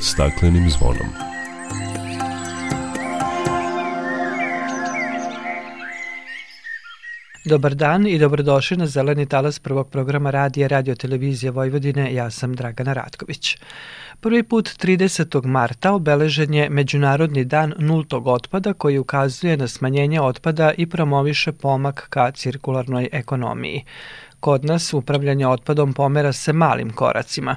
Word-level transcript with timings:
staklenim 0.00 0.70
zvonom. 0.70 1.08
Dobar 7.44 7.74
dan 7.74 8.06
i 8.06 8.18
dobrodošli 8.18 8.76
na 8.76 8.86
Zeleni 8.86 9.26
talas 9.26 9.58
prvog 9.58 9.90
programa 9.90 10.30
radija 10.30 10.68
Radio 10.68 10.94
Televizije 10.94 11.50
Vojvodine. 11.50 12.14
Ja 12.14 12.30
sam 12.30 12.54
Dragana 12.54 12.92
Ratković. 12.92 13.56
Prvi 14.20 14.42
put 14.42 14.68
30. 14.68 15.46
marta 15.46 15.92
obeležen 15.92 16.54
je 16.54 16.70
Međunarodni 16.70 17.44
dan 17.44 17.74
nultog 17.78 18.26
otpada 18.26 18.72
koji 18.72 18.98
ukazuje 18.98 19.56
na 19.56 19.68
smanjenje 19.68 20.20
otpada 20.20 20.72
i 20.78 20.86
promoviše 20.86 21.52
pomak 21.52 22.06
ka 22.10 22.30
cirkularnoj 22.30 23.08
ekonomiji. 23.12 23.84
Kod 24.40 24.64
nas 24.64 24.94
upravljanje 24.94 25.46
otpadom 25.46 25.92
pomera 25.92 26.32
se 26.32 26.52
malim 26.52 26.90
koracima. 26.90 27.56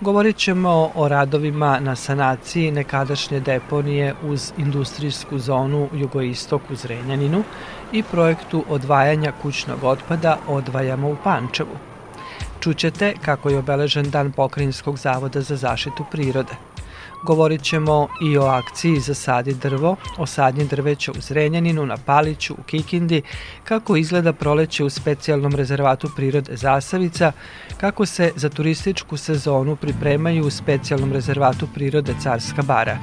Govorit 0.00 0.36
ćemo 0.36 0.90
o 0.94 1.08
radovima 1.08 1.80
na 1.80 1.96
sanaciji 1.96 2.70
nekadašnje 2.70 3.40
deponije 3.40 4.14
uz 4.22 4.52
industrijsku 4.58 5.38
zonu 5.38 5.88
jugoistok 5.92 6.62
u 6.70 6.74
Zrenjaninu 6.74 7.42
i 7.92 8.02
projektu 8.02 8.64
odvajanja 8.68 9.32
kućnog 9.42 9.84
otpada 9.84 10.38
Odvajamo 10.48 11.08
u 11.08 11.16
Pančevu. 11.24 11.76
Čućete 12.60 13.14
kako 13.24 13.50
je 13.50 13.58
obeležen 13.58 14.10
dan 14.10 14.32
Pokrinjskog 14.32 14.98
zavoda 14.98 15.40
za 15.40 15.56
zaštitu 15.56 16.04
prirode– 16.10 16.52
Govorit 17.22 17.62
ćemo 17.62 18.08
i 18.22 18.38
o 18.38 18.42
akciji 18.42 19.00
za 19.00 19.14
sadi 19.14 19.54
drvo, 19.54 19.96
o 20.18 20.26
sadnji 20.26 20.64
drveća 20.64 21.12
u 21.12 21.20
Zrenjaninu, 21.20 21.86
na 21.86 21.96
Paliću, 21.96 22.54
u 22.54 22.62
Kikindi, 22.62 23.22
kako 23.64 23.96
izgleda 23.96 24.32
proleće 24.32 24.84
u 24.84 24.90
specijalnom 24.90 25.54
rezervatu 25.54 26.10
prirode 26.16 26.56
Zasavica, 26.56 27.32
kako 27.80 28.06
se 28.06 28.32
za 28.36 28.48
turističku 28.48 29.16
sezonu 29.16 29.76
pripremaju 29.76 30.46
u 30.46 30.50
specijalnom 30.50 31.12
rezervatu 31.12 31.68
prirode 31.74 32.14
Carska 32.22 32.62
bara. 32.62 32.98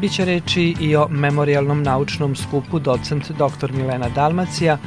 Biće 0.00 0.24
reči 0.24 0.74
i 0.80 0.96
o 0.96 1.08
memorialnom 1.08 1.82
naučnom 1.82 2.36
skupu 2.36 2.78
docent 2.78 3.30
dr. 3.30 3.72
Milena 3.72 4.08
Dalmacija, 4.08 4.78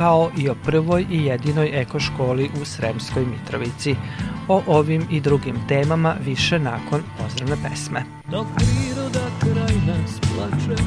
kao 0.00 0.30
i 0.38 0.48
o 0.48 0.54
prvoj 0.64 1.06
i 1.10 1.24
jedinoj 1.24 1.70
ekoškoli 1.72 2.50
u 2.62 2.64
Sremskoj 2.64 3.26
Mitrovici. 3.26 3.96
O 4.48 4.62
ovim 4.66 5.06
i 5.10 5.20
drugim 5.20 5.56
temama 5.68 6.14
više 6.24 6.58
nakon 6.58 7.02
pozdravne 7.18 7.56
pesme. 7.62 8.04
Dok 8.30 8.46
priroda 8.56 9.26
kraj 9.40 9.76
nas 9.86 10.20
plače 10.20 10.82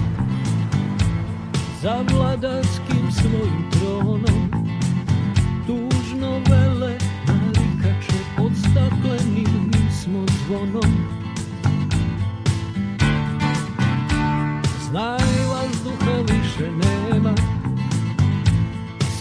Za 1.81 2.03
vladarskim 2.11 3.11
svojim 3.11 3.69
tronom 3.71 4.51
Tužno 5.67 6.31
vele 6.49 6.97
narikače 7.27 8.19
Pod 8.37 8.51
staklenim 8.59 9.71
smo 10.03 10.25
zvonom 10.45 10.92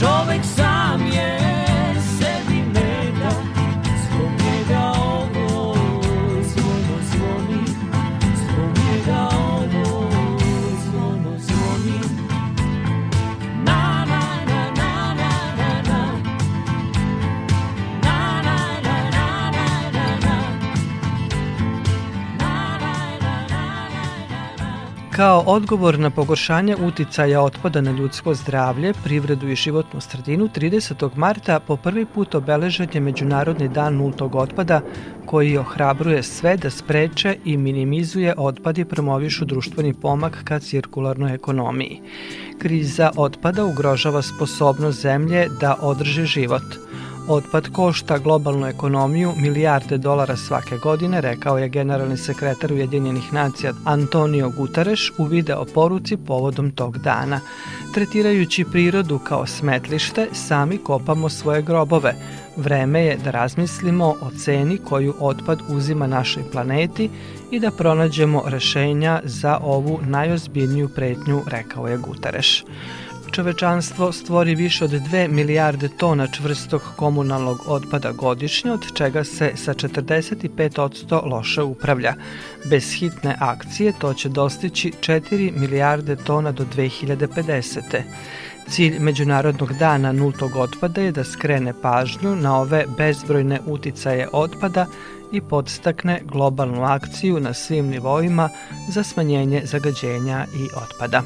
Čovek 0.00 0.44
sam 0.44 1.06
je 1.06 1.45
Kao 25.16 25.42
odgovor 25.46 25.98
na 25.98 26.10
pogoršanje 26.10 26.76
uticaja 26.76 27.40
otpada 27.42 27.80
na 27.80 27.90
ljudsko 27.90 28.34
zdravlje, 28.34 28.92
privredu 29.04 29.48
i 29.48 29.56
životnu 29.56 30.00
sredinu, 30.00 30.48
30. 30.48 31.16
marta 31.16 31.60
po 31.60 31.76
prvi 31.76 32.04
put 32.04 32.34
obeležen 32.34 32.88
je 32.92 33.00
Međunarodni 33.00 33.68
dan 33.68 33.96
nultog 33.96 34.34
otpada 34.34 34.80
koji 35.26 35.56
ohrabruje 35.58 36.22
sve 36.22 36.56
da 36.56 36.70
spreče 36.70 37.36
i 37.44 37.56
minimizuje 37.56 38.34
otpad 38.36 38.78
i 38.78 38.84
promovišu 38.84 39.44
društveni 39.44 39.94
pomak 39.94 40.44
ka 40.44 40.58
cirkularnoj 40.58 41.34
ekonomiji. 41.34 42.00
Kriza 42.58 43.10
otpada 43.16 43.64
ugrožava 43.64 44.22
sposobnost 44.22 45.00
zemlje 45.00 45.48
da 45.60 45.76
održi 45.80 46.24
život– 46.24 46.64
Otpad 47.28 47.68
košta 47.72 48.18
globalnu 48.18 48.66
ekonomiju 48.66 49.32
milijarde 49.36 49.98
dolara 49.98 50.36
svake 50.36 50.78
godine, 50.78 51.20
rekao 51.20 51.58
je 51.58 51.68
generalni 51.68 52.16
sekretar 52.16 52.72
Ujedinjenih 52.72 53.32
nacija 53.32 53.72
Antonio 53.84 54.50
Guterres 54.50 55.00
u 55.18 55.24
video 55.24 55.64
poruci 55.74 56.16
povodom 56.16 56.70
tog 56.70 56.98
dana. 56.98 57.40
Tretirajući 57.94 58.64
prirodu 58.72 59.18
kao 59.18 59.46
smetlište, 59.46 60.28
sami 60.32 60.78
kopamo 60.78 61.28
svoje 61.28 61.62
grobove. 61.62 62.14
Vreme 62.56 63.04
je 63.04 63.16
da 63.24 63.30
razmislimo 63.30 64.04
o 64.06 64.30
ceni 64.44 64.78
koju 64.78 65.14
otpad 65.20 65.58
uzima 65.68 66.06
našoj 66.06 66.42
planeti 66.52 67.10
i 67.50 67.60
da 67.60 67.70
pronađemo 67.70 68.42
rešenja 68.46 69.20
za 69.24 69.58
ovu 69.62 70.00
najozbiljniju 70.02 70.88
pretnju, 70.88 71.42
rekao 71.46 71.88
je 71.88 71.98
Guterres 71.98 72.62
čovečanstvo 73.32 74.12
stvori 74.12 74.54
više 74.54 74.84
od 74.84 74.90
2 74.90 75.28
milijarde 75.28 75.88
tona 75.88 76.26
čvrstog 76.26 76.82
komunalnog 76.96 77.62
otpada 77.66 78.12
godišnje, 78.12 78.72
od 78.72 78.84
čega 78.94 79.24
se 79.24 79.52
sa 79.54 79.74
45% 79.74 81.26
loše 81.30 81.62
upravlja. 81.62 82.14
Bez 82.64 82.92
hitne 82.92 83.36
akcije 83.40 83.92
to 83.98 84.14
će 84.14 84.28
dostići 84.28 84.92
4 85.00 85.52
milijarde 85.56 86.16
tona 86.16 86.52
do 86.52 86.64
2050. 86.76 88.02
Cilj 88.68 88.98
Međunarodnog 88.98 89.72
dana 89.72 90.12
nultog 90.12 90.56
otpada 90.56 91.00
je 91.00 91.12
da 91.12 91.24
skrene 91.24 91.72
pažnju 91.82 92.36
na 92.36 92.60
ove 92.60 92.84
bezbrojne 92.98 93.60
uticaje 93.66 94.28
otpada 94.32 94.86
i 95.32 95.40
podstakne 95.40 96.20
globalnu 96.24 96.84
akciju 96.84 97.40
na 97.40 97.54
svim 97.54 97.86
nivoima 97.86 98.48
za 98.88 99.02
smanjenje 99.02 99.62
zagađenja 99.64 100.46
i 100.54 100.68
otpada. 100.76 101.22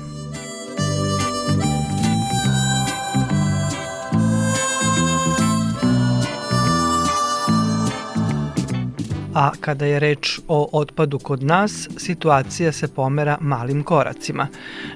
A 9.35 9.50
kada 9.61 9.87
je 9.87 9.99
reč 9.99 10.41
o 10.49 10.69
otpadu 10.73 11.19
kod 11.19 11.43
nas, 11.43 11.88
situacija 11.97 12.73
se 12.73 12.88
pomera 12.88 13.38
malim 13.41 13.82
koracima. 13.82 14.47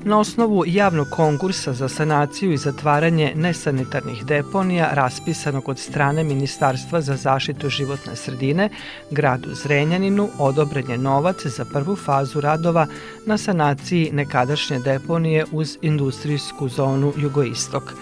Na 0.04 0.19
osnovu 0.19 0.64
javnog 0.66 1.08
konkursa 1.10 1.72
za 1.72 1.88
sanaciju 1.88 2.52
i 2.52 2.56
zatvaranje 2.56 3.32
nesanitarnih 3.36 4.25
deponija 4.25 4.90
raspisanog 4.92 5.69
od 5.69 5.78
strane 5.78 6.25
Ministarstva 6.25 7.00
za 7.00 7.16
zaštitu 7.16 7.69
životne 7.69 8.16
sredine, 8.16 8.69
gradu 9.10 9.54
Zrenjaninu 9.54 10.28
odobren 10.38 10.90
je 10.90 10.98
novac 10.98 11.46
za 11.46 11.64
prvu 11.64 11.96
fazu 11.96 12.40
radova 12.40 12.86
na 13.26 13.38
sanaciji 13.38 14.10
nekadašnje 14.12 14.78
deponije 14.78 15.44
uz 15.52 15.78
industrijsku 15.82 16.69
zonu 16.69 17.12
Jugoistok. 17.16 17.92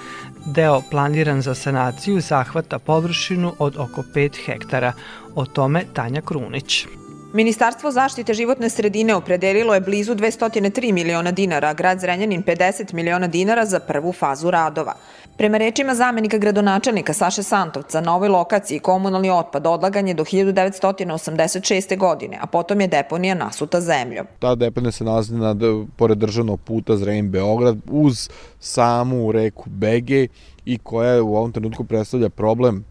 Deo 0.47 0.83
planiran 0.91 1.43
za 1.43 1.55
sanaciju 1.55 2.21
zahvata 2.21 2.79
površinu 2.79 3.53
od 3.59 3.77
oko 3.77 4.03
5 4.15 4.47
hektara. 4.47 4.93
O 5.35 5.47
tome 5.47 5.85
Tanja 5.95 6.21
Krunić. 6.21 6.87
Ministarstvo 7.35 7.91
zaštite 7.91 8.35
životne 8.35 8.69
sredine 8.71 9.15
opredelilo 9.15 9.75
je 9.75 9.81
blizu 9.81 10.15
203 10.15 10.93
miliona 10.93 11.31
dinara, 11.31 11.69
a 11.69 11.75
grad 11.75 12.01
Zrenjanin 12.01 12.43
50 12.43 12.95
miliona 12.95 13.27
dinara 13.27 13.67
za 13.67 13.81
prvu 13.81 14.13
fazu 14.13 14.51
radova. 14.51 14.95
Prema 15.37 15.59
rečima 15.59 15.95
zamenika 15.95 16.39
gradonačelnika 16.39 17.13
Saše 17.13 17.43
Santovca, 17.43 18.01
na 18.01 18.17
ovoj 18.17 18.29
lokaciji 18.29 18.79
komunalni 18.79 19.31
otpad 19.31 19.67
odlagan 19.67 20.09
je 20.09 20.15
do 20.15 20.25
1986. 20.25 21.99
godine, 21.99 22.39
a 22.41 22.47
potom 22.47 22.81
je 22.81 22.89
deponija 22.89 23.35
nasuta 23.35 23.81
zemljom. 23.81 24.27
Ta 24.39 24.55
deponija 24.55 24.93
se 24.93 25.05
nalazi 25.05 25.35
na, 25.35 25.55
pored 25.97 26.19
državnog 26.19 26.61
puta 26.61 26.93
Zrenjanin-Beograd 26.93 27.79
uz 27.91 28.29
samu 28.61 29.33
reku 29.33 29.65
Begej 29.67 30.29
i 30.65 30.79
koja 30.79 31.23
u 31.23 31.37
ovom 31.37 31.53
trenutku 31.53 31.85
predstavlja 31.85 32.29
problem 32.29 32.85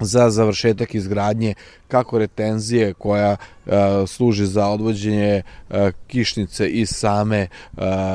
za 0.00 0.30
završetak 0.30 0.94
izgradnje 0.94 1.54
kako 1.88 2.18
retenzije 2.18 2.94
koja 2.94 3.36
e, 3.66 3.70
služi 4.06 4.46
za 4.46 4.66
odvođenje 4.66 5.42
e, 5.70 5.92
kišnice 6.06 6.68
iz 6.68 6.90
same 6.90 7.38
e, 7.38 7.48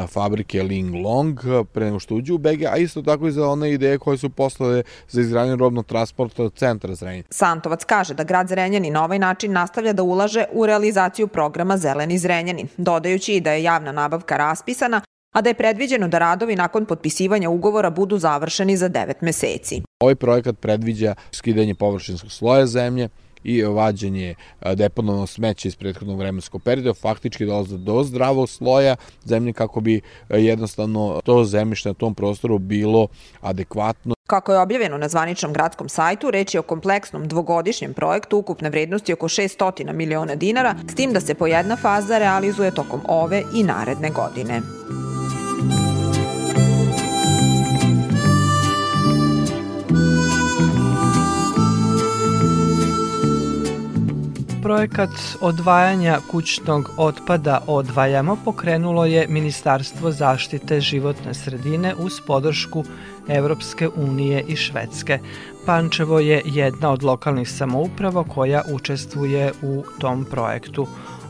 fabrike 0.08 0.64
Ling 0.64 0.96
Long 0.96 1.40
pre 1.74 1.86
nego 1.86 2.00
što 2.00 2.16
uđe 2.16 2.34
u 2.34 2.38
BG, 2.38 2.64
a 2.70 2.78
isto 2.78 3.02
tako 3.02 3.28
i 3.28 3.32
za 3.32 3.48
one 3.48 3.72
ideje 3.72 3.98
koje 3.98 4.18
su 4.18 4.30
poslale 4.30 4.84
za 5.10 5.22
izgradnje 5.22 5.56
robnog 5.56 5.86
transporta 5.86 6.50
centra 6.50 6.96
Zrenjanin. 6.96 7.24
Santovac 7.30 7.84
kaže 7.84 8.14
da 8.14 8.24
grad 8.24 8.48
Zrenjanin 8.48 8.94
na 8.94 9.04
ovaj 9.04 9.20
način 9.20 9.52
nastavlja 9.52 9.94
da 9.94 10.04
ulaže 10.04 10.46
u 10.52 10.66
realizaciju 10.66 11.28
programa 11.28 11.78
Zeleni 11.78 12.18
Zrenjanin, 12.18 12.68
dodajući 12.78 13.34
i 13.34 13.42
da 13.42 13.52
je 13.52 13.64
javna 13.64 13.92
nabavka 13.92 14.38
raspisana, 14.38 15.02
a 15.32 15.42
da 15.42 15.50
je 15.50 15.54
predviđeno 15.54 16.08
da 16.08 16.20
radovi 16.20 16.56
nakon 16.56 16.86
potpisivanja 16.86 17.50
ugovora 17.50 17.90
budu 17.90 18.18
završeni 18.18 18.78
za 18.78 18.90
9 18.90 19.14
meseci. 19.22 19.82
Ovaj 20.00 20.16
projekat 20.16 20.60
predviđa 20.60 21.16
skidanje 21.32 21.76
površinskog 21.76 22.32
sloja 22.32 22.66
zemlje, 22.66 23.10
i 23.44 23.64
vađenje 23.64 24.36
deponovnog 24.76 25.30
smeća 25.30 25.68
iz 25.68 25.76
prethodnog 25.76 26.20
vremenskog 26.20 26.64
perioda, 26.64 26.94
faktički 26.94 27.46
dolaze 27.46 27.78
do 27.78 28.04
zdravog 28.04 28.50
sloja 28.50 28.96
zemlje 29.26 29.54
kako 29.54 29.82
bi 29.82 30.02
jednostavno 30.30 31.20
to 31.24 31.44
zemljište 31.44 31.90
na 31.90 31.94
tom 31.94 32.16
prostoru 32.16 32.60
bilo 32.60 33.08
adekvatno. 33.42 34.16
Kako 34.28 34.54
je 34.54 34.60
objavljeno 34.60 34.98
na 34.98 35.10
zvaničnom 35.10 35.54
gradskom 35.54 35.90
sajtu, 35.90 36.32
reč 36.32 36.54
je 36.54 36.60
o 36.60 36.64
kompleksnom 36.64 37.28
dvogodišnjem 37.28 37.94
projektu 37.94 38.38
ukupne 38.38 38.70
vrednosti 38.70 39.14
oko 39.14 39.28
600 39.28 39.94
miliona 39.94 40.36
dinara, 40.36 40.76
s 40.92 40.96
tim 40.96 41.14
da 41.14 41.22
se 41.22 41.34
po 41.34 41.48
jedna 41.48 41.76
faza 41.76 42.18
realizuje 42.18 42.76
tokom 42.76 43.02
ove 43.08 43.44
i 43.56 43.64
naredne 43.64 44.10
godine. 44.10 44.81
Projekat 54.72 55.38
odvajanja 55.42 56.20
kućnog 56.32 56.90
otpada 56.98 57.62
Odvajamo 57.68 58.38
pokrenulo 58.46 59.06
je 59.06 59.28
Ministarstvo 59.28 60.12
zaštite 60.12 60.82
životne 60.82 61.34
sredine 61.34 61.96
uz 61.96 62.14
podršku 62.28 62.84
Evropske 63.28 63.90
unije 63.96 64.44
i 64.48 64.56
Švedske. 64.56 65.20
Pančevo 65.66 66.20
je 66.20 66.42
jedna 66.46 66.92
od 66.92 67.04
lokalnih 67.04 67.50
samouprava 67.50 68.24
koja 68.24 68.64
učestvuje 68.74 69.52
u 69.62 69.84
tom 70.00 70.26
projektu. 70.26 70.88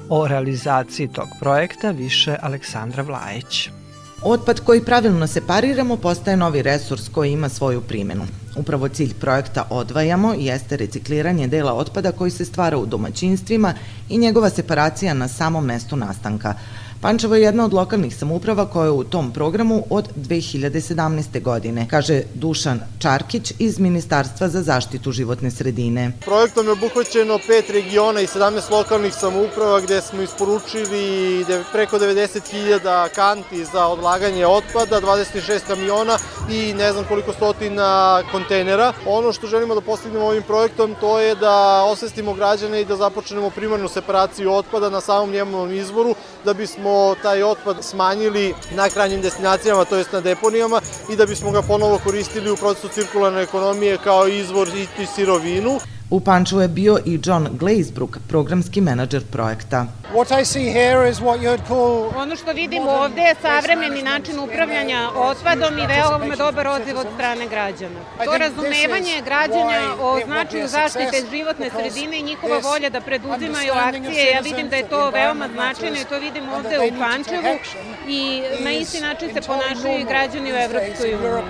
O 0.10 0.28
realizaciji 0.28 1.08
tog 1.08 1.28
projekta 1.40 1.92
više 1.92 2.36
Aleksandra 2.42 3.04
Vlajić. 3.04 3.70
Otpad 4.24 4.60
koji 4.60 4.86
pravilno 4.86 5.28
separiramo 5.28 5.98
postaje 5.98 6.38
novi 6.38 6.62
resurs 6.62 7.10
koji 7.10 7.32
ima 7.32 7.50
svoju 7.50 7.82
primjenu. 7.82 8.24
Upravo 8.56 8.88
cilj 8.88 9.14
projekta 9.14 9.68
Odvajamo 9.70 10.34
jeste 10.34 10.78
recikliranje 10.78 11.48
dela 11.48 11.74
otpada 11.74 12.12
koji 12.12 12.32
se 12.32 12.46
stvara 12.46 12.78
u 12.78 12.86
domaćinstvima 12.86 13.74
i 14.10 14.18
njegova 14.18 14.50
separacija 14.50 15.14
na 15.14 15.28
samom 15.28 15.66
mestu 15.66 15.96
nastanka. 15.96 16.54
Pančevo 17.02 17.36
je 17.36 17.42
jedna 17.42 17.66
od 17.66 17.74
lokalnih 17.74 18.16
samouprava 18.16 18.66
koja 18.66 18.86
je 18.86 18.92
u 18.92 19.04
tom 19.04 19.32
programu 19.34 19.84
od 19.90 20.10
2017. 20.16 21.42
godine, 21.42 21.88
kaže 21.90 22.22
Dušan 22.34 22.80
Čarkić 23.00 23.54
iz 23.60 23.80
Ministarstva 23.80 24.50
za 24.50 24.62
zaštitu 24.62 25.12
životne 25.12 25.52
sredine. 25.52 26.12
Projektom 26.26 26.66
je 26.66 26.72
obuhvaćeno 26.72 27.40
pet 27.48 27.70
regiona 27.70 28.22
i 28.22 28.28
17 28.28 28.72
lokalnih 28.72 29.14
samouprava 29.14 29.82
gde 29.82 30.02
smo 30.02 30.22
isporučili 30.22 31.46
preko 31.72 32.00
90.000 32.00 33.10
kanti 33.16 33.66
za 33.66 33.88
odlaganje 33.88 34.46
otpada, 34.46 35.02
26 35.02 35.60
kamiona 35.68 36.18
i 36.52 36.74
ne 36.74 36.92
znam 36.92 37.06
koliko 37.06 37.34
stotina 37.34 38.22
kontejnera. 38.32 38.94
Ono 39.06 39.34
što 39.34 39.48
želimo 39.48 39.76
da 39.76 39.82
postignemo 39.82 40.26
ovim 40.26 40.44
projektom 40.44 40.96
to 41.00 41.20
je 41.20 41.36
da 41.36 41.84
osvestimo 41.84 42.34
građane 42.34 42.82
i 42.82 42.86
da 42.86 42.96
započnemo 42.96 43.50
primarnu 43.50 43.88
separaciju 43.88 44.54
otpada 44.54 44.90
na 44.90 45.02
samom 45.02 45.32
njemanom 45.32 45.74
izvoru 45.74 46.16
da 46.46 46.54
bismo 46.54 46.91
taj 47.22 47.44
otpad 47.44 47.78
smanjili 47.82 48.54
na 48.76 48.90
krajnjim 48.90 49.22
destinacijama, 49.22 49.86
to 49.86 49.98
jest 49.98 50.14
na 50.14 50.22
deponijama 50.22 50.82
i 51.10 51.16
da 51.16 51.26
bismo 51.26 51.52
ga 51.52 51.62
ponovo 51.62 52.00
koristili 52.04 52.52
u 52.52 52.56
procesu 52.56 52.88
cirkularne 52.88 53.42
ekonomije 53.42 53.98
kao 53.98 54.28
izvor 54.28 54.68
i 55.00 55.06
sirovinu. 55.16 55.80
U 56.12 56.20
Panču 56.20 56.62
je 56.62 56.68
bio 56.68 57.00
i 57.06 57.20
John 57.24 57.48
Glazebrook, 57.52 58.18
programski 58.28 58.82
menadžer 58.82 59.24
projekta. 59.32 59.86
Ono 62.16 62.36
što 62.36 62.52
vidim 62.54 62.88
ovde 62.88 63.22
je 63.22 63.36
savremeni 63.42 64.02
način 64.02 64.40
upravljanja 64.40 65.10
otpadom 65.16 65.78
i 65.78 65.88
veoma 65.88 66.36
dobar 66.36 66.68
odziv 66.68 66.98
od 66.98 67.08
strane 67.16 67.48
građana. 67.48 68.00
To 68.26 68.38
razumevanje 68.38 69.22
građanja 69.26 69.82
o 70.00 70.20
značaju 70.26 70.68
zaštite 70.68 71.24
životne 71.32 71.70
sredine 71.70 72.20
i 72.20 72.24
njihova 72.24 72.60
volja 72.60 72.90
da 72.90 73.02
preduzimaju 73.02 73.74
akcije, 73.74 74.32
ja 74.32 74.40
vidim 74.40 74.70
da 74.70 74.76
je 74.76 74.90
to 74.90 75.10
veoma 75.10 75.48
značajno 75.54 75.98
i 75.98 76.06
to 76.10 76.20
vidim 76.20 76.44
ovde 76.50 76.80
u 76.80 77.00
Pančevu 77.00 77.54
i 78.08 78.42
na 78.60 78.72
isti 78.72 79.02
način 79.02 79.34
se 79.34 79.42
ponašaju 79.42 80.00
i 80.00 80.04
građani 80.04 80.54
u 80.54 80.56
Evropskoj 80.56 81.14
uniji. 81.16 81.42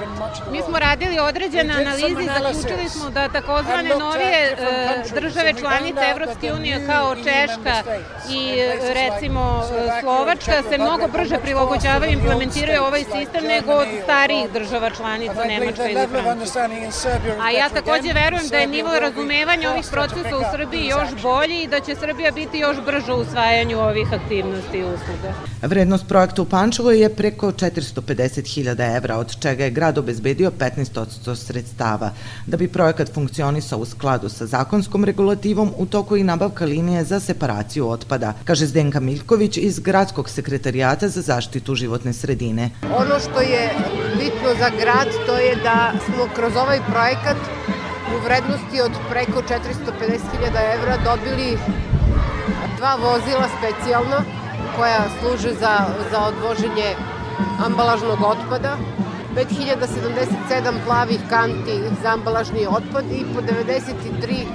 Mi 0.51 0.61
smo 0.61 0.79
radili 0.79 1.19
određene 1.19 1.73
analize 1.73 2.21
i 2.23 2.25
zaključili 2.25 2.89
smo 2.89 3.09
da 3.09 3.29
takozvane 3.29 3.89
novije 3.89 4.50
države 5.15 5.53
članice 5.59 6.01
Evropske 6.11 6.53
unije 6.53 6.85
kao 6.87 7.15
Češka 7.15 7.75
i 8.29 8.41
recimo 8.93 9.63
Slovačka 10.01 10.63
se 10.69 10.77
mnogo 10.77 11.07
brže 11.07 11.37
prilagođavaju 11.37 12.11
i 12.11 12.13
implementiraju 12.13 12.83
ovaj 12.83 13.03
sistem 13.03 13.43
nego 13.43 13.71
od 13.71 13.87
starijih 14.03 14.51
država 14.53 14.89
članica 14.89 15.43
Nemačka 15.47 15.89
ili 15.89 16.07
Francuska. 16.07 16.69
A 17.41 17.51
ja 17.51 17.69
takođe 17.69 18.13
verujem 18.13 18.47
da 18.47 18.57
je 18.57 18.67
nivo 18.67 18.99
razumevanja 18.99 19.71
ovih 19.71 19.85
procesa 19.91 20.37
u 20.37 20.43
Srbiji 20.51 20.85
još 20.85 21.21
bolji 21.21 21.63
i 21.63 21.67
da 21.67 21.79
će 21.79 21.95
Srbija 21.95 22.31
biti 22.31 22.57
još 22.57 22.77
brža 22.85 23.13
u 23.13 23.21
usvajanju 23.21 23.79
ovih 23.79 24.07
aktivnosti 24.13 24.77
i 24.77 24.83
usluga. 24.83 25.33
Vrednost 25.61 26.07
projekta 26.07 26.41
u 26.41 26.45
Pančevo 26.45 26.91
je 26.91 27.15
preko 27.15 27.51
450.000 27.51 28.97
evra, 28.97 29.17
od 29.17 29.39
čega 29.39 29.63
je 29.63 29.69
grad 29.69 29.97
obezbedio 29.97 30.51
15% 30.59 31.35
sredstava. 31.35 32.11
Da 32.47 32.57
bi 32.57 32.67
projekat 32.67 33.13
funkcionisao 33.13 33.79
u 33.79 33.85
skladu 33.85 34.29
sa 34.29 34.40
zakonskom 34.45 35.05
regulativom 35.05 35.71
u 35.77 35.85
toku 35.85 36.17
i 36.17 36.23
nabavka 36.23 36.65
linije 36.65 37.03
za 37.03 37.19
separaciju 37.19 37.89
otpada, 37.89 38.33
kaže 38.45 38.65
Zdenka 38.65 38.99
Miljković 38.99 39.57
iz 39.57 39.79
Gradskog 39.79 40.29
sekretarijata 40.29 41.09
za 41.09 41.21
zaštitu 41.21 41.75
životne 41.75 42.13
sredine. 42.13 42.69
Ono 42.97 43.19
što 43.19 43.41
je 43.41 43.69
bitno 44.17 44.49
za 44.59 44.69
grad 44.79 45.07
to 45.25 45.37
je 45.37 45.55
da 45.55 45.91
smo 46.05 46.27
kroz 46.35 46.55
ovaj 46.55 46.79
projekat 46.91 47.37
u 48.15 48.23
vrednosti 48.25 48.81
od 48.81 48.91
preko 49.09 49.41
450.000 49.41 50.75
evra 50.75 50.97
dobili 51.03 51.57
dva 52.77 52.95
vozila 52.95 53.47
specijalno 53.57 54.17
koja 54.77 55.03
služe 55.19 55.53
za, 55.59 55.75
za 56.11 56.19
odvoženje 56.27 56.95
ambalažnog 57.65 58.19
otpada 58.21 58.77
5077 59.35 60.85
plavih 60.85 61.19
kanti 61.29 61.79
za 62.03 62.09
ambalažni 62.09 62.67
otpad 62.69 63.05
i 63.11 63.25
po 63.33 63.41
93 63.41 64.45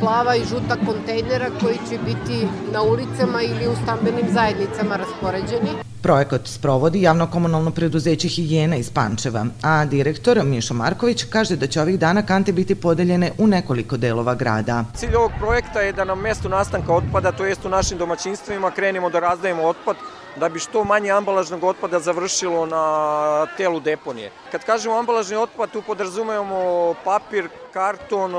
plava 0.00 0.36
i 0.36 0.44
žuta 0.44 0.76
kontejnera 0.86 1.50
koji 1.60 1.78
će 1.90 1.98
biti 2.04 2.46
na 2.72 2.82
ulicama 2.82 3.42
ili 3.42 3.68
u 3.68 3.76
stambenim 3.82 4.26
zajednicama 4.32 4.96
raspoređeni. 4.96 5.70
Projekat 6.02 6.40
sprovodi 6.44 7.02
javno-komunalno 7.02 7.70
preduzeće 7.70 8.28
Higijena 8.28 8.76
iz 8.76 8.90
Pančeva, 8.90 9.46
a 9.62 9.84
direktor 9.84 10.44
Mišo 10.44 10.74
Marković 10.74 11.24
kaže 11.24 11.56
da 11.56 11.66
će 11.66 11.80
ovih 11.80 11.98
dana 11.98 12.22
kante 12.26 12.52
biti 12.52 12.74
podeljene 12.74 13.32
u 13.38 13.46
nekoliko 13.46 13.96
delova 13.96 14.34
grada. 14.34 14.84
Cilj 14.94 15.14
ovog 15.14 15.32
projekta 15.38 15.80
je 15.80 15.92
da 15.92 16.04
na 16.04 16.14
mestu 16.14 16.48
nastanka 16.48 16.94
otpada, 16.94 17.32
to 17.32 17.44
jest 17.44 17.64
u 17.64 17.68
našim 17.68 17.98
domaćinstvima, 17.98 18.70
krenemo 18.70 19.10
da 19.10 19.20
razdajemo 19.20 19.62
otpad 19.62 19.96
da 20.36 20.48
bi 20.48 20.58
što 20.58 20.84
manje 20.84 21.10
ambalažnog 21.10 21.64
otpada 21.64 21.98
završilo 21.98 22.66
na 22.66 23.46
telu 23.56 23.80
deponije. 23.80 24.30
Kad 24.52 24.64
kažemo 24.64 24.98
ambalažni 24.98 25.36
otpad, 25.36 25.70
tu 25.70 25.82
podrazumemo 25.82 26.94
papir, 27.04 27.48
karton, 27.72 28.32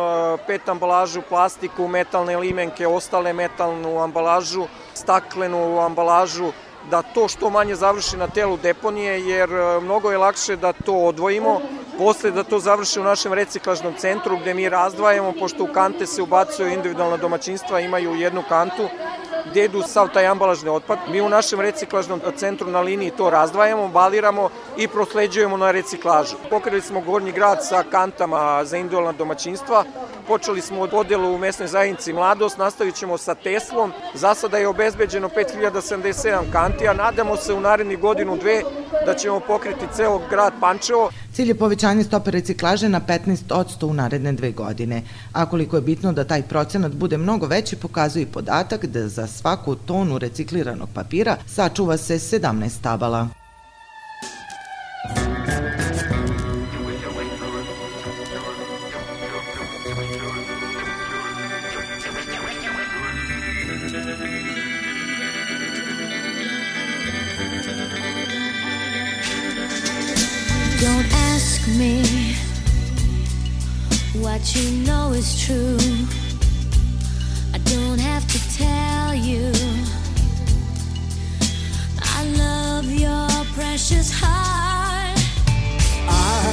pet 0.48 0.70
ambalažu, 0.70 1.22
plastiku, 1.30 1.88
metalne 1.88 2.38
limenke, 2.38 2.88
ostale 2.88 3.34
metalnu 3.34 4.00
ambalažu, 4.00 4.68
staklenu 4.94 5.80
ambalažu, 5.80 6.52
da 6.90 7.02
to 7.02 7.28
što 7.28 7.50
manje 7.50 7.76
završi 7.76 8.18
na 8.18 8.28
telu 8.28 8.58
deponije, 8.58 9.28
jer 9.28 9.50
mnogo 9.82 10.12
je 10.12 10.18
lakše 10.18 10.56
da 10.56 10.74
to 10.74 10.94
odvojimo, 10.94 11.62
posle 11.98 12.32
da 12.32 12.44
to 12.44 12.60
završi 12.60 13.00
u 13.00 13.04
našem 13.04 13.34
reciklažnom 13.34 13.94
centru 13.98 14.38
gde 14.38 14.54
mi 14.54 14.70
razdvajamo, 14.70 15.34
pošto 15.40 15.64
u 15.64 15.74
kante 15.74 16.06
se 16.06 16.22
ubacuju 16.22 16.68
individualna 16.68 17.18
domaćinstva, 17.18 17.80
imaju 17.80 18.16
jednu 18.16 18.44
kantu, 18.50 18.90
gde 19.46 19.66
idu 19.66 19.82
sav 19.82 20.10
taj 20.14 20.28
ambalažni 20.28 20.70
otpad. 20.70 21.00
Mi 21.12 21.22
u 21.22 21.30
našem 21.30 21.60
reciklažnom 21.60 22.22
centru 22.36 22.68
na 22.68 22.82
liniji 22.82 23.12
to 23.12 23.30
razdvajamo, 23.30 23.88
baliramo 23.88 24.50
i 24.78 24.88
prosleđujemo 24.88 25.58
na 25.58 25.72
reciklažu. 25.72 26.36
Pokrili 26.50 26.82
smo 26.82 27.02
Gornji 27.02 27.32
grad 27.32 27.66
sa 27.66 27.84
kantama 27.92 28.66
za 28.66 28.78
individualna 28.78 29.12
domaćinstva, 29.12 29.84
počeli 30.24 30.62
smo 30.62 30.82
od 30.82 30.89
podelu 30.89 31.36
u 31.36 31.38
mesnoj 31.38 31.68
zajednici 31.68 32.13
Mladost, 32.13 32.58
nastavit 32.58 32.96
ćemo 32.96 33.18
sa 33.18 33.36
Teslom. 33.36 33.92
Za 34.13 34.36
sada 34.36 34.58
je 34.58 34.68
obezbeđeno 34.68 35.30
5077 35.30 36.51
kanti, 36.51 36.88
a 36.88 36.94
nadamo 36.94 37.38
se 37.38 37.53
u 37.53 37.60
naredni 37.60 37.96
godinu 37.96 38.38
dve 38.38 38.62
da 39.06 39.13
ćemo 39.13 39.39
pokriti 39.39 39.86
ceo 39.96 40.22
grad 40.30 40.53
Pančevo. 40.60 41.10
Cilj 41.34 41.48
je 41.48 41.56
povećanje 41.56 42.03
stope 42.03 42.32
reciklaže 42.32 42.89
na 42.89 43.01
15% 43.01 43.86
u 43.86 43.94
naredne 43.94 44.32
dve 44.32 44.51
godine. 44.51 45.01
A 45.34 45.46
koliko 45.50 45.75
je 45.75 45.82
bitno 45.82 46.13
da 46.13 46.24
taj 46.24 46.42
procenat 46.42 46.92
bude 46.92 47.18
mnogo 47.18 47.48
veći, 47.48 47.75
pokazuje 47.75 48.24
i 48.24 48.32
podatak 48.32 48.86
da 48.86 49.08
za 49.08 49.27
svaku 49.27 49.75
tonu 49.75 50.18
recikliranog 50.18 50.89
papira 50.94 51.38
sačuva 51.48 51.98
se 51.98 52.13
17 52.13 52.70
stabala. 52.70 53.27
What 74.44 74.56
you 74.58 74.72
know 74.86 75.14
is 75.14 75.42
true. 75.46 75.78
I 77.54 77.60
don't 77.60 78.00
have 78.00 78.28
to 78.28 78.40
tell 78.58 79.16
you. 79.16 79.52
I 82.02 82.26
love 82.44 82.92
your 82.92 83.30
precious 83.56 84.12
heart. 84.12 85.18
I, 86.10 86.44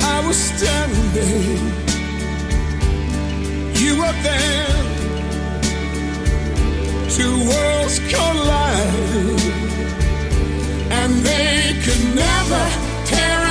I 0.00 0.26
was 0.26 0.36
standing, 0.36 1.58
you 3.82 3.92
were 4.00 4.16
there. 4.28 4.80
Two 7.10 7.34
worlds 7.50 7.98
collide, 8.10 9.40
and 10.98 11.12
they 11.28 11.76
could 11.84 12.04
never 12.14 12.64
tear 13.04 13.41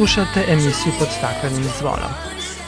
Slušate 0.00 0.44
emisiju 0.48 0.92
pod 0.98 1.08
staklenim 1.18 1.64
zvonom. 1.78 2.10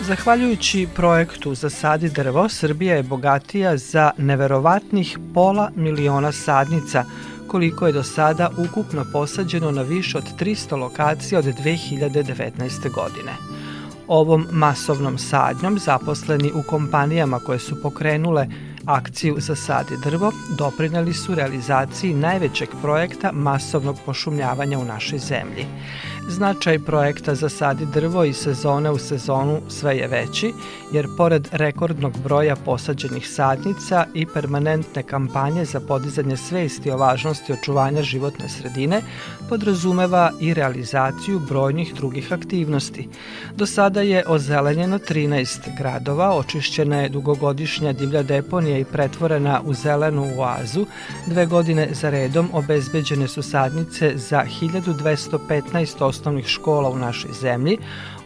Zahvaljujući 0.00 0.88
projektu 0.96 1.54
Zasadi 1.54 2.10
drvo, 2.10 2.48
Srbija 2.48 2.96
je 2.96 3.02
bogatija 3.02 3.76
za 3.76 4.10
neverovatnih 4.18 5.18
pola 5.34 5.70
miliona 5.76 6.32
sadnica, 6.32 7.04
koliko 7.46 7.86
je 7.86 7.92
do 7.92 8.02
sada 8.02 8.50
ukupno 8.58 9.04
posađeno 9.12 9.70
na 9.70 9.82
više 9.82 10.18
od 10.18 10.24
300 10.40 10.76
lokacija 10.76 11.38
od 11.38 11.44
2019. 11.44 12.90
godine. 12.94 13.32
Ovom 14.08 14.46
masovnom 14.50 15.18
sadnjom 15.18 15.78
zaposleni 15.78 16.52
u 16.54 16.62
kompanijama 16.62 17.38
koje 17.38 17.58
su 17.58 17.82
pokrenule 17.82 18.46
akciju 18.86 19.36
Zasadi 19.38 19.96
drvo 20.04 20.32
doprineli 20.58 21.14
su 21.14 21.34
realizaciji 21.34 22.14
najvećeg 22.14 22.68
projekta 22.82 23.32
masovnog 23.32 23.96
pošumljavanja 24.06 24.78
u 24.78 24.84
našoj 24.84 25.18
zemlji. 25.18 25.66
Značaj 26.28 26.78
projekta 26.78 27.34
za 27.34 27.48
sadi 27.48 27.86
drvo 27.86 28.24
i 28.24 28.32
sezone 28.32 28.90
u 28.90 28.98
sezonu 28.98 29.60
sve 29.68 29.96
je 29.96 30.08
veći, 30.08 30.52
jer 30.92 31.06
pored 31.16 31.48
rekordnog 31.52 32.12
broja 32.22 32.56
posađenih 32.56 33.28
sadnica 33.28 34.06
i 34.14 34.26
permanentne 34.26 35.02
kampanje 35.02 35.64
za 35.64 35.80
podizanje 35.80 36.36
svesti 36.36 36.90
o 36.90 36.96
važnosti 36.96 37.52
očuvanja 37.52 38.02
životne 38.02 38.48
sredine, 38.48 39.02
podrazumeva 39.52 40.30
i 40.40 40.54
realizaciju 40.54 41.40
brojnih 41.48 41.94
drugih 41.94 42.32
aktivnosti. 42.32 43.08
Do 43.56 43.66
sada 43.66 44.00
je 44.00 44.24
ozelenjeno 44.26 44.98
13 44.98 45.76
gradova, 45.78 46.36
očišćena 46.36 47.00
je 47.02 47.08
dugogodišnja 47.08 47.92
divlja 47.92 48.22
deponija 48.22 48.78
i 48.78 48.84
pretvorena 48.84 49.60
u 49.64 49.74
zelenu 49.74 50.26
oazu, 50.38 50.86
dve 51.26 51.46
godine 51.46 51.88
za 51.92 52.10
redom 52.10 52.48
obezbeđene 52.52 53.28
su 53.28 53.42
sadnice 53.42 54.12
za 54.16 54.44
1215 54.60 56.04
osnovnih 56.04 56.46
škola 56.46 56.90
u 56.90 56.98
našoj 56.98 57.32
zemlji, 57.32 57.78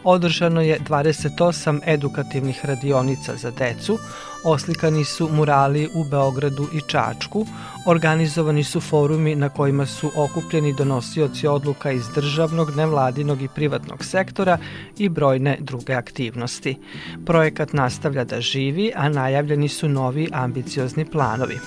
održano 0.03 0.61
je 0.61 0.79
28 0.79 1.79
edukativnih 1.85 2.65
radionica 2.65 3.35
za 3.35 3.51
decu, 3.51 3.99
oslikani 4.43 5.03
su 5.03 5.29
murali 5.31 5.89
u 5.93 6.03
Beogradu 6.03 6.67
i 6.73 6.81
Čačku, 6.87 7.45
organizovani 7.87 8.63
su 8.63 8.81
forumi 8.81 9.35
na 9.35 9.49
kojima 9.49 9.85
su 9.85 10.11
okupljeni 10.15 10.73
donosioci 10.73 11.47
odluka 11.47 11.91
iz 11.91 12.09
državnog, 12.15 12.75
nevladinog 12.75 13.41
i 13.41 13.49
privatnog 13.55 14.05
sektora 14.05 14.57
i 14.97 15.09
brojne 15.09 15.57
druge 15.59 15.93
aktivnosti. 15.93 16.77
Projekat 17.25 17.73
nastavlja 17.73 18.23
da 18.23 18.41
živi, 18.41 18.91
a 18.95 19.09
najavljeni 19.09 19.69
su 19.69 19.89
novi 19.89 20.29
ambiciozni 20.33 21.05
planovi. 21.05 21.59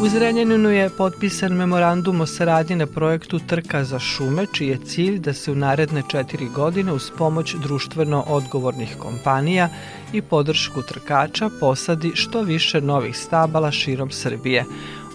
U 0.00 0.08
Zrenjaninu 0.08 0.70
je 0.70 0.90
potpisan 0.90 1.52
memorandum 1.52 2.20
o 2.20 2.26
saradnji 2.26 2.76
na 2.76 2.86
projektu 2.86 3.38
Trka 3.38 3.84
za 3.84 3.98
šume, 3.98 4.46
čiji 4.52 4.68
je 4.68 4.78
cilj 4.78 5.18
da 5.18 5.32
se 5.32 5.52
u 5.52 5.54
naredne 5.54 6.02
četiri 6.08 6.48
godine 6.48 6.92
uz 6.92 7.10
pomoć 7.18 7.54
društveno 7.54 8.24
odgovornih 8.28 8.96
kompanija 8.98 9.68
i 10.12 10.22
podršku 10.22 10.82
trkača 10.82 11.50
posadi 11.60 12.12
što 12.14 12.42
više 12.42 12.80
novih 12.80 13.18
stabala 13.18 13.70
širom 13.70 14.10
Srbije. 14.10 14.64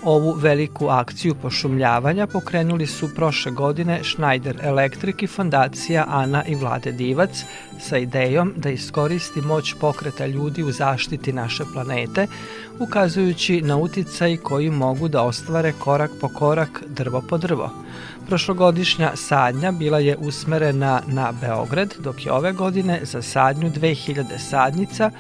Ovu 0.06 0.32
veliku 0.32 0.88
akciju 0.88 1.36
pošumljavanja 1.36 2.28
pokrenuli 2.28 2.88
su 2.88 3.16
prošle 3.16 3.52
godine 3.52 4.00
Schneider 4.04 4.60
Electric 4.64 5.16
i 5.22 5.28
fondacija 5.28 6.06
Ana 6.08 6.44
i 6.48 6.56
Vlade 6.56 6.92
Divac 6.92 7.44
sa 7.80 7.98
idejom 7.98 8.54
da 8.58 8.70
iskoristi 8.70 9.42
moć 9.42 9.74
pokreta 9.82 10.26
ljudi 10.26 10.64
u 10.64 10.72
zaštiti 10.72 11.34
naše 11.34 11.64
planete, 11.74 12.28
ukazujući 12.80 13.62
na 13.62 13.78
uticaj 13.78 14.38
koji 14.38 14.70
mogu 14.70 15.08
da 15.08 15.22
ostvare 15.22 15.74
korak 15.80 16.12
po 16.22 16.30
korak, 16.30 16.84
drvo 16.88 17.24
po 17.30 17.38
drvo. 17.38 17.70
Prošlogodišnja 18.28 19.12
sadnja 19.16 19.72
bila 19.72 20.00
je 20.00 20.18
usmerena 20.18 21.02
na 21.08 21.34
Beograd, 21.42 21.94
dok 22.00 22.26
je 22.26 22.32
ove 22.32 22.52
godine 22.52 23.00
za 23.04 23.22
sadnju 23.22 23.70
2000 23.70 24.38
sadnica 24.38 25.12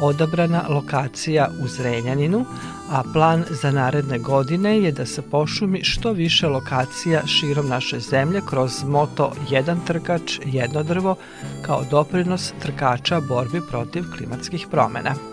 odabrana 0.00 0.64
lokacija 0.68 1.48
u 1.64 1.68
Zrenjaninu, 1.68 2.44
a 2.90 3.02
plan 3.12 3.44
za 3.50 3.70
naredne 3.70 4.18
godine 4.18 4.78
je 4.80 4.92
da 4.92 5.06
se 5.06 5.22
pošumi 5.22 5.84
što 5.84 6.12
više 6.12 6.48
lokacija 6.48 7.26
širom 7.26 7.68
naše 7.68 8.00
zemlje 8.00 8.40
kroz 8.48 8.84
moto 8.84 9.32
Jedan 9.50 9.80
trkač, 9.86 10.38
jedno 10.44 10.82
drvo 10.82 11.16
kao 11.62 11.84
doprinos 11.90 12.52
trkača 12.62 13.20
borbi 13.20 13.60
protiv 13.70 14.04
klimatskih 14.16 14.66
promena. 14.70 15.31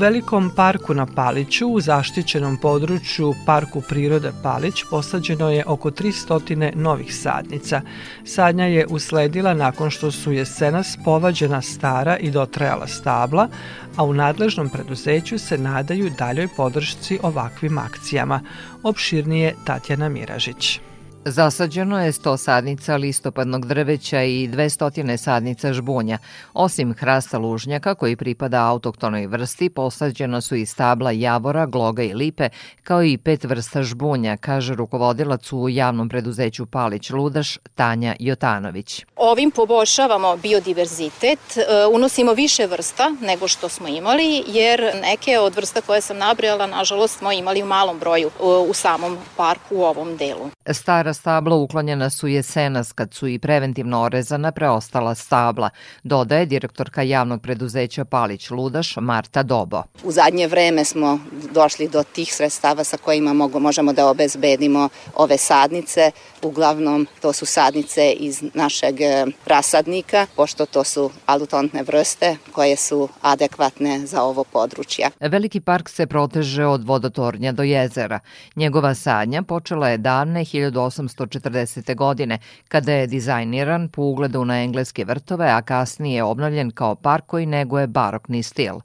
Velikom 0.00 0.50
parku 0.56 0.94
na 0.94 1.06
Paliću, 1.06 1.68
u 1.68 1.80
zaštićenom 1.80 2.56
području 2.56 3.34
Parku 3.46 3.80
prirode 3.88 4.32
Palić, 4.42 4.84
posađeno 4.90 5.50
je 5.50 5.64
oko 5.66 5.90
300 5.90 6.74
novih 6.74 7.14
sadnica. 7.16 7.80
Sadnja 8.24 8.64
je 8.64 8.86
usledila 8.86 9.54
nakon 9.54 9.90
što 9.90 10.10
su 10.10 10.32
jesenas 10.32 10.98
povađena 11.04 11.62
stara 11.62 12.16
i 12.16 12.30
dotrajala 12.30 12.86
stabla, 12.86 13.48
a 13.96 14.04
u 14.04 14.14
nadležnom 14.14 14.68
preduzeću 14.68 15.38
se 15.38 15.58
nadaju 15.58 16.10
daljoj 16.18 16.48
podršci 16.56 17.18
ovakvim 17.22 17.78
akcijama. 17.78 18.40
Opširnije 18.82 19.54
Tatjana 19.64 20.08
Miražić. 20.08 20.80
Zasađeno 21.24 22.04
je 22.04 22.12
100 22.12 22.36
sadnica 22.36 22.96
listopadnog 22.96 23.66
drveća 23.66 24.22
i 24.22 24.48
200 24.48 25.16
sadnica 25.16 25.72
žbunja. 25.72 26.18
Osim 26.54 26.94
hrasta 26.94 27.38
lužnjaka 27.38 27.94
koji 27.94 28.16
pripada 28.16 28.66
autoktonoj 28.66 29.26
vrsti, 29.26 29.68
posađena 29.68 30.40
su 30.40 30.54
i 30.54 30.66
stabla 30.66 31.10
javora, 31.10 31.66
gloga 31.66 32.02
i 32.02 32.14
lipe, 32.14 32.48
kao 32.82 33.04
i 33.04 33.18
pet 33.18 33.44
vrsta 33.44 33.82
žbunja, 33.82 34.36
kaže 34.36 34.74
rukovodilac 34.74 35.52
u 35.52 35.68
javnom 35.68 36.08
preduzeću 36.08 36.66
Palić 36.66 37.10
Ludaš 37.10 37.58
Tanja 37.74 38.16
Jotanović. 38.18 39.04
Ovim 39.16 39.50
poboljšavamo 39.50 40.36
biodiverzitet, 40.36 41.56
e, 41.56 41.86
unosimo 41.92 42.32
više 42.32 42.66
vrsta 42.66 43.12
nego 43.20 43.48
što 43.48 43.68
smo 43.68 43.88
imali, 43.88 44.44
jer 44.46 44.80
neke 45.02 45.38
od 45.38 45.56
vrsta 45.56 45.80
koje 45.80 46.00
sam 46.00 46.18
nabrojala, 46.18 46.66
nažalost, 46.66 47.18
smo 47.18 47.32
imali 47.32 47.62
u 47.62 47.66
malom 47.66 47.98
broju 47.98 48.28
e, 48.28 48.42
u 48.68 48.74
samom 48.74 49.18
parku 49.36 49.76
u 49.76 49.84
ovom 49.84 50.16
delu. 50.16 50.50
Stara 50.72 51.09
stara 51.14 51.40
stabla 51.40 51.56
uklonjena 51.56 52.10
su 52.10 52.28
jesenas 52.28 52.92
kad 52.92 53.14
su 53.14 53.28
i 53.28 53.38
preventivno 53.38 54.02
orezana 54.02 54.52
preostala 54.52 55.14
stabla, 55.14 55.70
dodaje 56.02 56.46
direktorka 56.46 57.02
javnog 57.02 57.42
preduzeća 57.42 58.04
Palić 58.04 58.50
Ludaš 58.50 58.96
Marta 58.96 59.42
Dobo. 59.42 59.82
U 60.04 60.12
zadnje 60.12 60.46
vreme 60.46 60.84
smo 60.84 61.18
došli 61.52 61.88
do 61.88 62.02
tih 62.02 62.34
sredstava 62.34 62.84
sa 62.84 62.96
kojima 62.96 63.32
možemo 63.32 63.92
da 63.92 64.06
obezbedimo 64.06 64.88
ove 65.16 65.36
sadnice. 65.38 66.10
Uglavnom 66.42 67.06
to 67.20 67.32
su 67.32 67.46
sadnice 67.46 68.12
iz 68.12 68.42
našeg 68.54 69.00
e, 69.00 69.26
rasadnika, 69.46 70.26
pošto 70.36 70.66
to 70.66 70.84
su 70.84 71.10
alutontne 71.26 71.82
vrste 71.82 72.36
koje 72.52 72.76
su 72.76 73.08
adekvatne 73.22 74.06
za 74.06 74.22
ovo 74.22 74.44
područje. 74.44 75.10
Veliki 75.20 75.60
park 75.60 75.88
se 75.88 76.06
proteže 76.06 76.66
od 76.66 76.84
vodotornja 76.84 77.52
do 77.52 77.62
jezera. 77.62 78.20
Njegova 78.56 78.94
sadnja 78.94 79.42
počela 79.42 79.88
je 79.88 79.98
davne 79.98 80.40
1800 80.40 80.99
1840. 81.08 81.94
godine, 81.94 82.38
kada 82.68 82.92
je 82.92 83.06
dizajniran 83.06 83.88
po 83.88 84.02
ugledu 84.02 84.44
na 84.44 84.62
engleske 84.62 85.04
vrtove, 85.04 85.50
a 85.50 85.62
kasnije 85.62 86.22
obnovljen 86.22 86.70
kao 86.70 86.94
park 86.94 87.26
koji 87.26 87.46
neguje 87.46 87.86
barokni 87.86 88.42
stil. 88.42 88.80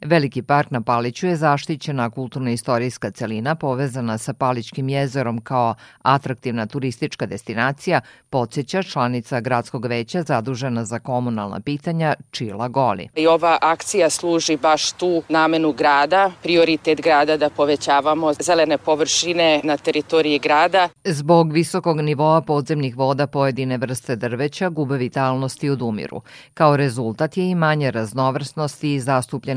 Veliki 0.00 0.42
park 0.42 0.70
na 0.70 0.80
Paliću 0.80 1.26
je 1.26 1.36
zaštićena 1.36 2.10
kulturno-istorijska 2.10 3.10
celina 3.10 3.54
povezana 3.54 4.18
sa 4.18 4.32
Palićkim 4.32 4.88
jezerom 4.88 5.40
kao 5.40 5.74
atraktivna 6.02 6.66
turistička 6.66 7.26
destinacija, 7.26 8.00
podsjeća 8.30 8.82
članica 8.82 9.40
gradskog 9.40 9.86
veća 9.86 10.22
zadužena 10.22 10.84
za 10.84 10.98
komunalna 10.98 11.60
pitanja 11.60 12.14
Čila 12.30 12.68
Goli. 12.68 13.08
I 13.16 13.26
ova 13.26 13.58
akcija 13.60 14.10
služi 14.10 14.56
baš 14.56 14.92
tu 14.92 15.22
namenu 15.28 15.72
grada, 15.72 16.30
prioritet 16.42 17.00
grada 17.00 17.36
da 17.36 17.50
povećavamo 17.50 18.32
zelene 18.32 18.78
površine 18.78 19.60
na 19.64 19.76
teritoriji 19.76 20.38
grada. 20.38 20.88
Zbog 21.04 21.52
visokog 21.52 22.00
nivoa 22.00 22.40
podzemnih 22.40 22.96
voda 22.96 23.26
pojedine 23.26 23.78
vrste 23.78 24.16
drveća 24.16 24.68
gube 24.68 24.96
vitalnost 24.96 25.64
i 25.64 25.70
odumiru. 25.70 26.22
Kao 26.54 26.76
rezultat 26.76 27.36
je 27.36 27.50
i 27.50 27.54
manje 27.54 27.90
raznovrsnosti 27.90 28.94
i 28.94 29.00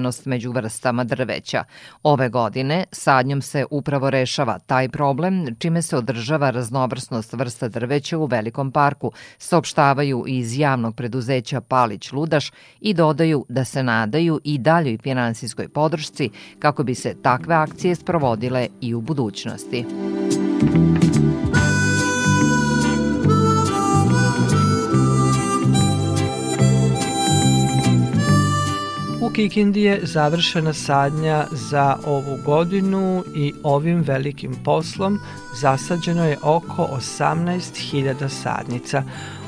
zastupljenost 0.03 0.25
među 0.25 0.51
vrstama 0.51 1.03
drveća. 1.03 1.63
Ove 2.03 2.29
godine 2.29 2.85
sadnjom 2.91 3.41
se 3.41 3.65
upravo 3.71 4.09
rešava 4.09 4.59
taj 4.59 4.89
problem, 4.89 5.55
čime 5.59 5.81
se 5.81 5.97
održava 5.97 6.51
raznovrsnost 6.51 7.33
vrsta 7.33 7.67
drveća 7.67 8.17
u 8.17 8.25
Velikom 8.25 8.71
parku, 8.71 9.11
saopštavaju 9.37 10.23
iz 10.27 10.57
javnog 10.57 10.95
preduzeća 10.95 11.61
Palić 11.61 12.11
Ludaš 12.11 12.51
i 12.81 12.93
dodaju 12.93 13.45
da 13.49 13.65
se 13.65 13.83
nadaju 13.83 14.39
i 14.43 14.57
daljoj 14.57 14.97
finansijskoj 14.97 15.67
podršci 15.67 16.29
kako 16.59 16.83
bi 16.83 16.95
se 16.95 17.15
takve 17.21 17.55
akcije 17.55 17.95
sprovodile 17.95 18.67
i 18.81 18.93
u 18.93 19.01
budućnosti. 19.01 19.85
Kikindi 29.33 29.81
je 29.81 29.99
završena 30.03 30.73
sadnja 30.73 31.45
za 31.51 31.97
ovu 32.05 32.37
godinu 32.45 33.23
i 33.35 33.53
ovim 33.63 34.01
velikim 34.01 34.55
poslom 34.65 35.19
zasađeno 35.61 36.25
je 36.25 36.37
oko 36.41 36.89
18.000 37.19 38.29
sadnica. 38.29 39.03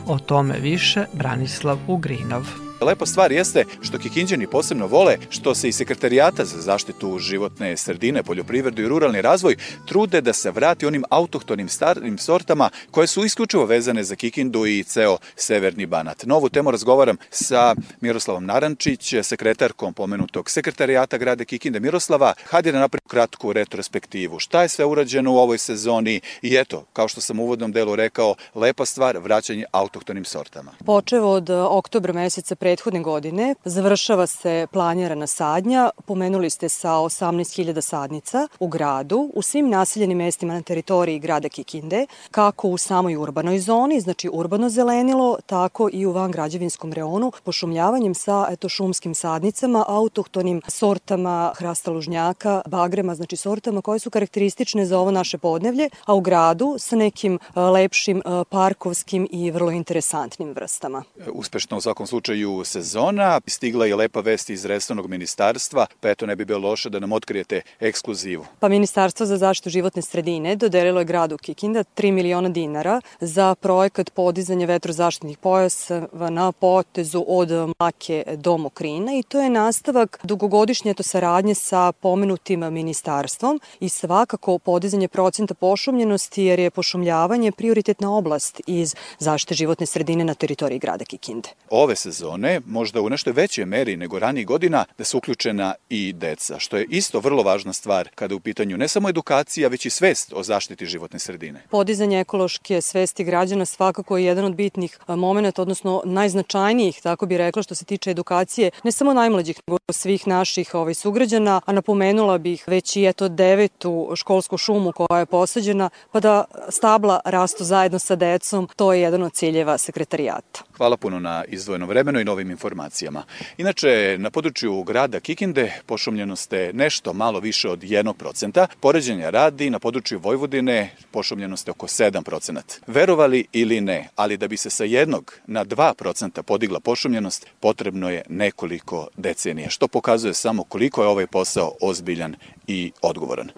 O 0.07 0.19
tome 0.19 0.59
više 0.59 1.05
Branislav 1.13 1.77
Ugrinov. 1.87 2.65
Lepa 2.81 3.05
stvar 3.05 3.31
jeste 3.31 3.65
što 3.81 3.97
Kikinđani 3.97 4.47
posebno 4.47 4.87
vole 4.87 5.17
što 5.29 5.55
se 5.55 5.69
i 5.69 5.71
sekretarijata 5.71 6.45
za 6.45 6.61
zaštitu 6.61 7.19
životne 7.19 7.77
sredine, 7.77 8.23
poljoprivredu 8.23 8.81
i 8.81 8.87
ruralni 8.87 9.21
razvoj 9.21 9.55
trude 9.87 10.21
da 10.21 10.33
se 10.33 10.51
vrati 10.51 10.85
onim 10.85 11.03
autohtonim 11.09 11.69
starim 11.69 12.17
sortama 12.17 12.69
koje 12.91 13.07
su 13.07 13.25
isključivo 13.25 13.65
vezane 13.65 14.03
za 14.03 14.15
Kikindu 14.15 14.65
i 14.65 14.83
ceo 14.83 15.17
severni 15.35 15.85
Banat. 15.85 16.25
Novu 16.25 16.49
temu 16.49 16.71
razgovaram 16.71 17.17
sa 17.29 17.75
Miroslavom 18.01 18.45
Narančić, 18.45 19.13
sekretarkom 19.23 19.93
pomenutog 19.93 20.49
sekretarijata 20.49 21.17
grada 21.17 21.45
Kikinde. 21.45 21.79
Miroslava, 21.79 22.33
hajde 22.49 22.71
da 22.71 22.79
napravimo 22.79 23.07
kratku 23.07 23.53
retrospektivu. 23.53 24.39
Šta 24.39 24.61
je 24.61 24.69
sve 24.69 24.85
urađeno 24.85 25.33
u 25.33 25.37
ovoj 25.37 25.57
sezoni 25.57 26.21
i 26.41 26.55
eto, 26.55 26.85
kao 26.93 27.07
što 27.07 27.21
sam 27.21 27.39
u 27.39 27.43
uvodnom 27.43 27.71
delu 27.71 27.95
rekao, 27.95 28.35
lepa 28.55 28.85
stvar, 28.85 29.17
vraćanje 29.17 29.65
autohtonim 29.71 29.94
sortama. 30.23 30.71
Počevo 30.85 31.31
od 31.31 31.49
oktobra 31.49 32.13
meseca 32.13 32.55
prethodne 32.55 33.01
godine 33.01 33.55
završava 33.65 34.27
se 34.27 34.67
planirana 34.71 35.27
sadnja. 35.27 35.89
Pomenuli 36.05 36.49
ste 36.49 36.69
sa 36.69 36.89
18.000 36.89 37.81
sadnica 37.81 38.47
u 38.59 38.67
gradu, 38.67 39.31
u 39.33 39.41
svim 39.41 39.69
naseljenim 39.69 40.17
mestima 40.17 40.53
na 40.53 40.61
teritoriji 40.61 41.19
grada 41.19 41.49
Kikinde, 41.49 42.05
kako 42.31 42.67
u 42.67 42.77
samoj 42.77 43.15
urbanoj 43.15 43.59
zoni, 43.59 43.99
znači 43.99 44.29
urbano 44.33 44.69
zelenilo, 44.69 45.37
tako 45.45 45.89
i 45.93 46.05
u 46.05 46.11
van 46.11 46.31
građevinskom 46.31 46.93
reonu, 46.93 47.31
pošumljavanjem 47.43 48.13
sa 48.13 48.47
eto, 48.49 48.69
šumskim 48.69 49.15
sadnicama, 49.15 49.85
autohtonim 49.87 50.61
sortama 50.67 51.53
hrasta 51.55 51.91
lužnjaka, 51.91 52.61
bagrema, 52.67 53.15
znači 53.15 53.35
sortama 53.35 53.81
koje 53.81 53.99
su 53.99 54.09
karakteristične 54.09 54.85
za 54.85 54.99
ovo 54.99 55.11
naše 55.11 55.37
podnevlje, 55.37 55.89
a 56.05 56.13
u 56.13 56.21
gradu 56.21 56.75
sa 56.79 56.95
nekim 56.95 57.39
lepšim 57.55 58.21
parkovskim 58.49 59.27
i 59.31 59.51
vrlo 59.51 59.71
interesantnim 59.85 60.53
vrstama. 60.53 61.03
Uspešno 61.33 61.77
u 61.77 61.81
svakom 61.81 62.07
slučaju 62.07 62.63
sezona. 62.65 63.41
Stigla 63.47 63.85
je 63.85 63.95
lepa 63.95 64.19
vest 64.19 64.49
iz 64.49 64.65
resornog 64.65 65.09
ministarstva, 65.09 65.85
pa 65.99 66.09
eto 66.09 66.25
ne 66.25 66.35
bi 66.35 66.45
bilo 66.45 66.69
loše 66.69 66.89
da 66.89 66.99
nam 66.99 67.11
otkrijete 67.11 67.61
ekskluzivu. 67.79 68.45
Pa 68.59 68.67
Ministarstvo 68.67 69.25
za 69.25 69.37
zaštitu 69.37 69.69
životne 69.69 70.01
sredine 70.01 70.55
dodelilo 70.55 70.99
je 70.99 71.05
gradu 71.05 71.37
Kikinda 71.37 71.83
3 71.83 72.11
miliona 72.11 72.49
dinara 72.49 73.01
za 73.19 73.55
projekat 73.55 74.09
podizanja 74.09 74.65
vetrozaštitnih 74.65 75.37
pojaseva 75.37 76.29
na 76.29 76.51
potezu 76.51 77.23
od 77.27 77.49
Mlake 77.79 78.23
do 78.37 78.57
Mokrina 78.57 79.13
i 79.13 79.23
to 79.23 79.41
je 79.41 79.49
nastavak 79.49 80.19
dugogodišnje 80.23 80.93
to 80.93 81.03
saradnje 81.03 81.55
sa 81.55 81.91
pomenutim 81.91 82.73
ministarstvom 82.73 83.59
i 83.79 83.89
svakako 83.89 84.57
podizanje 84.57 85.07
procenta 85.07 85.53
pošumljenosti 85.53 86.43
jer 86.43 86.59
je 86.59 86.71
pošumljavanje 86.71 87.51
prioritetna 87.51 88.17
oblast 88.17 88.61
iz 88.67 88.95
zaštite 89.19 89.53
životne 89.53 89.74
sredine 89.83 90.23
na 90.23 90.33
teritoriji 90.33 90.79
grada 90.79 91.05
Kikinde. 91.05 91.49
Ove 91.69 91.95
sezone 91.95 92.35
one, 92.35 92.61
možda 92.65 93.01
u 93.01 93.09
nešto 93.09 93.31
većoj 93.31 93.65
meri 93.65 93.97
nego 93.97 94.19
ranijih 94.19 94.47
godina, 94.47 94.85
da 94.97 95.03
su 95.03 95.17
uključena 95.17 95.73
i 95.89 96.13
deca, 96.13 96.59
što 96.59 96.77
je 96.77 96.85
isto 96.89 97.19
vrlo 97.19 97.43
važna 97.43 97.73
stvar 97.73 98.09
kada 98.15 98.33
je 98.33 98.35
u 98.35 98.39
pitanju 98.39 98.77
ne 98.77 98.87
samo 98.87 99.09
edukacija, 99.09 99.67
već 99.67 99.85
i 99.85 99.89
svest 99.89 100.33
o 100.35 100.43
zaštiti 100.43 100.85
životne 100.85 101.19
sredine. 101.19 101.61
Podizanje 101.69 102.19
ekološke 102.19 102.81
svesti 102.81 103.23
građana 103.23 103.65
svakako 103.65 104.17
je 104.17 104.25
jedan 104.25 104.45
od 104.45 104.55
bitnih 104.55 104.99
momenta, 105.07 105.61
odnosno 105.61 106.01
najznačajnijih, 106.05 107.01
tako 107.01 107.25
bi 107.25 107.37
rekla, 107.37 107.63
što 107.63 107.75
se 107.75 107.85
tiče 107.85 108.11
edukacije, 108.11 108.71
ne 108.83 108.91
samo 108.91 109.13
najmlađih, 109.13 109.59
nego 109.67 109.77
svih 109.91 110.27
naših 110.27 110.75
ovaj, 110.75 110.93
sugrađana, 110.93 111.61
a 111.65 111.71
napomenula 111.71 112.37
bih 112.37 112.63
već 112.67 112.95
i 112.95 113.05
eto 113.05 113.29
devetu 113.29 114.11
školsku 114.15 114.57
šumu 114.57 114.91
koja 114.91 115.19
je 115.19 115.25
posađena, 115.25 115.89
pa 116.11 116.19
da 116.19 116.43
stabla 116.69 117.19
rastu 117.25 117.63
zajedno 117.63 117.99
sa 117.99 118.15
decom, 118.15 118.67
to 118.75 118.93
je 118.93 119.01
jedan 119.01 119.23
od 119.23 119.33
ciljeva 119.33 119.64
sekretarijata. 119.77 120.63
Hvala 120.77 120.97
puno 120.97 121.19
na 121.19 121.43
izdvojeno 121.47 121.85
vremeno 121.85 122.19
i 122.19 122.23
novim 122.23 122.51
informacijama. 122.51 123.23
Inače, 123.57 124.15
na 124.19 124.29
području 124.29 124.83
grada 124.83 125.19
Kikinde 125.19 125.73
pošumljenost 125.85 126.53
je 126.53 126.73
nešto 126.73 127.13
malo 127.13 127.39
više 127.39 127.69
od 127.69 127.79
1%. 127.79 128.67
Poređenja 128.79 129.29
radi 129.29 129.69
na 129.69 129.79
području 129.79 130.19
Vojvodine 130.19 130.95
pošumljenost 131.11 131.67
je 131.67 131.71
oko 131.71 131.87
7%. 131.87 132.61
Verovali 132.87 133.45
ili 133.51 133.81
ne, 133.81 134.09
ali 134.15 134.37
da 134.37 134.47
bi 134.47 134.57
se 134.57 134.69
sa 134.69 134.83
jednog 134.83 135.33
na 135.47 135.65
2% 135.65 136.41
podigla 136.41 136.79
pošumljenost, 136.79 137.47
potrebno 137.59 138.09
je 138.09 138.23
nekoliko 138.29 139.07
decenija, 139.17 139.69
što 139.69 139.87
pokazuje 139.87 140.33
samo 140.33 140.63
koliko 140.63 141.01
je 141.01 141.07
ovaj 141.07 141.27
posao 141.27 141.71
ozbiljan 141.81 142.35
i 142.67 142.91
odgovoran. 143.01 143.49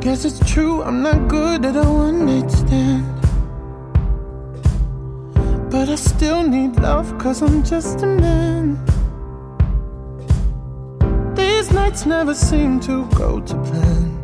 Guess 0.00 0.24
it's 0.24 0.50
true, 0.50 0.82
I'm 0.82 1.02
not 1.02 1.28
good 1.28 1.62
at 1.66 1.76
a 1.76 1.84
one 1.84 2.24
night 2.24 2.50
stand. 2.50 3.04
But 5.70 5.90
I 5.90 5.94
still 5.96 6.42
need 6.42 6.76
love, 6.76 7.18
cause 7.18 7.42
I'm 7.42 7.62
just 7.62 8.02
a 8.02 8.06
man. 8.06 8.82
These 11.34 11.70
nights 11.72 12.06
never 12.06 12.32
seem 12.32 12.80
to 12.80 13.04
go 13.08 13.40
to 13.40 13.54
plan. 13.68 14.16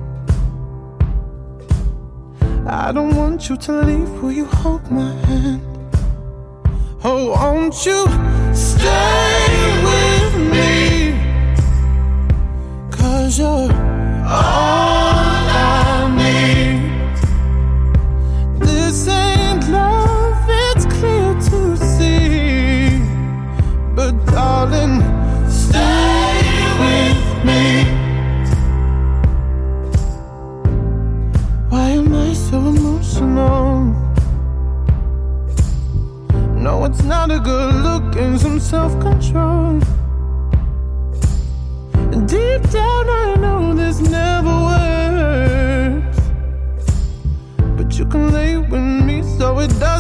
I 2.67 2.91
don't 2.91 3.15
want 3.15 3.51
you 3.51 3.59
to 3.59 3.73
leave, 3.83 4.11
will 4.23 4.33
you 4.33 4.47
hold 4.47 4.91
my 4.91 5.12
hand? 5.27 5.61
Oh, 7.05 7.33
won't 7.33 7.85
you 7.85 8.07
stay 8.55 9.59
with 9.89 10.35
me? 10.53 11.12
Cause 12.91 13.39
you're 13.39 13.71
all 14.27 15.06
No, 36.66 36.85
it's 36.85 37.05
not 37.05 37.31
a 37.31 37.38
good 37.38 37.76
look 37.76 38.16
and 38.16 38.40
some 38.40 38.59
self 38.59 38.90
control. 38.98 39.79
Deep 42.26 42.62
down, 42.72 43.05
I 43.09 43.37
know 43.38 43.72
this 43.72 44.00
never 44.00 44.55
works. 44.70 46.18
But 47.76 47.96
you 47.96 48.05
can 48.07 48.33
lay 48.33 48.57
with 48.59 48.81
me 48.81 49.22
so 49.38 49.61
it 49.61 49.68
doesn't 49.79 49.95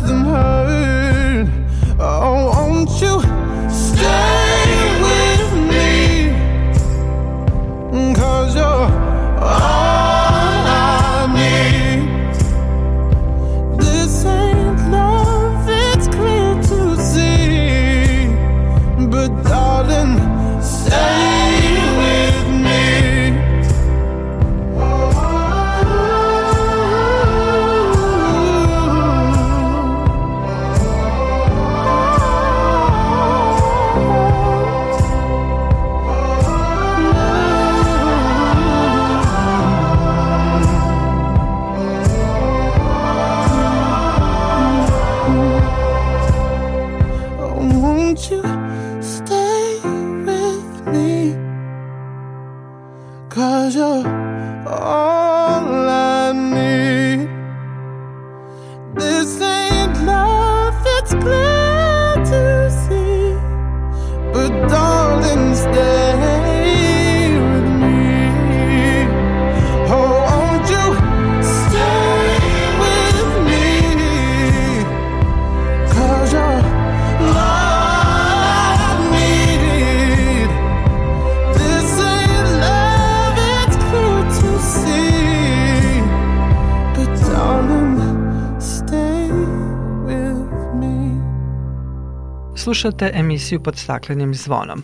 Slušate 92.76 93.10
emisiju 93.14 93.60
pod 93.60 93.76
staklenim 93.76 94.34
zvonom. 94.34 94.82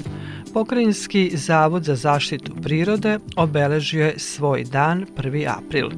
Pokrajinski 0.54 1.30
zavod 1.34 1.84
za 1.84 1.94
zaštitu 1.94 2.52
prirode 2.62 3.18
obeležio 3.36 4.04
je 4.04 4.18
svoj 4.18 4.64
dan 4.64 5.06
1. 5.16 5.48
april. 5.58 5.90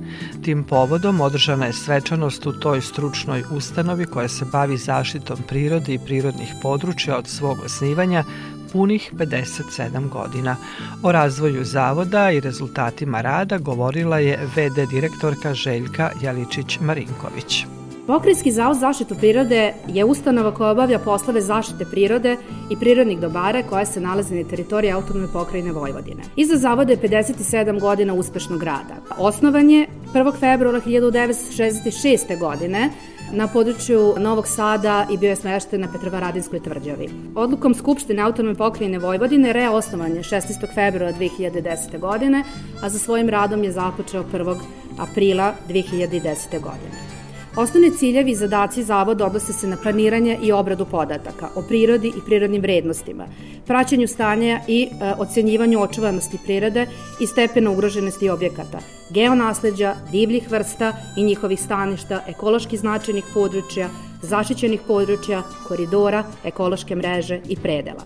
Tim 0.45 0.65
povodom 0.65 1.21
održana 1.21 1.67
je 1.67 1.73
svečanost 1.73 2.47
u 2.47 2.53
toj 2.53 2.81
stručnoj 2.81 3.45
ustanovi 3.51 4.07
koja 4.07 4.29
se 4.29 4.45
bavi 4.53 4.77
zaštitom 4.77 5.39
prirode 5.49 5.95
i 5.95 5.99
prirodnih 5.99 6.55
područja 6.63 7.19
od 7.19 7.29
svog 7.29 7.59
osnivanja 7.65 8.25
punih 8.73 9.13
57 9.13 10.09
godina. 10.09 10.57
O 11.03 11.13
razvoju 11.13 11.65
zavoda 11.65 12.31
i 12.31 12.41
rezultatima 12.41 13.21
rada 13.21 13.59
govorila 13.59 14.19
je 14.19 14.39
VD 14.57 14.91
direktorka 14.91 15.55
Željka 15.55 16.11
Jaličić-Marinković. 16.23 17.84
Pokrinjski 18.07 18.53
zavod 18.53 18.79
zaštitu 18.79 19.15
prirode 19.15 19.75
je 19.89 20.05
ustanova 20.05 20.55
koja 20.55 20.71
obavlja 20.71 20.99
poslove 20.99 21.41
zaštite 21.41 21.85
prirode 21.85 22.37
i 22.71 22.77
prirodnih 22.77 23.21
dobara 23.21 23.63
koja 23.63 23.85
se 23.87 24.01
nalaze 24.01 24.35
na 24.35 24.49
teritoriji 24.49 24.93
autonome 24.93 25.29
pokrajine 25.33 25.73
Vojvodine. 25.73 26.23
Iza 26.37 26.57
zavoda 26.57 26.93
je 26.93 26.99
57 26.99 27.81
godina 27.81 28.15
uspešnog 28.15 28.63
rada. 28.63 28.95
Osnovan 29.19 29.71
je 29.71 29.87
1. 30.15 30.33
februara 30.41 30.81
1966. 30.81 32.39
godine 32.39 32.91
na 33.33 33.49
području 33.49 34.15
Novog 34.19 34.49
Sada 34.49 35.07
i 35.11 35.17
bio 35.17 35.31
je 35.31 35.37
smešten 35.37 35.81
na 35.81 35.89
Petrovaradinskoj 35.93 36.61
tvrđavi. 36.61 37.09
Odlukom 37.35 37.75
Skupštine 37.75 38.23
autonome 38.23 38.55
pokrajine 38.55 38.99
Vojvodine 38.99 39.53
reosnovan 39.53 40.17
je 40.17 40.23
16. 40.23 40.75
februara 40.75 41.13
2010. 41.19 41.99
godine, 41.99 42.45
a 42.83 42.89
za 42.89 42.99
svojim 42.99 43.29
radom 43.29 43.65
je 43.65 43.73
započeo 43.73 44.25
1. 44.33 44.57
aprila 44.99 45.55
2010. 45.69 46.61
godine. 46.61 47.14
Osnovni 47.57 47.91
ciljevi 47.91 48.31
i 48.31 48.35
zadaci 48.35 48.83
zavoda 48.83 49.27
odnose 49.27 49.53
se 49.53 49.67
na 49.67 49.77
planiranje 49.77 50.39
i 50.43 50.53
obradu 50.53 50.87
podataka 50.91 51.49
o 51.55 51.63
prirodi 51.63 52.09
i 52.09 52.21
prirodnim 52.27 52.63
vrednostima, 52.63 53.27
praćenju 53.67 54.09
stanja 54.09 54.61
i 54.69 54.83
e, 54.83 55.13
ocenjivanju 55.19 55.81
očuvanosti 55.81 56.39
prirode 56.45 56.87
i 57.21 57.27
stepena 57.27 57.71
ugroženosti 57.71 58.31
objekata, 58.31 58.79
geonasleđa, 59.11 59.95
divljih 60.13 60.51
vrsta 60.51 60.93
i 61.17 61.23
njihovih 61.23 61.61
staništa, 61.61 62.21
ekološki 62.29 62.77
značajnih 62.77 63.25
područja, 63.35 63.89
zaštićenih 64.23 64.81
područja, 64.87 65.43
koridora, 65.69 66.25
ekološke 66.45 66.97
mreže 66.97 67.41
i 67.49 67.57
predela. 67.57 68.03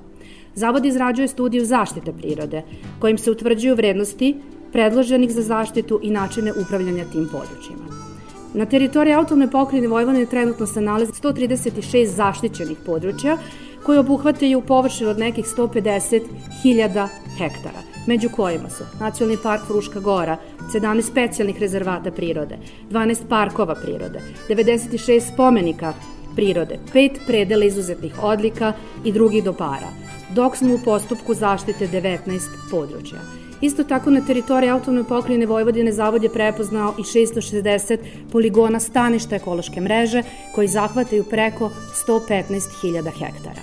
Zavod 0.54 0.84
izrađuje 0.84 1.28
studiju 1.28 1.64
zaštite 1.64 2.12
prirode, 2.12 2.62
kojim 2.98 3.18
se 3.18 3.30
utvrđuju 3.30 3.74
vrednosti 3.74 4.36
predloženih 4.72 5.32
za 5.32 5.42
zaštitu 5.42 6.00
i 6.02 6.10
načine 6.10 6.52
upravljanja 6.52 7.04
tim 7.12 7.28
područjima. 7.32 8.07
Na 8.54 8.66
teritoriji 8.66 9.14
autonome 9.14 9.50
pokrajine 9.50 9.88
Vojvodine 9.88 10.26
trenutno 10.26 10.66
se 10.66 10.80
nalazi 10.80 11.12
136 11.12 12.04
zaštićenih 12.04 12.78
područja 12.86 13.38
koje 13.82 13.98
obuhvataju 13.98 14.60
površinu 14.60 15.10
od 15.10 15.18
nekih 15.18 15.44
150.000 15.44 17.08
hektara, 17.38 17.80
među 18.06 18.28
kojima 18.28 18.70
su 18.70 18.84
Nacionalni 19.00 19.42
park 19.42 19.62
Fruška 19.66 20.00
Gora, 20.00 20.36
17 20.74 21.02
specijalnih 21.02 21.60
rezervata 21.60 22.10
prirode, 22.10 22.58
12 22.90 23.28
parkova 23.28 23.74
prirode, 23.74 24.20
96 24.48 25.32
spomenika 25.32 25.92
prirode, 26.36 26.78
5 26.94 27.10
predela 27.26 27.64
izuzetnih 27.64 28.22
odlika 28.22 28.72
i 29.04 29.12
drugih 29.12 29.44
dobara, 29.44 29.88
dok 30.34 30.56
smo 30.56 30.74
u 30.74 30.78
postupku 30.84 31.34
zaštite 31.34 31.88
19 31.88 32.40
područja. 32.70 33.47
Isto 33.60 33.84
tako 33.84 34.10
na 34.10 34.20
teritoriji 34.20 34.70
autonome 34.70 35.08
pokrajine 35.08 35.46
Vojvodine 35.46 35.92
Zavod 35.92 36.22
je 36.22 36.32
prepoznao 36.32 36.94
i 36.98 37.02
660 37.02 37.98
poligona 38.32 38.80
staništa 38.80 39.36
ekološke 39.36 39.80
mreže 39.80 40.22
koji 40.54 40.68
zahvataju 40.68 41.24
preko 41.24 41.70
115.000 42.06 43.10
hektara. 43.10 43.62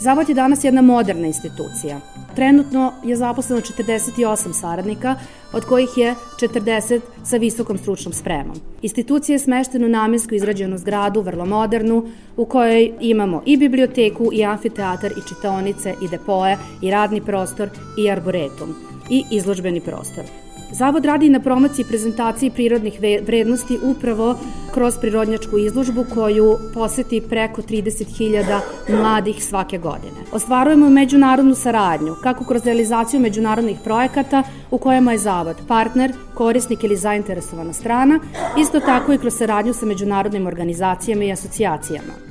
Zavod 0.00 0.28
je 0.28 0.34
danas 0.34 0.64
jedna 0.64 0.82
moderna 0.82 1.26
institucija. 1.26 2.00
Trenutno 2.34 2.92
je 3.04 3.16
zaposleno 3.16 3.62
48 3.62 4.52
saradnika, 4.52 5.16
od 5.52 5.64
kojih 5.64 5.88
je 5.96 6.14
40 6.40 7.00
sa 7.24 7.36
visokom 7.36 7.78
stručnom 7.78 8.12
spremom. 8.12 8.56
Institucija 8.82 9.34
je 9.34 9.38
smeštena 9.38 9.86
u 9.86 9.88
namensku 9.88 10.34
izrađenu 10.34 10.78
zgradu, 10.78 11.20
vrlo 11.20 11.46
modernu, 11.46 12.04
u 12.36 12.44
kojoj 12.44 12.92
imamo 13.00 13.42
i 13.46 13.56
biblioteku, 13.56 14.30
i 14.32 14.44
amfiteatar, 14.44 15.12
i 15.12 15.28
čitaonice, 15.28 15.94
i 16.02 16.08
depoje, 16.08 16.58
i 16.82 16.90
radni 16.90 17.20
prostor, 17.20 17.68
i 17.98 18.10
arboretum 18.10 18.88
i 19.10 19.24
izložbeni 19.30 19.80
prostor. 19.80 20.24
Zavod 20.70 21.04
radi 21.04 21.28
na 21.30 21.40
promociji 21.40 21.84
i 21.84 21.88
prezentaciji 21.88 22.50
prirodnih 22.50 23.00
vrednosti 23.22 23.78
upravo 23.82 24.38
kroz 24.74 24.98
prirodnjačku 25.00 25.58
izložbu 25.58 26.04
koju 26.14 26.58
poseti 26.74 27.20
preko 27.20 27.62
30.000 27.62 28.60
mladih 28.88 29.44
svake 29.44 29.78
godine. 29.78 30.16
Ostvarujemo 30.32 30.90
međunarodnu 30.90 31.54
saradnju, 31.54 32.14
kako 32.22 32.44
kroz 32.44 32.64
realizaciju 32.64 33.20
međunarodnih 33.20 33.78
projekata 33.84 34.42
u 34.70 34.78
kojima 34.78 35.12
je 35.12 35.18
Zavod 35.18 35.56
partner, 35.68 36.12
korisnik 36.34 36.84
ili 36.84 36.96
zainteresovana 36.96 37.72
strana, 37.72 38.20
isto 38.58 38.80
tako 38.80 39.12
i 39.12 39.18
kroz 39.18 39.34
saradnju 39.34 39.74
sa 39.74 39.86
međunarodnim 39.86 40.46
organizacijama 40.46 41.24
i 41.24 41.32
asocijacijama. 41.32 42.27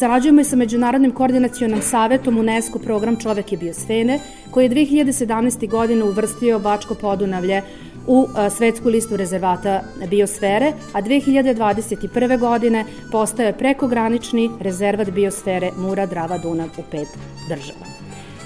Sarađujemo 0.00 0.40
i 0.40 0.44
sa 0.44 0.56
Međunarodnim 0.56 1.10
koordinacionom 1.12 1.82
savetom 1.82 2.38
UNESCO 2.38 2.78
program 2.78 3.16
Čovek 3.20 3.52
i 3.52 3.56
biosfene, 3.56 4.18
koji 4.50 4.64
je 4.64 4.70
2017. 4.70 5.68
godine 5.68 6.04
uvrstio 6.04 6.58
Bačko 6.58 6.94
podunavlje 6.94 7.62
u 8.06 8.26
svetsku 8.56 8.88
listu 8.88 9.16
rezervata 9.16 9.82
biosfere, 10.10 10.72
a 10.92 11.02
2021. 11.02 12.38
godine 12.38 12.84
postaje 13.12 13.52
prekogranični 13.58 14.50
rezervat 14.60 15.10
biosfere 15.10 15.70
Mura, 15.76 16.06
Drava, 16.06 16.38
Dunav 16.38 16.68
u 16.78 16.82
pet 16.90 17.08
država. 17.48 17.86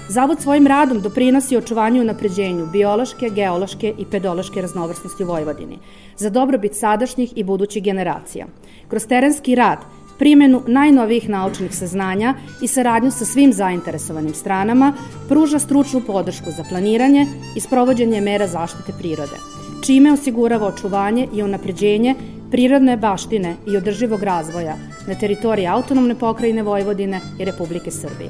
Zavod 0.09 0.41
svojim 0.41 0.67
radom 0.67 1.01
doprinosi 1.01 1.57
očuvanju 1.57 2.01
i 2.01 2.05
napređenju 2.05 2.65
biološke, 2.65 3.29
geološke 3.29 3.93
i 3.97 4.05
pedološke 4.05 4.61
raznovrsnosti 4.61 5.23
u 5.23 5.27
Vojvodini, 5.27 5.79
za 6.17 6.29
dobrobit 6.29 6.75
sadašnjih 6.75 7.33
i 7.35 7.43
budućih 7.43 7.83
generacija. 7.83 8.45
Kroz 8.87 9.07
terenski 9.07 9.55
rad 9.55 9.77
primjenu 10.19 10.61
najnovijih 10.67 11.29
naučnih 11.29 11.75
saznanja 11.75 12.33
i 12.61 12.67
saradnju 12.67 13.11
sa 13.11 13.25
svim 13.25 13.53
zainteresovanim 13.53 14.33
stranama, 14.33 14.93
pruža 15.29 15.59
stručnu 15.59 16.01
podršku 16.01 16.51
za 16.51 16.63
planiranje 16.69 17.27
i 17.55 17.59
sprovođenje 17.59 18.21
mera 18.21 18.47
zaštite 18.47 18.93
prirode, 18.99 19.37
čime 19.85 20.13
osigurava 20.13 20.67
očuvanje 20.67 21.27
i 21.33 21.43
unapređenje 21.43 22.15
prirodne 22.51 22.97
baštine 22.97 23.55
i 23.67 23.77
održivog 23.77 24.23
razvoja 24.23 24.75
na 25.07 25.15
teritoriji 25.15 25.67
autonomne 25.67 26.15
pokrajine 26.15 26.63
Vojvodine 26.63 27.21
i 27.39 27.45
Republike 27.45 27.91
Srbije. 27.91 28.29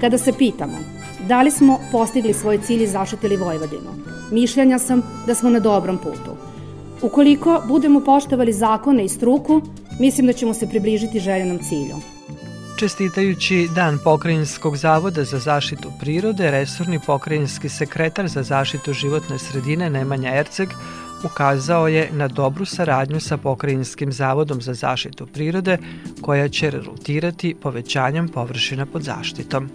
Kada 0.00 0.18
se 0.18 0.32
pitamo 0.38 0.78
da 1.28 1.42
li 1.42 1.50
smo 1.50 1.78
postigli 1.92 2.32
svoj 2.32 2.58
cilj 2.58 2.82
i 2.82 2.86
zaštitili 2.86 3.36
Vojvodinu, 3.36 3.90
mišljenja 4.32 4.78
sam 4.78 5.02
da 5.26 5.34
smo 5.34 5.50
na 5.50 5.60
dobrom 5.60 5.98
putu. 5.98 6.36
Ukoliko 7.02 7.62
budemo 7.68 8.00
poštovali 8.00 8.52
zakone 8.52 9.04
i 9.04 9.08
struku, 9.08 9.62
Mislim 9.98 10.26
da 10.26 10.32
ćemo 10.32 10.54
se 10.54 10.68
približiti 10.68 11.20
željenom 11.20 11.58
cilju. 11.58 11.96
Čestitajući 12.78 13.68
Dan 13.74 13.98
Pokrajinskog 14.04 14.76
zavoda 14.76 15.24
za 15.24 15.38
zaštitu 15.38 15.92
prirode, 16.00 16.50
resorni 16.50 17.00
pokrajinski 17.06 17.68
sekretar 17.68 18.28
za 18.28 18.42
zaštitu 18.42 18.92
životne 18.92 19.38
sredine 19.38 19.90
Nemanja 19.90 20.34
Erceg 20.34 20.68
ukazao 21.24 21.88
je 21.88 22.08
na 22.12 22.28
dobru 22.28 22.64
saradnju 22.64 23.20
sa 23.20 23.36
Pokrajinskim 23.36 24.12
zavodom 24.12 24.60
za 24.60 24.74
zaštitu 24.74 25.26
prirode 25.26 25.78
koja 26.20 26.48
će 26.48 26.70
rezultirati 26.70 27.54
povećanjem 27.62 28.28
površina 28.28 28.86
pod 28.86 29.02
zaštitom. 29.02 29.70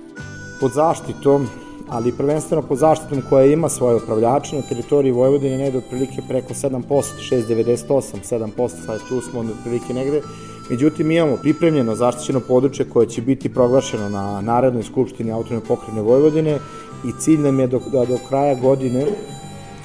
Pod 0.59 0.71
zaštitom 0.73 1.47
ali 1.91 2.11
prvenstveno 2.11 2.61
pod 2.61 2.77
zaštitom 2.77 3.21
koja 3.29 3.45
ima 3.45 3.69
svoje 3.69 3.95
upravljače 3.95 4.55
na 4.55 4.61
teritoriji 4.61 5.11
Vojvodine 5.11 5.57
negde 5.57 5.77
otprilike 5.77 6.21
preko 6.27 6.53
7%, 6.53 6.81
6,98, 6.87 8.47
7%, 8.57 8.69
sad 8.85 8.99
tu 9.09 9.21
smo 9.21 9.39
otprilike 9.39 9.93
negde. 9.93 10.21
Međutim, 10.69 11.11
imamo 11.11 11.37
pripremljeno 11.37 11.95
zaštićeno 11.95 12.39
područje 12.39 12.85
koje 12.89 13.07
će 13.07 13.21
biti 13.21 13.53
proglašeno 13.53 14.09
na 14.09 14.41
Narodnoj 14.41 14.83
skupštini 14.83 15.31
autonome 15.31 15.65
pokrene 15.67 16.01
Vojvodine 16.01 16.59
i 17.05 17.11
cilj 17.19 17.39
nam 17.39 17.59
je 17.59 17.67
do, 17.67 17.79
da 17.91 18.05
do 18.05 18.17
kraja 18.29 18.55
godine 18.55 19.05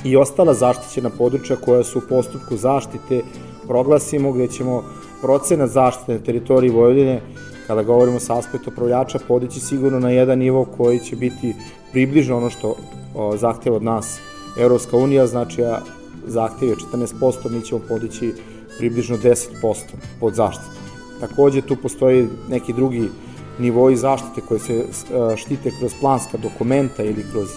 i 0.05 0.17
ostala 0.17 0.55
zaštićena 0.55 1.11
područja 1.11 1.57
koja 1.57 1.85
su 1.85 1.99
u 1.99 2.09
postupku 2.09 2.57
zaštite 2.57 3.23
proglasimo 3.67 4.33
gde 4.33 4.49
ćemo 4.49 4.85
procena 5.21 5.67
zaštite 5.67 6.13
na 6.13 6.19
teritoriji 6.19 6.71
Vojvodine 6.71 7.21
kada 7.67 7.83
govorimo 7.83 8.21
sa 8.21 8.39
aspekta 8.39 8.71
upravljača 8.71 9.19
podići 9.29 9.61
sigurno 9.61 10.01
na 10.01 10.11
jedan 10.11 10.39
nivo 10.39 10.65
koji 10.77 10.99
će 10.99 11.17
biti 11.17 11.55
približno 11.93 12.37
ono 12.37 12.51
što 12.51 12.77
o, 13.15 13.37
zahteva 13.37 13.77
od 13.77 13.83
nas 13.83 14.19
Evropska 14.59 14.97
unija, 14.97 15.27
znači 15.27 15.65
a 15.65 15.81
zahtjev 16.27 16.71
je 16.71 16.77
14%, 16.93 17.51
mi 17.51 17.63
ćemo 17.63 17.81
podići 17.89 18.35
približno 18.79 19.17
10% 19.17 19.41
pod 20.21 20.35
zaštitu. 20.35 20.71
Takođe 21.21 21.63
tu 21.63 21.77
postoji 21.77 22.29
neki 22.51 22.73
drugi 22.73 23.09
nivoi 23.59 23.97
zaštite 23.97 24.41
koje 24.49 24.61
se 24.61 24.85
štite 25.37 25.71
kroz 25.79 25.93
planska 26.01 26.39
dokumenta 26.39 27.03
ili 27.03 27.25
kroz 27.33 27.49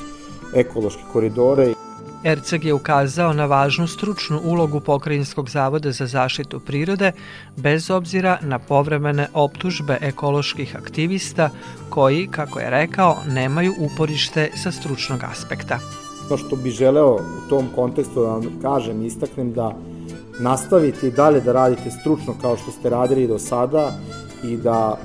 ekološke 0.55 1.01
koridore. 1.13 1.73
Erceg 2.23 2.65
je 2.65 2.73
ukazao 2.73 3.33
na 3.33 3.45
važnu 3.45 3.87
stručnu 3.87 4.39
ulogu 4.43 4.79
Pokrajinskog 4.79 5.49
zavoda 5.49 5.91
za 5.91 6.07
zaštitu 6.07 6.59
prirode, 6.59 7.11
bez 7.55 7.89
obzira 7.89 8.37
na 8.41 8.59
povremene 8.59 9.27
optužbe 9.33 9.97
ekoloških 10.01 10.75
aktivista 10.75 11.49
koji, 11.89 12.27
kako 12.27 12.59
je 12.59 12.69
rekao, 12.69 13.17
nemaju 13.27 13.73
uporište 13.79 14.49
sa 14.55 14.71
stručnog 14.71 15.23
aspekta. 15.31 15.79
Ono 16.27 16.37
što 16.37 16.55
bi 16.55 16.71
želeo 16.71 17.13
u 17.15 17.49
tom 17.49 17.67
kontekstu 17.75 18.21
da 18.21 18.27
vam 18.27 18.59
kažem, 18.61 19.05
istaknem 19.05 19.53
da 19.53 19.75
nastavite 20.39 21.07
i 21.07 21.11
dalje 21.11 21.41
da 21.41 21.53
radite 21.53 21.91
stručno 21.91 22.35
kao 22.41 22.57
što 22.57 22.71
ste 22.71 22.89
radili 22.89 23.27
do 23.27 23.39
sada 23.39 23.91
i 24.43 24.57
da 24.57 24.97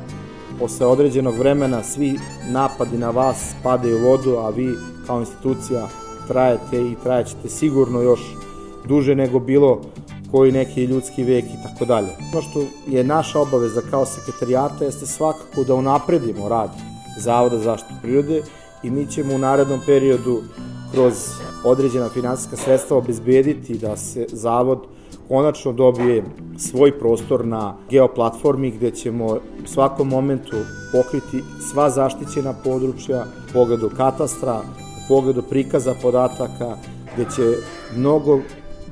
posle 0.59 0.87
određenog 0.87 1.39
vremena 1.39 1.83
svi 1.83 2.19
napadi 2.51 2.99
na 2.99 3.11
vas 3.11 3.55
padaju 3.63 3.99
u 3.99 4.09
vodu, 4.09 4.37
a 4.37 4.51
vi 4.51 4.75
kao 5.07 5.21
institucija 5.21 5.89
trajete 6.29 6.81
i 6.81 6.97
trajećete 7.03 7.49
sigurno 7.49 8.01
još 8.01 8.21
duže 8.89 9.15
nego 9.15 9.39
bilo 9.39 9.81
koji 10.31 10.53
neki 10.53 10.85
ljudski 10.85 11.25
vek 11.25 11.45
i 11.45 11.63
tako 11.63 11.85
dalje. 11.85 12.09
Ono 12.33 12.43
što 12.43 12.63
je 12.87 13.05
naša 13.05 13.41
obaveza 13.41 13.81
kao 13.91 14.07
sekretarijata 14.07 14.85
jeste 14.85 15.07
svakako 15.07 15.65
da 15.65 15.75
unapredimo 15.75 16.49
rad 16.49 16.71
Zavoda 17.19 17.59
zaštitu 17.59 17.95
prirode 18.03 18.43
i 18.83 18.91
mi 18.91 19.07
ćemo 19.07 19.35
u 19.35 19.39
narednom 19.39 19.81
periodu 19.87 20.43
kroz 20.93 21.15
određena 21.65 22.09
finansijska 22.09 22.57
sredstva 22.57 22.97
obezbediti 22.97 23.79
da 23.79 23.97
se 23.97 24.27
Zavod 24.33 24.79
konačno 25.29 25.73
dobije 25.73 26.25
svoj 26.59 26.99
prostor 26.99 27.47
na 27.47 27.77
geoplatformi 27.91 28.71
gde 28.71 28.91
ćemo 28.91 29.27
u 29.27 29.67
svakom 29.67 30.09
momentu 30.09 30.57
pokriti 30.93 31.43
sva 31.71 31.91
zaštićena 31.91 32.55
područja 32.65 33.25
pogledu 33.53 33.91
katastra, 33.97 34.61
pogledu 35.09 35.43
prikaza 35.43 35.95
podataka, 36.03 36.77
gde 37.15 37.27
će 37.37 37.57
mnogo 37.97 38.41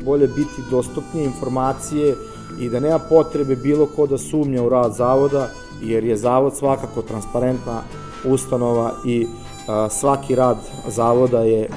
bolje 0.04 0.26
biti 0.26 0.62
dostupnije 0.70 1.24
informacije 1.24 2.14
i 2.60 2.68
da 2.68 2.80
nema 2.80 2.98
potrebe 2.98 3.56
bilo 3.56 3.86
ko 3.86 4.06
da 4.06 4.18
sumnja 4.18 4.62
u 4.62 4.68
rad 4.68 4.94
zavoda, 4.94 5.48
jer 5.82 6.04
je 6.04 6.16
zavod 6.16 6.56
svakako 6.56 7.02
transparentna 7.02 7.82
ustanova 8.24 8.92
i 9.06 9.26
a, 9.68 9.88
svaki 9.90 10.34
rad 10.34 10.56
zavoda 10.88 11.40
je 11.40 11.68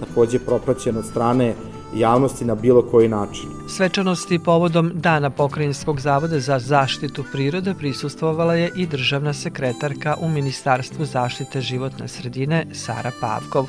takođe 0.00 0.38
propraćen 0.38 0.96
od 0.96 1.04
strane 1.04 1.54
javnosti 1.98 2.44
na 2.44 2.54
bilo 2.54 2.82
koji 2.82 3.08
način. 3.08 3.48
Svečanosti 3.68 4.38
povodom 4.38 4.92
Dana 4.94 5.30
Pokrajinskog 5.30 6.00
zavoda 6.00 6.40
za 6.40 6.58
zaštitu 6.58 7.24
prirode 7.32 7.74
prisustvovala 7.74 8.54
je 8.54 8.70
i 8.76 8.86
državna 8.86 9.32
sekretarka 9.32 10.16
u 10.20 10.28
Ministarstvu 10.28 11.04
zaštite 11.04 11.60
životne 11.60 12.08
sredine 12.08 12.66
Sara 12.72 13.10
Pavkov. 13.20 13.66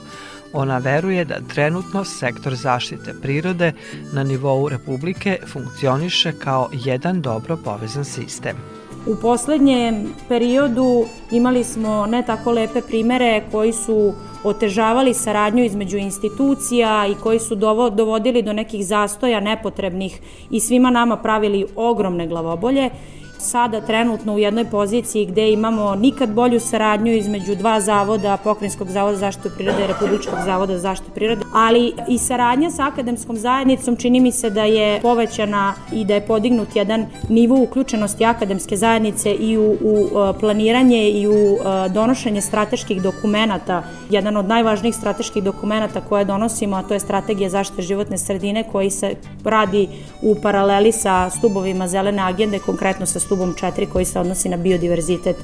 Ona 0.54 0.78
veruje 0.78 1.26
da 1.26 1.42
trenutno 1.54 2.04
sektor 2.04 2.56
zaštite 2.56 3.13
prirode 3.22 3.74
na 4.13 4.24
nivou 4.24 4.70
Republike 4.70 5.38
funkcioniše 5.54 6.32
kao 6.32 6.70
jedan 6.74 7.22
dobro 7.22 7.58
povezan 7.58 8.06
sistem. 8.06 8.87
U 9.06 9.16
poslednjem 9.22 10.14
periodu 10.30 11.06
imali 11.32 11.64
smo 11.64 12.06
ne 12.06 12.24
tako 12.26 12.52
lepe 12.52 12.82
primere 12.82 13.44
koji 13.52 13.74
su 13.74 14.14
otežavali 14.44 15.14
saradnju 15.14 15.64
između 15.64 15.98
institucija 15.98 17.08
i 17.08 17.16
koji 17.16 17.40
su 17.40 17.56
dovodili 17.92 18.42
do 18.42 18.54
nekih 18.54 18.86
zastoja 18.86 19.40
nepotrebnih 19.40 20.20
i 20.52 20.60
svima 20.60 20.90
nama 20.90 21.18
pravili 21.18 21.66
ogromne 21.76 22.28
glavobolje 22.28 22.90
sada 23.38 23.82
trenutno 23.82 24.34
u 24.34 24.39
jednoj 24.39 24.65
poziciji 24.65 25.26
gde 25.26 25.52
imamo 25.52 25.95
nikad 25.95 26.34
bolju 26.34 26.60
saradnju 26.60 27.13
između 27.13 27.56
dva 27.56 27.82
zavoda, 27.82 28.38
Pokrinjskog 28.43 28.89
zavoda 28.89 29.15
za 29.15 29.19
zaštitu 29.19 29.50
prirode 29.56 29.84
i 29.84 29.88
Republičkog 29.88 30.39
zavoda 30.45 30.73
za 30.73 30.80
zaštitu 30.80 31.12
prirode, 31.12 31.45
ali 31.54 31.93
i 32.08 32.17
saradnja 32.17 32.71
sa 32.71 32.88
akademskom 32.88 33.38
zajednicom 33.38 33.95
čini 33.95 34.19
mi 34.19 34.32
se 34.32 34.50
da 34.50 34.63
je 34.63 35.02
povećana 35.02 35.73
i 35.93 36.06
da 36.06 36.13
je 36.13 36.26
podignut 36.28 36.76
jedan 36.76 37.06
nivo 37.30 37.63
uključenosti 37.63 38.26
akademske 38.26 38.78
zajednice 38.78 39.32
i 39.32 39.58
u, 39.58 39.78
u 39.82 40.08
e, 40.08 40.39
planiranje 40.39 41.10
i 41.10 41.28
u 41.28 41.32
e, 41.32 41.89
donošenje 41.89 42.41
strateških 42.41 43.02
dokumenta. 43.02 43.84
Jedan 44.10 44.38
od 44.38 44.47
najvažnijih 44.47 44.95
strateških 44.95 45.43
dokumenta 45.43 46.02
koje 46.02 46.26
donosimo, 46.26 46.76
a 46.76 46.84
to 46.84 46.93
je 46.93 47.00
strategija 47.00 47.50
zaštite 47.50 47.82
životne 47.82 48.17
sredine 48.17 48.63
koji 48.71 48.89
se 48.89 49.15
radi 49.43 49.88
u 50.21 50.36
paraleli 50.41 50.91
sa 50.91 51.30
stubovima 51.30 51.88
zelene 51.88 52.21
agende, 52.21 52.60
konkretno 52.60 53.06
sa 53.06 53.19
stubom 53.28 53.54
4 53.54 53.90
koji 53.94 54.06
se 54.06 54.20
odnosi 54.20 54.50
na 54.50 54.58
biodiverzitet. 54.58 55.36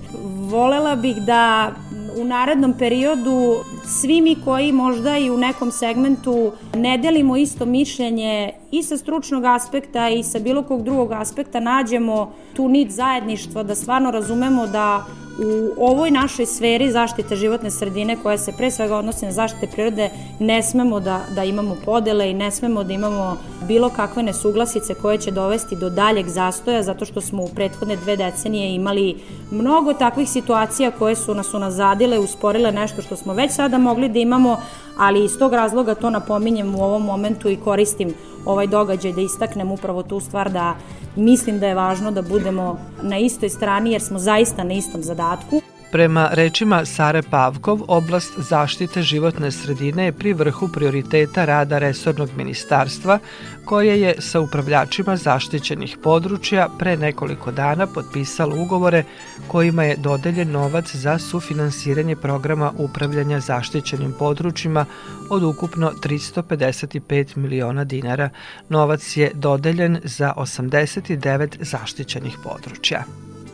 Volela 0.49 0.95
bih 0.95 1.15
da 1.15 1.71
u 2.17 2.23
narednom 2.23 2.73
periodu 2.79 3.55
svi 3.85 4.21
mi 4.21 4.35
koji 4.45 4.71
možda 4.71 5.17
i 5.17 5.29
u 5.29 5.37
nekom 5.37 5.71
segmentu 5.71 6.51
ne 6.75 6.97
delimo 6.97 7.37
isto 7.37 7.65
mišljenje 7.65 8.53
i 8.71 8.83
sa 8.83 8.97
stručnog 8.97 9.45
aspekta 9.45 10.09
i 10.09 10.23
sa 10.23 10.39
bilo 10.39 10.63
kog 10.63 10.83
drugog 10.83 11.11
aspekta 11.11 11.59
nađemo 11.59 12.33
tu 12.55 12.69
nit 12.69 12.91
zajedništva, 12.91 13.63
da 13.63 13.75
stvarno 13.75 14.11
razumemo 14.11 14.67
da 14.67 15.05
u 15.37 15.73
ovoj 15.85 16.11
našoj 16.11 16.45
sferi 16.45 16.91
zaštite 16.91 17.35
životne 17.35 17.71
sredine 17.71 18.17
koja 18.23 18.37
se 18.37 18.51
pre 18.51 18.71
svega 18.71 18.95
odnosi 18.95 19.25
na 19.25 19.31
zaštite 19.31 19.67
prirode 19.67 20.09
ne 20.39 20.63
smemo 20.63 20.99
da, 20.99 21.21
da 21.35 21.43
imamo 21.43 21.75
podele 21.85 22.29
i 22.31 22.33
ne 22.33 22.51
smemo 22.51 22.83
da 22.83 22.93
imamo 22.93 23.37
bilo 23.67 23.89
kakve 23.89 24.23
nesuglasice 24.23 24.93
koje 24.93 25.17
će 25.17 25.31
dovesti 25.31 25.75
do 25.75 25.89
daljeg 25.89 26.27
zastoja 26.27 26.83
zato 26.83 27.05
što 27.05 27.21
smo 27.21 27.43
u 27.43 27.49
prethodne 27.49 27.95
dve 27.95 28.17
decenije 28.17 28.75
imali 28.75 29.15
mnogo 29.51 29.93
takvih 29.93 30.29
situacija 30.29 30.91
koje 30.91 31.15
su 31.15 31.35
nas 31.35 31.53
unazadile, 31.53 32.19
usporile 32.19 32.71
nešto 32.71 33.01
što 33.01 33.15
smo 33.15 33.33
već 33.33 33.51
sada 33.51 33.77
mogli 33.77 34.09
da 34.09 34.19
imamo, 34.19 34.57
ali 34.97 35.25
iz 35.25 35.37
tog 35.39 35.53
razloga 35.53 35.95
to 35.95 36.09
napominjem 36.09 36.75
u 36.75 36.83
ovom 36.83 37.03
momentu 37.05 37.49
i 37.49 37.57
koristim 37.57 38.13
ovaj 38.45 38.67
događaj 38.67 39.13
da 39.13 39.21
istaknem 39.21 39.71
upravo 39.71 40.03
tu 40.03 40.19
stvar 40.19 40.51
da 40.51 40.75
mislim 41.15 41.59
da 41.59 41.67
je 41.67 41.75
važno 41.75 42.11
da 42.11 42.21
budemo 42.21 42.77
na 43.01 43.17
istoj 43.17 43.49
strani 43.49 43.91
jer 43.91 44.01
smo 44.01 44.19
zaista 44.19 44.63
na 44.63 44.73
istom 44.73 45.03
zadatku. 45.03 45.61
Prema 45.93 46.29
rečima 46.31 46.85
Sare 46.85 47.21
Pavkov, 47.21 47.81
oblast 47.87 48.33
zaštite 48.37 49.01
životne 49.01 49.51
sredine 49.51 50.05
je 50.05 50.11
pri 50.11 50.33
vrhu 50.33 50.67
prioriteta 50.67 51.45
rada 51.45 51.77
resornog 51.79 52.29
ministarstva, 52.37 53.19
koje 53.65 54.01
je 54.01 54.15
sa 54.19 54.39
upravljačima 54.39 55.15
zaštićenih 55.17 55.97
područja 56.03 56.67
pre 56.79 56.97
nekoliko 56.97 57.51
dana 57.51 57.87
potpisalo 57.87 58.55
ugovore 58.61 59.03
kojima 59.47 59.83
je 59.83 59.97
dodeljen 59.97 60.51
novac 60.51 60.95
za 60.95 61.17
sufinansiranje 61.19 62.15
programa 62.15 62.71
upravljanja 62.77 63.39
zaštićenim 63.39 64.13
područjima 64.19 64.85
od 65.29 65.43
ukupno 65.43 65.91
355 66.03 67.37
miliona 67.37 67.83
dinara. 67.83 68.29
Novac 68.69 69.17
je 69.17 69.31
dodeljen 69.33 69.99
za 70.03 70.33
89 70.37 71.55
zaštićenih 71.59 72.37
područja. 72.43 73.03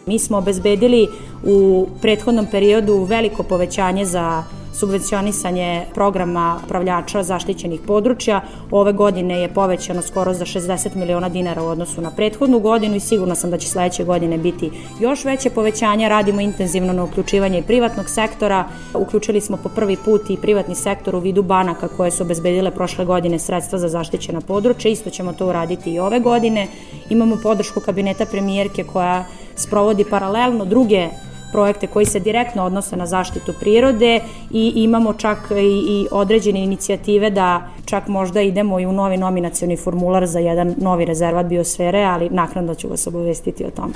Mi 0.05 0.19
smo 0.19 0.37
obezbedili 0.37 1.07
u 1.43 1.87
prethodnom 2.01 2.47
periodu 2.51 3.03
veliko 3.03 3.43
povećanje 3.43 4.05
za 4.05 4.43
subvencionisanje 4.79 5.85
programa 5.93 6.59
upravljača 6.65 7.23
zaštićenih 7.23 7.81
područja. 7.87 8.41
Ove 8.71 8.93
godine 8.93 9.41
je 9.41 9.53
povećano 9.53 10.01
skoro 10.01 10.33
za 10.33 10.45
60 10.45 10.95
miliona 10.95 11.29
dinara 11.29 11.63
u 11.63 11.67
odnosu 11.67 12.01
na 12.01 12.11
prethodnu 12.11 12.59
godinu 12.59 12.95
i 12.95 12.99
sigurno 12.99 13.35
sam 13.35 13.51
da 13.51 13.57
će 13.57 13.67
sledeće 13.67 14.03
godine 14.03 14.37
biti 14.37 14.71
još 14.99 15.25
veće 15.25 15.49
povećanje. 15.49 16.09
Radimo 16.09 16.41
intenzivno 16.41 16.93
na 16.93 17.03
uključivanje 17.03 17.59
i 17.59 17.63
privatnog 17.63 18.09
sektora. 18.09 18.65
Uključili 18.93 19.41
smo 19.41 19.57
po 19.57 19.69
prvi 19.69 19.97
put 20.05 20.29
i 20.29 20.37
privatni 20.37 20.75
sektor 20.75 21.15
u 21.15 21.19
vidu 21.19 21.43
banaka 21.43 21.87
koje 21.87 22.11
su 22.11 22.23
obezbedile 22.23 22.71
prošle 22.71 23.05
godine 23.05 23.39
sredstva 23.39 23.79
za 23.79 23.87
zaštićena 23.87 24.41
područja. 24.41 24.91
Isto 24.91 25.09
ćemo 25.09 25.33
to 25.33 25.47
uraditi 25.47 25.93
i 25.93 25.99
ove 25.99 26.19
godine. 26.19 26.67
Imamo 27.09 27.37
podršku 27.43 27.79
kabineta 27.79 28.25
premijerke 28.25 28.83
koja 28.83 29.25
sprovodi 29.55 30.05
paralelno 30.09 30.65
druge 30.65 31.09
projekte 31.51 31.87
koji 31.87 32.05
se 32.05 32.19
direktno 32.19 32.63
odnose 32.63 32.95
na 32.95 33.05
zaštitu 33.05 33.53
prirode 33.59 34.19
i 34.51 34.71
imamo 34.75 35.13
čak 35.13 35.37
i, 35.51 35.83
i 35.89 36.07
određene 36.11 36.63
inicijative 36.63 37.29
da 37.29 37.69
čak 37.85 38.07
možda 38.07 38.41
idemo 38.41 38.79
i 38.79 38.85
u 38.85 38.91
novi 38.91 39.17
nominacioni 39.17 39.77
formular 39.77 40.27
za 40.27 40.39
jedan 40.39 40.75
novi 40.77 41.05
rezervat 41.05 41.45
biosfere, 41.45 42.03
ali 42.03 42.29
naknadno 42.29 42.75
ću 42.75 42.87
vas 42.87 43.07
obavestiti 43.07 43.65
o 43.65 43.71
tome. 43.71 43.93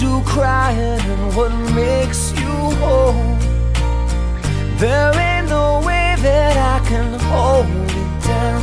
You 0.00 0.22
crying 0.24 1.00
and 1.00 1.34
what 1.34 1.52
makes 1.74 2.30
you 2.38 2.54
whole? 2.80 3.36
There 4.78 5.12
ain't 5.18 5.48
no 5.48 5.80
way 5.84 6.14
that 6.18 6.56
I 6.56 6.78
can 6.86 7.18
hold 7.18 7.66
it 7.66 8.10
down. 8.22 8.62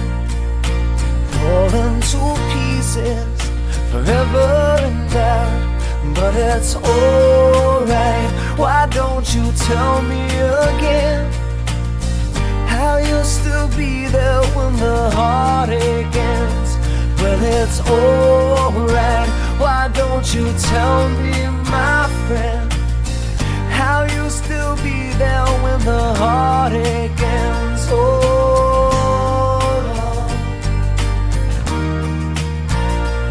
Falling 1.36 2.00
to 2.12 2.22
pieces 2.52 3.50
forever 3.92 4.78
and 4.88 5.14
ever 5.14 6.14
But 6.14 6.36
it's 6.36 6.76
alright. 6.76 8.32
Why 8.58 8.88
don't 8.88 9.28
you 9.36 9.52
tell 9.68 10.02
me 10.04 10.24
again? 10.70 11.32
How 12.68 12.98
you'll 12.98 13.24
still 13.24 13.68
be 13.76 14.08
there 14.08 14.44
when 14.56 14.74
the 14.78 15.10
heartache 15.12 16.16
ends. 16.16 16.72
Well, 17.22 17.44
it's 17.44 17.82
alright. 17.82 19.45
Why 19.58 19.90
don't 19.94 20.34
you 20.34 20.52
tell 20.60 21.10
me, 21.10 21.32
my 21.72 22.10
friend? 22.28 22.74
How 23.72 24.06
you'll 24.14 24.30
still 24.30 24.76
be 24.78 25.14
there 25.14 25.46
when 25.64 25.80
the 25.86 26.14
heartache 26.16 27.22
ends. 27.22 27.88
Oh, 27.90 27.96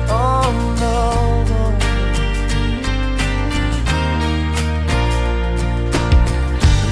oh 0.08 0.50
no. 0.80 1.00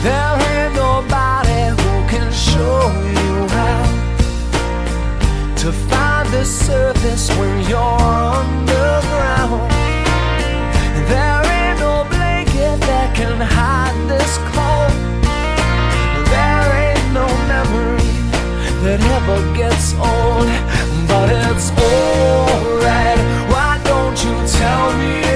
There 0.04 0.34
ain't 0.50 0.74
nobody 0.74 1.60
who 1.80 1.92
can 2.12 2.30
show 2.32 2.80
you 3.16 3.48
how 3.48 3.84
to 5.56 5.72
find 5.72 6.01
the 6.32 6.44
surface 6.46 7.28
when 7.36 7.60
you're 7.68 8.00
underground. 8.40 9.70
There 11.12 11.42
ain't 11.56 11.78
no 11.78 12.06
blanket 12.08 12.80
that 12.88 13.14
can 13.14 13.38
hide 13.38 13.98
this 14.08 14.38
cold. 14.50 14.94
There 16.32 16.68
ain't 16.86 17.08
no 17.12 17.28
memory 17.52 18.12
that 18.82 19.00
ever 19.16 19.40
gets 19.54 19.92
old, 19.92 20.48
but 21.06 21.28
it's 21.44 21.68
alright. 21.70 23.20
Why 23.52 23.78
don't 23.84 24.16
you 24.24 24.34
tell 24.58 24.86
me 24.96 25.31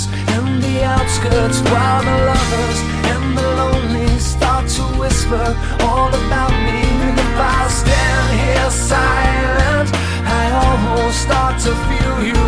corners 0.00 0.30
and 0.36 0.62
the 0.62 0.84
outskirts 0.84 1.60
while 1.70 2.02
the 2.02 2.24
lovers 2.26 2.80
and 3.12 3.38
the 3.38 3.48
lonely 3.56 4.18
start 4.18 4.68
to 4.68 4.82
whisper 4.98 5.56
all 5.82 6.08
about 6.08 6.50
me. 6.50 6.80
And 7.06 7.18
if 7.18 7.36
I 7.36 7.68
stand 7.68 8.40
here 8.40 8.70
silent, 8.70 9.90
I 10.26 10.50
almost 10.64 11.22
start 11.22 11.60
to 11.60 11.74
feel 11.88 12.26
you 12.26 12.39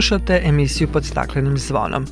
Slušate 0.00 0.42
emisiju 0.44 0.88
pod 0.92 1.04
staklenim 1.04 1.58
zvonom. 1.58 2.06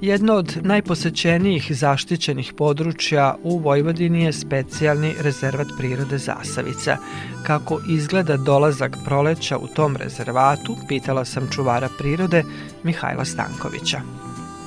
Jedno 0.00 0.34
od 0.34 0.56
najposećenijih 0.62 1.76
zaštićenih 1.76 2.52
područja 2.56 3.34
u 3.42 3.58
Vojvodini 3.58 4.22
je 4.24 4.32
specijalni 4.32 5.14
rezervat 5.20 5.66
prirode 5.78 6.18
Zasavica. 6.18 6.96
Kako 7.42 7.80
izgleda 7.88 8.36
dolazak 8.36 8.96
proleća 9.04 9.58
u 9.58 9.66
tom 9.66 9.96
rezervatu, 9.96 10.76
pitala 10.88 11.24
sam 11.24 11.48
čuvara 11.50 11.88
prirode 11.98 12.42
Mihajla 12.82 13.24
Stankovića. 13.24 14.00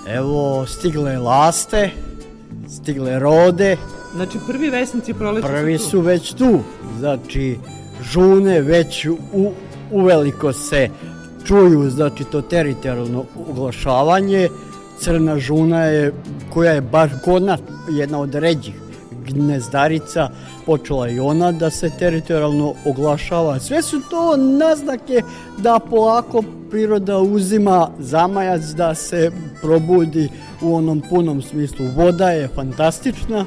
Evo, 0.07 0.65
stigle 0.65 1.17
laste, 1.17 1.89
stigle 2.69 3.19
rode, 3.19 3.77
Znači 4.15 4.37
prvi 4.47 4.69
vesnici 4.69 5.13
proleća 5.13 5.47
prvi 5.47 5.77
su 5.77 5.83
tu. 5.83 5.89
su 5.89 6.01
već 6.01 6.33
tu. 6.33 6.59
Znači, 6.97 7.57
žune 8.01 8.61
već 8.61 9.05
u, 9.05 9.51
uveliko 9.91 10.53
se 10.53 10.89
čuju, 11.45 11.89
znači 11.89 12.23
to 12.23 12.41
teritorijalno 12.41 13.23
uglašavanje. 13.49 14.49
Crna 14.99 15.39
žuna 15.39 15.83
je, 15.83 16.13
koja 16.53 16.71
je 16.71 16.81
baš 16.81 17.11
kod 17.25 17.43
nas 17.43 17.59
jedna 17.89 18.19
od 18.19 18.35
ređih 18.35 18.73
gnezdarica, 19.27 20.29
počela 20.65 21.09
i 21.09 21.19
ona 21.19 21.51
da 21.51 21.69
se 21.69 21.91
teritorijalno 21.99 22.73
oglašava. 22.85 23.59
Sve 23.59 23.81
su 23.81 24.01
to 24.09 24.37
naznake 24.37 25.21
da 25.57 25.79
polako 25.79 26.43
priroda 26.69 27.17
uzima 27.17 27.89
zamajac 27.99 28.61
da 28.61 28.95
se 28.95 29.31
probudi 29.61 30.29
u 30.61 30.75
onom 30.75 31.01
punom 31.09 31.41
smislu. 31.41 31.85
Voda 31.95 32.29
je 32.29 32.47
fantastična, 32.47 33.45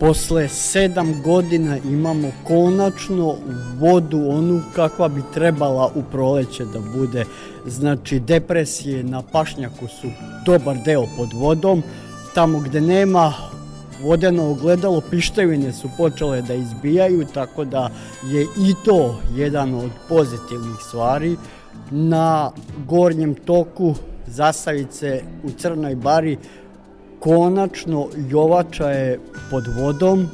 Posle 0.00 0.48
sedam 0.48 1.22
godina 1.22 1.78
imamo 1.78 2.30
konačno 2.44 3.34
vodu 3.78 4.20
onu 4.28 4.62
kakva 4.74 5.08
bi 5.08 5.22
trebala 5.34 5.90
u 5.94 6.02
proleće 6.02 6.64
da 6.64 6.80
bude. 6.96 7.24
Znači 7.66 8.20
depresije 8.20 9.04
na 9.04 9.22
pašnjaku 9.22 9.86
su 9.86 10.08
dobar 10.46 10.76
deo 10.84 11.04
pod 11.16 11.28
vodom. 11.34 11.82
Tamo 12.34 12.60
gde 12.60 12.80
nema 12.80 13.32
vodeno 14.02 14.50
ogledalo, 14.50 15.02
pištevine 15.10 15.72
su 15.72 15.88
počele 15.96 16.42
da 16.42 16.54
izbijaju, 16.54 17.26
tako 17.34 17.64
da 17.64 17.90
je 18.24 18.42
i 18.42 18.74
to 18.84 19.20
jedan 19.36 19.74
od 19.74 19.90
pozitivnih 20.08 20.76
stvari. 20.88 21.36
Na 21.90 22.50
gornjem 22.86 23.34
toku 23.34 23.94
Zasavice 24.26 25.22
u 25.44 25.50
Crnoj 25.50 25.94
Bari 25.94 26.38
konačno 27.20 28.06
Jovača 28.30 28.90
je 28.90 29.20
pod 29.50 29.64
vodom, 29.76 30.28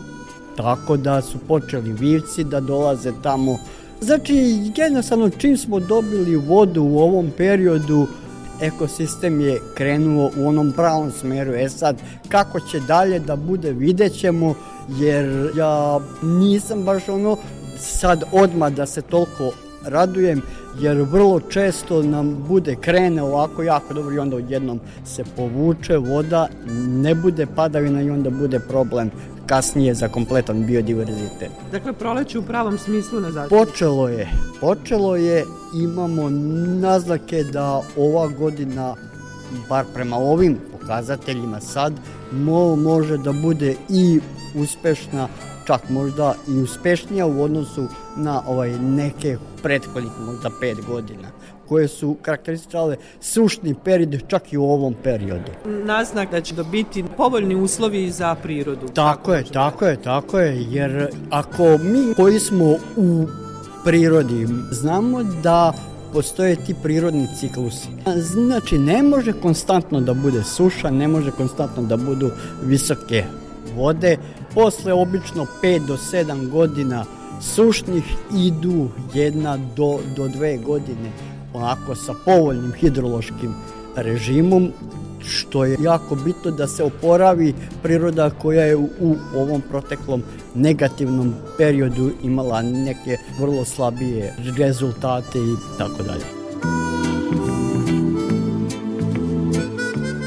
tako 0.56 0.96
da 0.96 1.22
su 1.22 1.38
počeli 1.48 1.92
vivci 1.92 2.44
da 2.44 2.60
dolaze 2.60 3.12
tamo. 3.22 3.58
Znači, 4.00 4.34
jednostavno, 4.76 5.30
čim 5.30 5.56
smo 5.56 5.80
dobili 5.80 6.36
vodu 6.36 6.82
u 6.82 6.98
ovom 6.98 7.30
periodu, 7.36 8.06
ekosistem 8.60 9.40
je 9.40 9.60
krenuo 9.74 10.30
u 10.36 10.48
onom 10.48 10.72
pravom 10.72 11.12
smeru. 11.12 11.52
E 11.54 11.68
sad, 11.68 11.96
kako 12.28 12.60
će 12.60 12.80
dalje 12.80 13.18
da 13.18 13.36
bude, 13.36 13.72
vidjet 13.72 14.20
ćemo, 14.20 14.54
jer 14.88 15.50
ja 15.56 16.00
nisam 16.22 16.82
baš 16.82 17.08
ono 17.08 17.36
sad 17.78 18.24
odmah 18.32 18.72
da 18.72 18.86
se 18.86 19.02
toliko 19.02 19.52
radujem, 19.84 20.42
jer 20.80 20.96
vrlo 20.96 21.40
često 21.40 22.02
nam 22.02 22.44
bude 22.48 22.76
krene 22.76 23.22
ovako 23.22 23.62
jako 23.62 23.94
dobro 23.94 24.14
i 24.14 24.18
onda 24.18 24.36
odjednom 24.36 24.80
se 25.04 25.24
povuče 25.36 25.96
voda, 25.96 26.48
ne 26.88 27.14
bude 27.14 27.46
padavina 27.46 28.02
i 28.02 28.10
onda 28.10 28.30
bude 28.30 28.58
problem 28.58 29.10
kasnije 29.46 29.94
za 29.94 30.08
kompletan 30.08 30.66
biodiverzitet. 30.66 31.50
Dakle, 31.72 31.92
proleće 31.92 32.38
u 32.38 32.42
pravom 32.42 32.78
smislu 32.78 33.20
na 33.20 33.30
zaštitu. 33.30 33.64
Počelo 33.64 34.08
je, 34.08 34.28
počelo 34.60 35.16
je, 35.16 35.44
imamo 35.82 36.30
naznake 36.80 37.44
da 37.52 37.82
ova 37.96 38.28
godina, 38.28 38.94
bar 39.68 39.84
prema 39.94 40.16
ovim 40.16 40.58
pokazateljima 40.72 41.60
sad, 41.60 41.92
mo, 42.32 42.76
može 42.76 43.18
da 43.18 43.32
bude 43.32 43.74
i 43.88 44.20
uspešna, 44.54 45.28
čak 45.66 45.90
možda 45.90 46.34
i 46.48 46.58
uspešnija 46.58 47.26
u 47.26 47.42
odnosu 47.42 47.86
na 48.16 48.42
ovaj 48.46 48.78
neke 48.78 49.36
prethodnih 49.62 50.12
možda 50.26 50.50
pet 50.60 50.76
godina 50.86 51.28
koje 51.68 51.88
su 51.88 52.16
karakteristirale 52.22 52.96
sušni 53.20 53.74
period 53.84 54.22
čak 54.28 54.52
i 54.52 54.56
u 54.56 54.64
ovom 54.64 54.94
periodu. 55.02 55.50
Naznak 55.64 56.30
da 56.30 56.40
će 56.40 56.54
da 56.54 56.62
biti 56.62 57.04
povoljni 57.16 57.54
uslovi 57.54 58.10
za 58.10 58.34
prirodu. 58.34 58.88
Tako 58.88 59.34
je, 59.34 59.44
tako 59.44 59.86
je, 59.86 60.02
tako 60.02 60.38
je, 60.38 60.62
jer 60.70 61.08
ako 61.30 61.64
mi 61.64 62.14
koji 62.14 62.40
smo 62.40 62.76
u 62.96 63.26
prirodi 63.84 64.46
znamo 64.70 65.22
da 65.22 65.72
postoje 66.12 66.56
ti 66.56 66.74
prirodni 66.82 67.28
ciklusi. 67.40 67.88
Znači, 68.16 68.78
ne 68.78 69.02
može 69.02 69.32
konstantno 69.32 70.00
da 70.00 70.14
bude 70.14 70.44
suša, 70.44 70.90
ne 70.90 71.08
može 71.08 71.30
konstantno 71.30 71.82
da 71.82 71.96
budu 71.96 72.30
visoke 72.62 73.24
vode. 73.76 74.16
Posle 74.54 74.92
obično 74.92 75.46
5 75.62 75.86
do 75.86 75.96
7 75.96 76.50
godina 76.50 77.04
sušnih 77.40 78.04
idu 78.36 78.88
jedna 79.14 79.58
do, 79.76 79.98
do 80.16 80.28
dve 80.28 80.56
godine 80.56 81.12
onako 81.54 81.94
sa 81.94 82.14
povoljnim 82.24 82.72
hidrološkim 82.72 83.54
režimom 83.96 84.72
što 85.26 85.64
je 85.64 85.76
jako 85.80 86.14
bitno 86.14 86.50
da 86.50 86.66
se 86.66 86.84
oporavi 86.84 87.54
priroda 87.82 88.30
koja 88.30 88.64
je 88.64 88.76
u, 88.76 89.16
ovom 89.36 89.62
proteklom 89.70 90.22
negativnom 90.54 91.34
periodu 91.58 92.10
imala 92.22 92.62
neke 92.62 93.16
vrlo 93.40 93.64
slabije 93.64 94.34
rezultate 94.58 95.38
i 95.38 95.78
tako 95.78 96.02
dalje. 96.02 96.43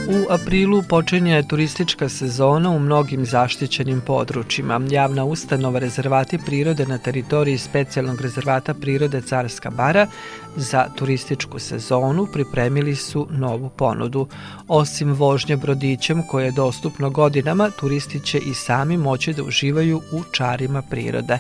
U 0.10 0.26
aprilu 0.30 0.84
počinje 0.89 1.43
turistička 1.43 2.10
sezona 2.10 2.70
u 2.70 2.80
mnogim 2.80 3.26
zaštićenim 3.26 4.01
područjima. 4.01 4.82
Javna 4.89 5.26
ustanova 5.26 5.80
rezervati 5.80 6.38
prirode 6.45 6.86
na 6.86 6.97
teritoriji 6.97 7.58
specijalnog 7.58 8.22
rezervata 8.22 8.74
prirode 8.74 9.22
Carska 9.22 9.70
bara 9.70 10.08
za 10.55 10.88
turističku 10.95 11.60
sezonu 11.60 12.28
pripremili 12.34 12.95
su 12.95 13.28
novu 13.32 13.70
ponudu. 13.70 14.28
Osim 14.68 15.14
vožnje 15.14 15.55
brodićem 15.55 16.24
koje 16.28 16.45
je 16.45 16.51
dostupno 16.51 17.10
godinama, 17.10 17.70
turisti 17.80 18.20
će 18.20 18.38
i 18.38 18.53
sami 18.53 18.97
moći 18.97 19.34
da 19.34 19.43
uživaju 19.43 20.01
u 20.12 20.24
čarima 20.32 20.82
prirode. 20.82 21.39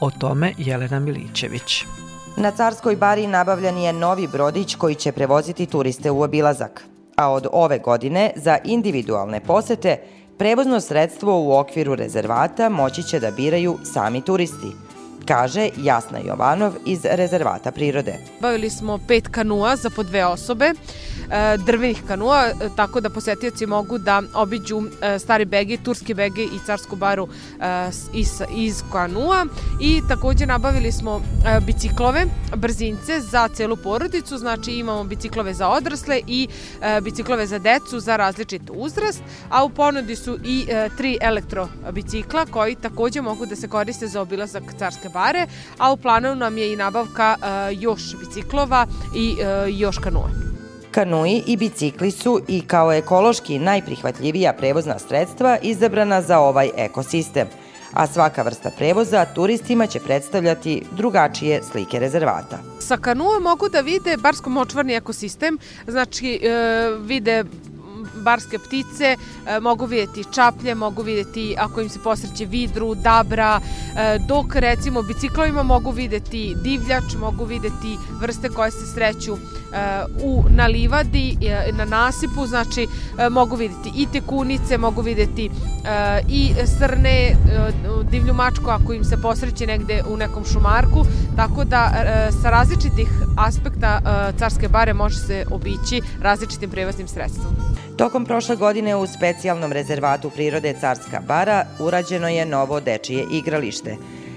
O 0.00 0.10
tome 0.10 0.54
Jelena 0.58 1.00
Milićević. 1.00 1.84
Na 2.36 2.50
Carskoj 2.50 2.96
bari 2.96 3.26
nabavljan 3.26 3.78
je 3.78 3.92
novi 3.92 4.28
brodić 4.32 4.74
koji 4.74 4.94
će 4.94 5.12
prevoziti 5.12 5.66
turiste 5.66 6.10
u 6.10 6.22
obilazak 6.22 6.89
a 7.20 7.28
od 7.28 7.46
ove 7.52 7.78
godine 7.78 8.30
za 8.36 8.58
individualne 8.64 9.40
posete 9.40 9.96
prevozno 10.38 10.80
sredstvo 10.80 11.40
u 11.40 11.52
okviru 11.52 11.94
rezervata 11.94 12.68
moći 12.68 13.02
će 13.02 13.20
da 13.20 13.30
biraju 13.30 13.78
sami 13.84 14.20
turisti 14.20 14.89
kaže 15.24 15.68
Jasna 15.76 16.18
Jovanov 16.18 16.72
iz 16.86 17.00
rezervata 17.04 17.72
prirode. 17.72 18.14
Bavili 18.40 18.70
smo 18.70 18.98
pet 19.08 19.28
kanua 19.28 19.76
za 19.76 19.90
po 19.90 20.02
dve 20.02 20.26
osobe. 20.26 20.72
E, 21.30 21.56
drvenih 21.56 22.02
kanua, 22.06 22.46
e, 22.46 22.68
tako 22.76 23.00
da 23.00 23.10
posetioci 23.10 23.66
mogu 23.66 23.98
da 23.98 24.22
obiđu 24.34 24.82
e, 25.02 25.18
stari 25.18 25.44
bege, 25.44 25.76
turski 25.76 26.14
bege 26.14 26.42
i 26.42 26.58
carsku 26.66 26.96
baru 26.96 27.28
iz, 28.12 28.42
iz 28.54 28.82
kanua 28.92 29.46
i 29.80 30.02
takođe 30.08 30.46
nabavili 30.46 30.92
smo 30.92 31.22
biciklove, 31.66 32.26
brzince 32.56 33.20
za 33.20 33.48
celu 33.48 33.76
porodicu, 33.76 34.38
znači 34.38 34.72
imamo 34.72 35.04
biciklove 35.04 35.54
za 35.54 35.68
odrasle 35.68 36.20
i 36.26 36.48
biciklove 37.02 37.46
za 37.46 37.58
decu 37.58 38.00
za 38.00 38.16
različit 38.16 38.62
uzrast, 38.74 39.22
a 39.50 39.64
u 39.64 39.70
ponudi 39.70 40.16
su 40.16 40.38
i 40.44 40.66
tri 40.96 41.18
elektrobicikla 41.20 42.46
koji 42.46 42.74
takođe 42.74 43.20
mogu 43.20 43.46
da 43.46 43.56
se 43.56 43.68
koriste 43.68 44.06
za 44.06 44.20
obilazak 44.20 44.62
carske 44.78 45.09
bare, 45.10 45.46
a 45.78 45.92
u 45.92 45.96
planu 45.96 46.34
nam 46.34 46.58
je 46.58 46.72
i 46.72 46.76
nabavka 46.76 47.36
još 47.72 48.02
biciklova 48.20 48.86
i 49.14 49.36
još 49.68 49.98
kanua. 49.98 50.28
Kanui 50.90 51.42
i 51.46 51.56
bicikli 51.56 52.10
su 52.10 52.40
i 52.48 52.60
kao 52.60 52.92
ekološki 52.92 53.58
najprihvatljivija 53.58 54.52
prevozna 54.52 54.98
sredstva 54.98 55.58
izabrana 55.62 56.22
za 56.22 56.38
ovaj 56.38 56.70
ekosistem, 56.76 57.46
a 57.92 58.06
svaka 58.06 58.42
vrsta 58.42 58.70
prevoza 58.78 59.24
turistima 59.24 59.86
će 59.86 60.00
predstavljati 60.00 60.82
drugačije 60.96 61.62
slike 61.72 61.98
rezervata. 61.98 62.58
Sa 62.80 62.96
kanuom 62.96 63.42
mogu 63.42 63.68
da 63.68 63.80
vide 63.80 64.16
barsko-močvarni 64.16 64.96
ekosistem, 64.96 65.58
znači 65.86 66.40
e, 66.42 66.50
vide 67.00 67.44
barske 68.20 68.58
ptice, 68.58 69.16
e, 69.46 69.60
mogu 69.60 69.86
videti 69.86 70.24
čaplje, 70.32 70.74
mogu 70.74 71.02
videti 71.02 71.56
ako 71.58 71.80
im 71.80 71.88
se 71.88 71.98
posreće 71.98 72.44
vidru, 72.44 72.94
dabra, 72.94 73.60
e, 73.60 74.18
dok 74.28 74.54
recimo 74.54 75.02
biciklovima 75.02 75.62
mogu 75.62 75.90
videti 75.90 76.56
divljač, 76.62 77.14
mogu 77.20 77.44
videti 77.44 77.98
vrste 78.20 78.48
koje 78.48 78.70
se 78.70 78.86
sreću 78.86 79.32
e, 79.32 79.38
u 80.22 80.44
na 80.50 80.66
livadi, 80.66 81.36
na 81.72 81.84
nasipu, 81.84 82.46
znači 82.46 82.86
mogu 83.30 83.56
videti 83.56 83.92
i 83.96 84.06
tekunice, 84.12 84.78
mogu 84.78 85.02
videti 85.02 85.50
i 86.28 86.54
srne, 86.78 87.36
divlju 88.10 88.34
mačku 88.34 88.70
ako 88.70 88.92
im 88.92 89.04
se 89.04 89.16
posreće 89.22 89.66
negde 89.66 90.02
u 90.08 90.16
nekom 90.16 90.44
šumarku, 90.44 91.04
tako 91.36 91.64
da 91.64 91.92
sa 92.42 92.50
različitih 92.50 93.08
aspekta 93.36 94.00
carske 94.38 94.68
bare 94.68 94.94
može 94.94 95.18
se 95.18 95.44
obići 95.50 96.02
različitim 96.22 96.70
prevoznim 96.70 97.08
sredstvom. 97.08 97.54
Tokom 98.00 98.24
prošle 98.24 98.56
godine 98.56 98.96
u 98.96 99.06
specijalnom 99.06 99.72
rezervatu 99.72 100.30
prirode 100.30 100.74
Carska 100.80 101.20
bara 101.28 101.64
urađeno 101.80 102.28
je 102.28 102.46
novo 102.46 102.80
dečije 102.80 103.24
igralište. 103.32 103.96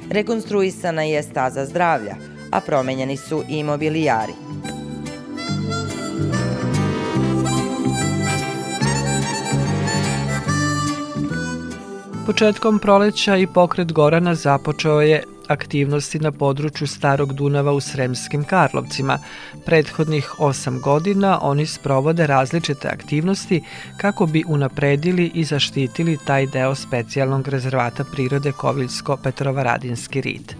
Rekonstruisana 0.09 1.03
je 1.03 1.23
staza 1.23 1.65
zdravlja, 1.65 2.15
a 2.51 2.59
promenjeni 2.59 3.17
su 3.17 3.43
i 3.49 3.63
mobilijari. 3.63 4.33
Početkom 12.25 12.79
proleća 12.79 13.37
i 13.37 13.47
pokret 13.47 13.93
Gorana 13.93 14.35
započeo 14.35 15.01
je 15.01 15.23
aktivnosti 15.47 16.19
na 16.19 16.31
području 16.31 16.87
Starog 16.87 17.33
Dunava 17.33 17.71
u 17.71 17.79
Sremskim 17.79 18.43
Karlovcima. 18.43 19.19
Prethodnih 19.65 20.39
osam 20.39 20.79
godina 20.81 21.39
oni 21.41 21.65
sprovode 21.65 22.27
različite 22.27 22.87
aktivnosti 22.87 23.63
kako 23.97 24.25
bi 24.25 24.43
unapredili 24.47 25.31
i 25.33 25.43
zaštitili 25.43 26.17
taj 26.25 26.45
deo 26.47 26.75
specijalnog 26.75 27.47
rezervata 27.47 28.03
prirode 28.03 28.51
Koviljsko-Petrovaradinski 28.51 30.21
rit 30.21 30.55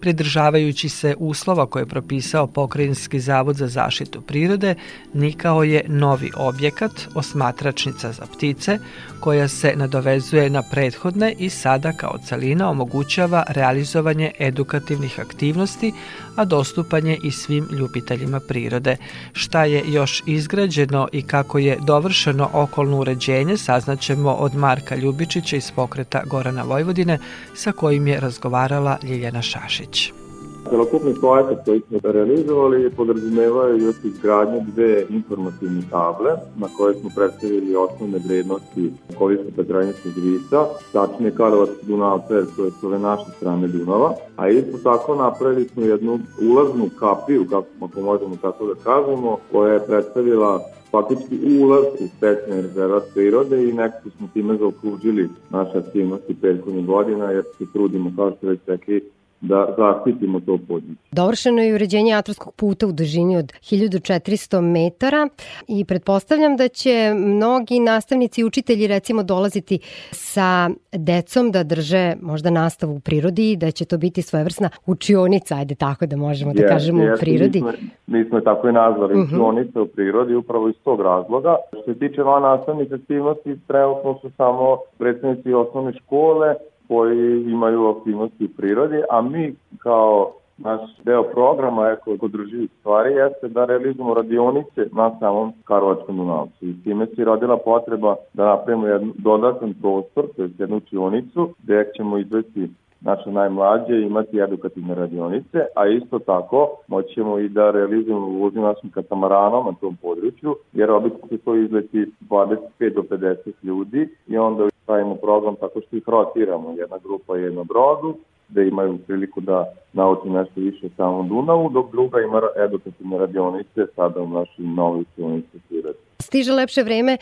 pridržavajući 0.00 0.88
se 0.88 1.14
uslova 1.18 1.66
koje 1.66 1.82
je 1.82 1.86
propisao 1.86 2.46
Pokrajinski 2.46 3.20
zavod 3.20 3.56
za 3.56 3.68
zaštitu 3.68 4.20
prirode, 4.20 4.74
nikao 5.14 5.62
je 5.62 5.84
novi 5.88 6.30
objekat, 6.36 6.92
osmatračnica 7.14 8.12
za 8.12 8.26
ptice, 8.26 8.78
koja 9.20 9.48
se 9.48 9.72
nadovezuje 9.76 10.50
na 10.50 10.62
prethodne 10.62 11.34
i 11.38 11.50
sada 11.50 11.92
kao 11.92 12.18
celina 12.24 12.70
omogućava 12.70 13.44
realizovanje 13.48 14.32
edukativnih 14.38 15.20
aktivnosti, 15.20 15.92
a 16.38 16.44
dostupanje 16.44 17.18
i 17.22 17.30
svim 17.30 17.68
ljubiteljima 17.70 18.40
prirode. 18.40 18.96
Šta 19.32 19.64
je 19.64 19.82
još 19.86 20.22
izgrađeno 20.26 21.08
i 21.12 21.22
kako 21.22 21.58
je 21.58 21.78
dovršeno 21.86 22.50
okolno 22.52 22.98
uređenje 22.98 23.56
saznaćemo 23.56 24.32
od 24.32 24.54
Marka 24.54 24.96
Ljubičića 24.96 25.56
iz 25.56 25.70
pokreta 25.70 26.22
Gorana 26.26 26.62
Vojvodine 26.62 27.18
sa 27.54 27.72
kojim 27.72 28.06
je 28.06 28.20
razgovarala 28.20 28.98
Ljiljana 29.02 29.42
Šašić. 29.42 30.17
Celokupni 30.64 31.14
projekat 31.20 31.64
koji 31.64 31.80
smo 31.80 31.98
realizovali 32.02 32.90
podrazumevaju 32.90 33.78
još 33.78 33.96
izgradnju 34.04 34.60
dve 34.74 35.04
informativne 35.08 35.82
table 35.90 36.30
na 36.56 36.68
koje 36.76 36.94
smo 36.94 37.10
predstavili 37.16 37.76
osnovne 37.76 38.18
vrednosti 38.28 38.92
koviska 39.18 39.46
Petrajinskog 39.56 40.12
zvisa, 40.12 40.64
tačnije 40.92 41.30
Karlovac 41.30 41.70
Dunav 41.82 42.20
Per, 42.28 42.44
koje 42.56 42.70
su 42.70 42.86
ove 42.86 42.98
naše 42.98 43.30
strane 43.36 43.68
Dunava, 43.68 44.14
a 44.36 44.48
isto 44.48 44.78
tako 44.78 45.14
napravili 45.14 45.68
smo 45.68 45.82
jednu 45.82 46.18
ulaznu 46.50 46.88
kapiju, 46.98 47.46
kako, 47.50 47.66
ako 47.80 48.00
možemo 48.00 48.36
tako 48.42 48.66
da 48.66 48.74
kažemo, 48.74 49.38
koja 49.52 49.72
je 49.72 49.86
predstavila 49.86 50.60
faktički 50.90 51.58
ulaz 51.60 51.84
u 52.00 52.06
specijalni 52.16 52.62
rezervat 52.62 53.02
prirode 53.14 53.68
i 53.68 53.72
nekako 53.72 54.10
smo 54.10 54.28
time 54.34 54.56
zaokružili 54.56 55.28
naše 55.50 55.78
aktivnosti 55.78 56.36
prethodnih 56.40 56.86
godina 56.86 57.30
jer 57.30 57.44
se 57.58 57.64
trudimo, 57.72 58.12
kao 58.16 58.32
što 58.38 58.46
već 58.46 58.60
rekli, 58.66 59.10
da 59.40 59.74
zaštitimo 59.78 60.40
to 60.40 60.58
područje. 60.68 60.94
Dovršeno 61.12 61.62
je 61.62 61.74
uređenje 61.74 62.14
atarskog 62.14 62.54
puta 62.54 62.86
u 62.86 62.92
dužini 62.92 63.36
od 63.36 63.52
1400 63.52 64.60
metara 64.60 65.28
i 65.68 65.84
pretpostavljam 65.84 66.56
da 66.56 66.68
će 66.68 67.14
mnogi 67.16 67.80
nastavnici 67.80 68.40
i 68.40 68.44
učitelji 68.44 68.86
recimo 68.86 69.22
dolaziti 69.22 69.78
sa 70.12 70.70
decom 70.92 71.50
da 71.50 71.62
drže 71.62 72.14
možda 72.22 72.50
nastavu 72.50 72.94
u 72.94 73.00
prirodi 73.00 73.52
i 73.52 73.56
da 73.56 73.70
će 73.70 73.84
to 73.84 73.98
biti 73.98 74.22
svojevrsna 74.22 74.70
učionica, 74.86 75.56
ajde 75.56 75.74
tako 75.74 76.06
da 76.06 76.16
možemo 76.16 76.52
da 76.54 76.68
kažemo 76.68 77.02
yes, 77.02 77.14
u 77.14 77.18
prirodi. 77.20 77.62
Mi 77.62 77.72
smo, 77.72 77.88
mi 78.06 78.24
smo 78.24 78.40
tako 78.40 78.68
i 78.68 78.72
nazvali 78.72 79.14
uh 79.14 79.20
mhm. 79.20 79.34
-huh. 79.34 79.38
učionica 79.38 79.82
u 79.82 79.86
prirodi 79.86 80.34
upravo 80.34 80.68
iz 80.68 80.74
tog 80.84 81.00
razloga. 81.00 81.56
Što 81.68 81.92
se 81.92 81.98
tiče 81.98 82.22
van 82.22 82.42
nastavnih 82.42 82.92
aktivnosti, 82.92 83.58
trenutno 83.66 84.18
su 84.22 84.30
samo 84.36 84.78
predstavnici 84.98 85.52
osnovne 85.52 85.92
škole, 85.92 86.54
koji 86.88 87.42
imaju 87.42 87.86
aktivnosti 87.86 88.44
u 88.44 88.56
prirodi, 88.56 89.02
a 89.10 89.22
mi 89.22 89.54
kao 89.78 90.32
naš 90.58 90.80
deo 91.04 91.22
programa 91.22 91.88
eko 91.88 92.16
održivih 92.20 92.70
stvari 92.80 93.14
jeste 93.14 93.48
da 93.48 93.64
realizujemo 93.64 94.14
radionice 94.14 94.86
na 94.92 95.18
samom 95.18 95.52
Karlovačkom 95.64 96.16
Dunavcu. 96.16 96.66
I 96.66 96.82
time 96.84 97.06
se 97.06 97.24
rodila 97.24 97.56
potreba 97.56 98.16
da 98.34 98.44
napravimo 98.44 98.86
jedan 98.86 99.12
dodatan 99.18 99.74
prostor, 99.80 100.24
to 100.36 100.42
je 100.42 100.50
jednu 100.58 100.76
učionicu, 100.76 101.48
gde 101.62 101.90
ćemo 101.96 102.18
izvesti 102.18 102.68
naše 103.00 103.30
najmlađe 103.30 104.00
imati 104.00 104.40
edukativne 104.40 104.94
radionice, 104.94 105.58
a 105.76 105.86
isto 105.86 106.18
tako 106.18 106.68
moćemo 106.88 107.38
i 107.38 107.48
da 107.48 107.70
realizujemo 107.70 108.26
vožnju 108.26 108.62
našim 108.62 108.90
katamaranom 108.90 109.66
na 109.66 109.72
tom 109.80 109.96
području, 109.96 110.56
jer 110.72 110.90
obično 110.90 111.28
se 111.28 111.38
to 111.38 111.54
izleti 111.54 112.12
25 112.30 112.94
do 112.94 113.02
50 113.16 113.36
ljudi 113.62 114.08
i 114.26 114.38
onda 114.38 114.68
pravimo 114.86 115.14
program 115.14 115.56
tako 115.56 115.80
što 115.80 115.96
ih 115.96 116.02
rotiramo. 116.06 116.74
Jedna 116.76 116.98
grupa 117.04 117.36
je 117.36 117.50
na 117.50 117.64
brodu, 117.64 118.14
gde 118.48 118.68
imaju 118.68 118.98
priliku 119.06 119.40
da 119.40 119.72
nauči 119.92 120.28
nešto 120.28 120.60
više 120.60 120.86
o 120.86 120.90
samom 120.96 121.28
Dunavu, 121.28 121.68
dok 121.68 121.90
druga 121.90 122.20
ima 122.20 122.40
edukativne 122.64 123.18
radionice 123.18 123.86
sada 123.96 124.20
u 124.20 124.28
našoj 124.28 124.64
novoj 124.64 125.00
učenici 125.00 125.58
Sirati. 125.68 125.98
Stiže 126.20 126.52
lepše 126.52 126.82
vreme, 126.82 127.16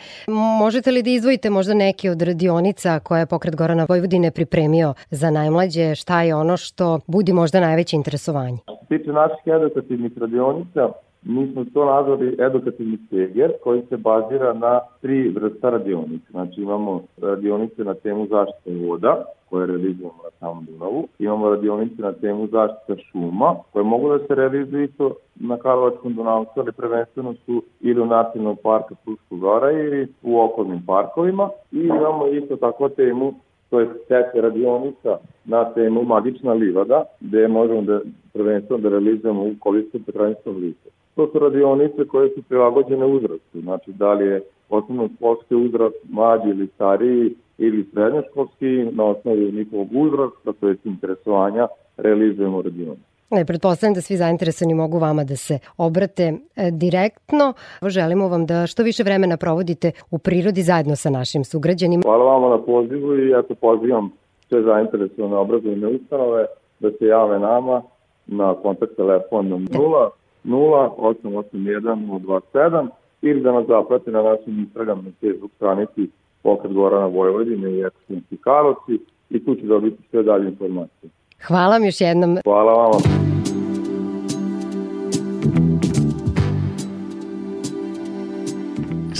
možete 0.59 0.91
li 0.91 1.03
da 1.03 1.09
izvojite 1.09 1.49
možda 1.49 1.73
neke 1.73 2.11
od 2.11 2.21
radionica 2.21 2.99
koje 2.99 3.19
je 3.19 3.25
pokret 3.25 3.55
Gorana 3.55 3.85
Vojvodine 3.89 4.31
pripremio 4.31 4.93
za 5.11 5.31
najmlađe, 5.31 5.95
šta 5.95 6.21
je 6.21 6.35
ono 6.35 6.57
što 6.57 6.99
budi 7.07 7.33
možda 7.33 7.59
najveće 7.59 7.95
interesovanje? 7.95 8.57
Što 8.63 8.75
se 8.75 8.97
tiče 8.97 9.11
naših 9.11 9.47
edukativnih 9.47 10.11
radionica, 10.17 10.89
mi 11.27 11.51
smo 11.51 11.65
to 11.73 11.85
nazvali 11.85 12.35
edukativni 12.39 12.97
steger 13.07 13.51
koji 13.63 13.81
se 13.89 13.97
bazira 13.97 14.53
na 14.53 14.79
tri 15.01 15.29
vrsta 15.29 15.69
radionica. 15.69 16.25
Znači 16.31 16.61
imamo 16.61 17.01
radionice 17.21 17.83
na 17.83 17.93
temu 17.93 18.27
zaštite 18.27 18.87
voda, 18.87 19.23
koje 19.49 19.67
realizujemo 19.67 20.19
na 20.23 20.29
samom 20.39 20.65
Dunavu. 20.65 21.07
Imamo 21.19 21.49
radionice 21.49 22.01
na 22.01 22.13
temu 22.13 22.47
zaštita 22.47 22.95
šuma, 23.11 23.55
koje 23.73 23.83
mogu 23.83 24.09
da 24.09 24.19
se 24.19 24.35
realizuju 24.35 24.83
isto 24.83 25.15
na 25.35 25.57
Karlovačkom 25.57 26.13
Dunavcu, 26.13 26.59
ali 26.59 26.71
prvenstveno 26.71 27.33
su 27.45 27.63
ili 27.81 28.01
u 28.01 28.05
Nacionalnom 28.05 28.57
parku 28.63 28.95
Fruško 29.03 29.35
gora 29.35 29.71
ili 29.71 30.07
u 30.23 30.39
okolnim 30.39 30.81
parkovima. 30.87 31.49
I 31.71 31.79
imamo 31.79 32.27
isto 32.27 32.55
tako 32.55 32.89
temu 32.89 33.33
to 33.69 33.79
je 33.79 33.87
sete 34.07 34.41
radionica 34.41 35.17
na 35.45 35.73
temu 35.73 36.03
Magična 36.03 36.53
livada, 36.53 37.03
gde 37.19 37.47
možemo 37.47 37.81
da 37.81 37.99
prvenstveno 38.33 38.81
da 38.81 38.89
realizujemo 38.89 39.43
u 39.43 39.55
kolistu 39.59 39.99
Petranistom 40.05 40.55
lice. 40.55 40.89
To 41.17 41.27
su 41.31 41.39
radionice 41.39 42.07
koje 42.07 42.29
su 42.29 42.41
prilagođene 42.49 43.05
uzrastu, 43.05 43.61
znači 43.61 43.91
da 43.91 44.13
li 44.13 44.25
je 44.25 44.41
osnovno 44.69 45.09
školski 45.15 45.55
uzrast 45.55 45.95
mlađi 46.09 46.49
ili 46.49 46.67
stariji 46.67 47.35
ili 47.57 47.85
srednjoškolski, 47.93 48.85
na 48.91 49.03
osnovu 49.03 49.37
njihovog 49.37 49.87
uzrasta, 49.91 50.53
to 50.59 50.67
je 50.67 50.75
interesovanja, 50.83 51.67
realizujemo 51.97 52.61
radionice. 52.61 53.01
Ne, 53.31 53.45
pretpostavljam 53.45 53.93
da 53.93 54.01
svi 54.01 54.17
zainteresovani 54.17 54.73
mogu 54.73 54.99
vama 54.99 55.23
da 55.23 55.35
se 55.35 55.59
obrate 55.77 56.23
e, 56.23 56.71
direktno. 56.71 57.53
Želimo 57.81 58.27
vam 58.27 58.45
da 58.45 58.67
što 58.67 58.83
više 58.83 59.03
vremena 59.03 59.37
provodite 59.37 59.91
u 60.11 60.17
prirodi 60.17 60.61
zajedno 60.61 60.95
sa 60.95 61.09
našim 61.09 61.43
sugrađanima. 61.43 62.01
Hvala 62.05 62.25
vama 62.25 62.49
na 62.49 62.61
pozivu 62.61 63.15
i 63.19 63.29
ja 63.29 63.41
to 63.41 63.55
pozivam 63.55 64.11
sve 64.49 64.61
zainteresovane 64.61 65.35
obrazovne 65.35 65.87
ustanove 65.87 66.45
da 66.79 66.91
se 66.91 67.05
jave 67.05 67.39
nama 67.39 67.81
na 68.27 68.53
kontakt 68.53 68.95
telefon 68.95 69.47
0 69.47 70.09
0 70.47 70.95
881 70.97 72.07
027 72.53 72.87
ili 73.21 73.41
da 73.41 73.51
nas 73.51 73.67
zaprate 73.67 74.11
na 74.11 74.21
našem 74.21 74.59
Instagram 74.59 75.05
na 75.05 75.11
Facebook 75.21 75.51
stranici 75.55 76.09
Pokret 76.43 76.73
Gorana 76.73 77.05
Vojvodine 77.05 77.71
i 77.71 77.81
Ekosinski 77.81 78.37
Karlovci 78.37 78.99
i 79.29 79.45
tu 79.45 79.55
će 79.55 79.65
dobiti 79.65 80.03
sve 80.09 80.23
dalje 80.23 80.47
informacije. 80.47 81.09
Hvala 81.47 81.71
vam 81.71 81.85
još 81.85 82.01
jednom. 82.01 82.37
Hvala 82.43 82.73
vama. 82.73 82.99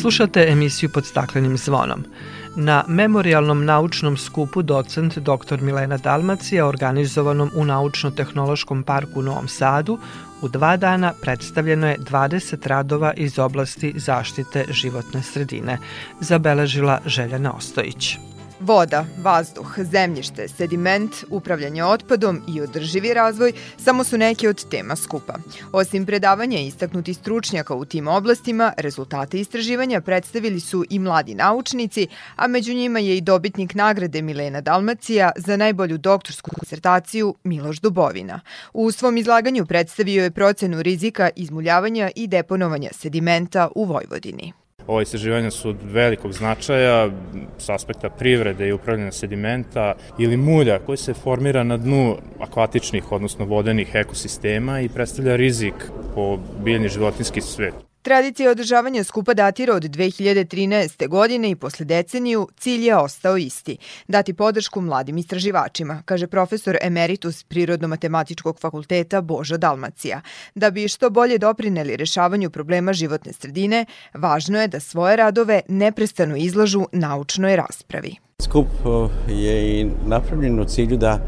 Slušate 0.02 0.48
emisiju 0.50 0.90
pod 0.94 1.06
staklenim 1.06 1.58
zvonom. 1.58 2.04
Na 2.60 2.84
memorialnom 2.88 3.66
naučnom 3.66 4.18
skupu 4.18 4.62
docent 4.62 5.18
dr. 5.18 5.62
Milena 5.62 5.98
Dalmacija 5.98 6.66
organizovanom 6.68 7.52
u 7.56 7.66
Naučno-tehnološkom 7.66 8.84
parku 8.84 9.20
u 9.20 9.24
Novom 9.24 9.48
Sadu 9.48 10.00
u 10.42 10.48
dva 10.48 10.78
dana 10.78 11.14
predstavljeno 11.22 11.88
je 11.88 11.98
20 11.98 12.68
radova 12.68 13.14
iz 13.14 13.40
oblasti 13.40 13.94
zaštite 13.96 14.66
životne 14.70 15.24
sredine, 15.24 15.78
zabeležila 16.20 17.00
Željana 17.06 17.54
Ostojić. 17.54 18.18
Voda, 18.60 19.06
vazduh, 19.22 19.76
zemljište, 19.80 20.48
sediment, 20.48 21.12
upravljanje 21.30 21.84
otpadom 21.84 22.42
i 22.48 22.62
održivi 22.62 23.14
razvoj 23.14 23.52
samo 23.78 24.04
su 24.04 24.18
neke 24.18 24.50
od 24.50 24.70
tema 24.70 24.96
skupa. 24.96 25.34
Osim 25.72 26.06
predavanja 26.06 26.60
istaknuti 26.60 27.14
stručnjaka 27.14 27.76
u 27.76 27.86
tim 27.86 28.08
oblastima, 28.08 28.74
rezultate 28.78 29.40
istraživanja 29.40 30.02
predstavili 30.02 30.60
su 30.60 30.86
i 30.90 31.00
mladi 31.00 31.36
naučnici, 31.36 32.08
a 32.36 32.48
među 32.48 32.74
njima 32.74 33.00
je 33.00 33.18
i 33.18 33.22
dobitnik 33.22 33.74
nagrade 33.74 34.22
Milena 34.22 34.62
Dalmacija 34.62 35.32
za 35.36 35.58
najbolju 35.58 35.98
doktorsku 35.98 36.52
koncertaciju 36.52 37.36
Miloš 37.44 37.80
Dubovina. 37.80 38.40
U 38.74 38.92
svom 38.92 39.18
izlaganju 39.18 39.66
predstavio 39.66 40.24
je 40.24 40.32
procenu 40.32 40.82
rizika 40.82 41.30
izmuljavanja 41.36 42.10
i 42.16 42.28
deponovanja 42.28 42.90
sedimenta 42.94 43.70
u 43.76 43.86
Vojvodini. 43.86 44.54
Ova 44.88 45.02
istraživanja 45.02 45.52
su 45.52 45.70
od 45.70 45.78
velikog 45.84 46.34
značaja 46.34 47.10
s 47.58 47.70
aspekta 47.70 48.10
privrede 48.10 48.68
i 48.68 48.72
upravljanja 48.72 49.12
sedimenta 49.12 49.94
ili 50.20 50.38
mulja 50.38 50.80
koji 50.80 50.98
se 50.98 51.14
formira 51.14 51.64
na 51.64 51.78
dnu 51.78 52.18
akvatičnih, 52.40 53.12
odnosno 53.12 53.46
vodenih 53.46 53.96
ekosistema 53.96 54.80
i 54.82 54.90
predstavlja 54.90 55.36
rizik 55.36 55.74
po 56.16 56.38
biljni 56.64 56.90
životinski 56.90 57.42
svet. 57.42 57.74
Tradicija 58.08 58.52
održavanja 58.52 59.04
skupa 59.04 59.34
datira 59.34 59.74
od 59.76 59.84
2013. 59.84 61.08
godine 61.08 61.50
i 61.50 61.56
posle 61.56 61.86
deceniju 61.86 62.48
cilj 62.58 62.86
je 62.86 62.96
ostao 62.96 63.38
isti– 63.38 63.78
dati 64.08 64.34
podršku 64.34 64.82
mladim 64.82 65.18
istraživačima, 65.18 66.02
kaže 66.06 66.28
profesor 66.28 66.78
emeritus 66.82 67.44
Prirodno-matematičkog 67.44 68.60
fakulteta 68.60 69.22
Boža 69.22 69.58
Dalmacija. 69.58 70.22
Da 70.56 70.70
bi 70.70 70.88
što 70.88 71.10
bolje 71.10 71.38
doprineli 71.38 71.98
rešavanju 71.98 72.50
problema 72.50 72.94
životne 72.94 73.34
sredine, 73.34 73.86
važno 74.14 74.62
je 74.62 74.68
da 74.68 74.80
svoje 74.80 75.16
radove 75.16 75.62
neprestano 75.68 76.36
izlažu 76.36 76.86
naučnoj 76.92 77.56
raspravi. 77.56 78.27
Skup 78.42 78.68
je 79.28 79.80
i 79.80 79.90
napravljen 80.06 80.60
u 80.60 80.66
cilju 80.66 80.98
da 80.98 81.20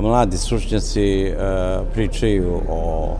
mladi 0.00 0.36
stručnjaci 0.36 1.32
pričaju 1.92 2.60
o 2.68 3.16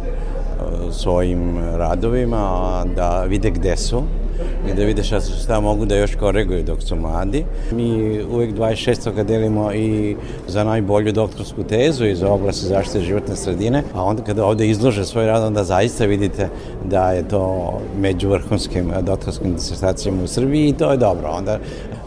svojim 0.92 1.58
radovima, 1.58 2.84
da 2.96 3.24
vide 3.24 3.50
gde 3.50 3.76
su 3.76 4.02
i 4.70 4.74
da 4.74 4.84
vide 4.84 5.02
šta, 5.02 5.20
šta 5.20 5.60
mogu 5.60 5.84
da 5.84 5.96
još 5.96 6.14
koreguju 6.14 6.62
dok 6.62 6.82
su 6.82 6.96
mladi. 6.96 7.44
Mi 7.72 8.20
uvek 8.30 8.54
26. 8.54 9.24
delimo 9.24 9.72
i 9.72 10.16
za 10.46 10.64
najbolju 10.64 11.12
doktorsku 11.12 11.62
tezu 11.62 12.06
i 12.06 12.16
za 12.16 12.28
oblast 12.28 12.64
zaštite 12.64 13.00
životne 13.00 13.36
sredine, 13.36 13.82
a 13.94 14.04
onda 14.04 14.24
kada 14.24 14.44
ovde 14.44 14.68
izlože 14.68 15.04
svoj 15.04 15.26
rad, 15.26 15.42
onda 15.42 15.64
zaista 15.64 16.04
vidite 16.04 16.48
da 16.84 17.12
je 17.12 17.28
to 17.28 17.72
među 18.00 18.28
vrhunskim 18.28 18.92
doktorskim 19.00 19.54
disertacijama 19.54 20.22
u 20.22 20.26
Srbiji 20.26 20.68
i 20.68 20.72
to 20.72 20.90
je 20.90 20.96
dobro. 20.96 21.28
Onda 21.28 21.58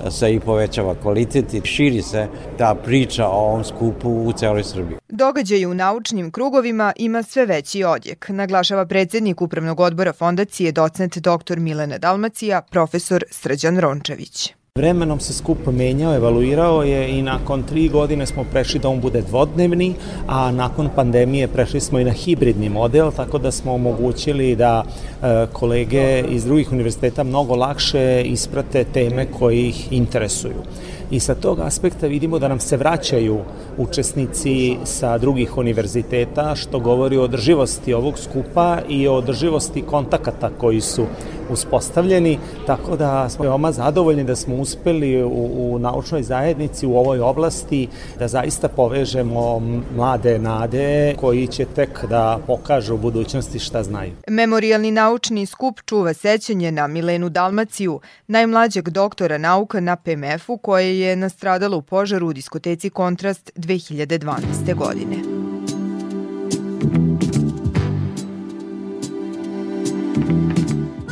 se 0.09 0.33
i 0.33 0.39
povećava 0.39 0.95
kvalitet 0.95 1.53
i 1.53 1.61
širi 1.63 2.01
se 2.01 2.27
ta 2.57 2.75
priča 2.75 3.27
o 3.27 3.31
ovom 3.31 3.63
skupu 3.63 4.09
u 4.09 4.33
celoj 4.33 4.63
Srbiji. 4.63 4.97
Događaj 5.09 5.65
u 5.65 5.73
naučnim 5.73 6.31
krugovima 6.31 6.93
ima 6.95 7.23
sve 7.23 7.45
veći 7.45 7.83
odjek, 7.83 8.29
naglašava 8.29 8.85
predsednik 8.85 9.41
Upravnog 9.41 9.79
odbora 9.79 10.13
fondacije 10.13 10.71
docent 10.71 11.17
dr. 11.17 11.59
Milena 11.59 11.97
Dalmacija, 12.21 12.61
profesor 12.61 13.23
Srđan 13.31 13.79
Rončević. 13.79 14.53
Vremenom 14.75 15.19
se 15.19 15.33
skup 15.33 15.57
menjao, 15.67 16.15
evaluirao 16.15 16.83
je 16.83 17.09
i 17.09 17.21
nakon 17.21 17.63
tri 17.63 17.89
godine 17.89 18.25
smo 18.25 18.43
prešli 18.51 18.79
da 18.79 18.89
on 18.89 19.01
bude 19.01 19.21
dvodnevni, 19.21 19.93
a 20.27 20.51
nakon 20.51 20.89
pandemije 20.95 21.47
prešli 21.47 21.81
smo 21.81 21.99
i 21.99 22.03
na 22.03 22.11
hibridni 22.11 22.69
model, 22.69 23.11
tako 23.11 23.37
da 23.37 23.51
smo 23.51 23.73
omogućili 23.73 24.55
da 24.55 24.83
e, 24.83 25.47
kolege 25.53 26.23
iz 26.29 26.45
drugih 26.45 26.71
univerziteta 26.71 27.23
mnogo 27.23 27.55
lakše 27.55 28.23
isprate 28.25 28.83
teme 28.83 29.25
koje 29.39 29.67
ih 29.67 29.93
interesuju. 29.93 30.63
I 31.11 31.19
sa 31.19 31.35
tog 31.35 31.59
aspekta 31.59 32.07
vidimo 32.07 32.39
da 32.39 32.47
nam 32.47 32.59
se 32.59 32.77
vraćaju 32.77 33.39
učesnici 33.77 34.77
sa 34.83 35.17
drugih 35.17 35.57
univerziteta, 35.57 36.55
što 36.55 36.79
govori 36.79 37.17
o 37.17 37.23
održivosti 37.23 37.93
ovog 37.93 38.19
skupa 38.19 38.79
i 38.89 39.07
o 39.07 39.13
održivosti 39.13 39.81
kontakata 39.81 40.49
koji 40.57 40.81
su 40.81 41.05
uspostavljeni, 41.49 42.39
tako 42.67 42.95
da 42.97 43.29
smo 43.29 43.43
veoma 43.43 43.71
zadovoljni 43.71 44.23
da 44.23 44.35
smo 44.35 44.55
uspeli 44.55 45.23
u, 45.23 45.73
u 45.73 45.79
naučnoj 45.79 46.23
zajednici 46.23 46.87
u 46.87 46.97
ovoj 46.97 47.19
oblasti 47.19 47.87
da 48.19 48.27
zaista 48.27 48.67
povežemo 48.67 49.59
mlade 49.95 50.39
nade 50.39 51.15
koji 51.19 51.47
će 51.47 51.65
tek 51.65 52.05
da 52.09 52.39
pokažu 52.47 52.95
u 52.95 52.97
budućnosti 52.97 53.59
šta 53.59 53.83
znaju. 53.83 54.11
Memorialni 54.27 54.91
naučni 54.91 55.45
skup 55.45 55.79
čuva 55.85 56.13
sećanje 56.13 56.71
na 56.71 56.87
Milenu 56.87 57.29
Dalmaciju, 57.29 57.99
najmlađeg 58.27 58.89
doktora 58.89 59.37
nauka 59.37 59.79
na 59.79 59.95
PMF-u 59.95 60.57
koje 60.57 60.99
je 60.99 61.00
nastradalo 61.15 61.77
u 61.77 61.81
požaru 61.81 62.27
u 62.27 62.33
diskoteci 62.33 62.89
Kontrast 62.89 63.51
2012. 63.55 64.75
godine. 64.75 65.15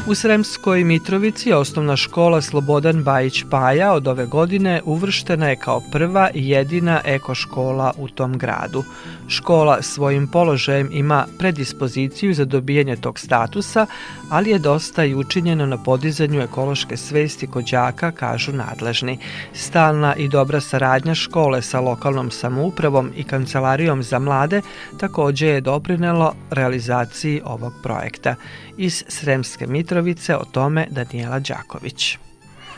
U 0.10 0.16
Sremskoj 0.16 0.84
Mitrovici 0.84 1.54
osnovna 1.54 1.96
škola 1.96 2.42
Slobodan 2.42 3.04
Bajić 3.04 3.44
Paja 3.50 3.94
od 3.94 4.08
ove 4.08 4.26
godine 4.26 4.82
uvrštena 4.86 5.50
je 5.50 5.56
kao 5.56 5.82
prva 5.92 6.30
i 6.34 6.50
jedina 6.50 7.02
ekoškola 7.06 7.94
u 7.98 8.08
tom 8.08 8.38
gradu. 8.38 8.84
Škola 9.28 9.82
svojim 9.82 10.28
položajem 10.28 10.90
ima 10.92 11.26
predispoziciju 11.38 12.34
za 12.34 12.46
dobijanje 12.46 12.96
tog 12.96 13.20
statusa, 13.20 13.86
ali 14.30 14.50
je 14.50 14.60
dosta 14.60 15.06
i 15.06 15.16
učinjeno 15.16 15.66
na 15.66 15.84
podizanju 15.84 16.42
ekološke 16.42 16.98
svesti 16.98 17.48
kod 17.48 17.66
đaka, 17.72 18.12
kažu 18.12 18.52
nadležni. 18.52 19.18
Stalna 19.54 20.16
i 20.16 20.28
dobra 20.28 20.62
saradnja 20.62 21.16
škole 21.16 21.62
sa 21.62 21.80
lokalnom 21.80 22.32
samoupravom 22.32 23.12
i 23.16 23.24
kancelarijom 23.24 24.04
za 24.04 24.20
mlade 24.20 24.62
takođe 25.00 25.48
je 25.48 25.62
doprinelo 25.62 26.34
realizaciji 26.52 27.42
ovog 27.46 27.74
projekta. 27.84 28.36
Iz 28.78 29.04
Sremske 29.08 29.68
Mitrovice 29.68 29.99
Mitrovice, 30.02 30.36
o 30.36 30.46
tome 30.52 30.88
Daniela 30.90 31.40
Đaković. 31.40 32.18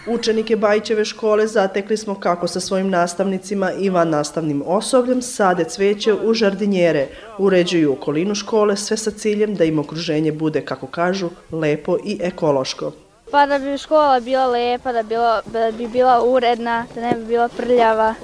Učenike 0.07 0.55
Bajićeve 0.55 1.05
škole 1.05 1.47
zatekli 1.47 1.97
smo 1.97 2.15
kako 2.15 2.47
sa 2.47 2.59
svojim 2.59 2.89
nastavnicima 2.89 3.71
i 3.71 3.89
van 3.89 4.09
nastavnim 4.09 4.63
osobljem 4.65 5.21
sade 5.21 5.63
cveće 5.63 6.13
u 6.13 6.33
žardinjere, 6.33 7.07
uređuju 7.37 7.93
okolinu 7.93 8.35
škole 8.35 8.77
sve 8.77 8.97
sa 8.97 9.11
ciljem 9.11 9.55
da 9.55 9.63
im 9.63 9.79
okruženje 9.79 10.31
bude, 10.31 10.61
kako 10.61 10.87
kažu, 10.87 11.29
lepo 11.51 11.97
i 12.05 12.19
ekološko. 12.21 12.91
Pa 13.31 13.45
da 13.45 13.59
bi 13.59 13.77
škola 13.77 14.19
bila 14.19 14.47
lepa, 14.47 14.91
da, 14.91 15.03
bilo, 15.03 15.41
da 15.45 15.71
bi 15.71 15.87
bila 15.87 16.23
uredna, 16.25 16.85
da 16.95 17.01
ne 17.01 17.15
bi 17.15 17.25
bila 17.25 17.49
prljava. 17.49 18.15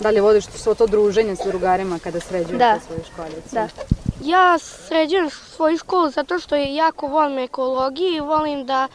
Da 0.00 0.10
li 0.10 0.20
vodiš 0.20 0.44
svo 0.46 0.74
to 0.74 0.86
druženje 0.86 1.36
s 1.36 1.46
drugarima 1.46 1.98
kada 1.98 2.20
sređuješ 2.20 2.58
Da. 2.58 2.78
svoju 2.86 3.00
školicu? 3.12 3.48
Da. 3.52 3.68
Ja 4.24 4.58
sređujem 4.58 5.30
svoju 5.30 5.78
školu 5.78 6.10
zato 6.10 6.38
što 6.38 6.56
jako 6.56 7.06
volim 7.06 7.38
ekologiju 7.38 8.14
i 8.14 8.20
volim 8.20 8.66
da, 8.66 8.88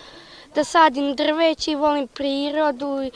da 0.56 0.64
sadim 0.64 1.16
drveće 1.16 1.72
i 1.72 1.76
volim 1.76 2.08
prirodu 2.08 3.10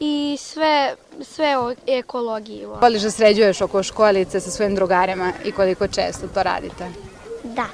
i 0.00 0.36
sve, 0.40 0.94
sve 1.22 1.58
o 1.58 1.74
ekologiji. 1.86 2.64
volim. 2.64 2.80
Voliš 2.80 3.02
da 3.02 3.10
sređuješ 3.10 3.60
oko 3.60 3.82
školice 3.82 4.40
sa 4.40 4.50
svojim 4.50 4.74
drugarima 4.74 5.32
i 5.44 5.52
koliko 5.52 5.86
često 5.88 6.26
to 6.34 6.42
radite? 6.42 6.88
Da. 7.44 7.66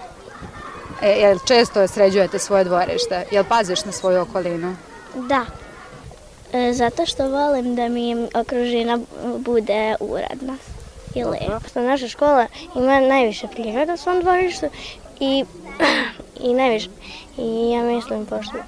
E, 1.02 1.10
jel 1.10 1.38
često 1.46 1.88
sređujete 1.88 2.38
svoje 2.38 2.64
dvorište? 2.64 3.26
Jel 3.30 3.44
paziš 3.44 3.84
na 3.84 3.92
svoju 3.92 4.20
okolinu? 4.20 4.76
Da. 5.14 5.46
E, 6.52 6.72
zato 6.72 7.06
što 7.06 7.30
volim 7.30 7.74
da 7.76 7.88
mi 7.88 8.26
okružina 8.34 8.98
bude 9.38 9.94
uredna 10.00 10.56
i 11.14 11.24
lepa. 11.24 11.80
Naša 11.80 12.08
škola 12.08 12.46
ima 12.76 13.00
najviše 13.00 13.46
priroda 13.48 13.94
u 13.94 13.96
svom 13.96 14.20
dvorištu 14.20 14.66
i, 15.20 15.44
i 16.48 16.54
najviše. 16.54 16.88
I 17.38 17.70
ja 17.70 17.82
mislim, 17.82 18.26
pošto, 18.26 18.58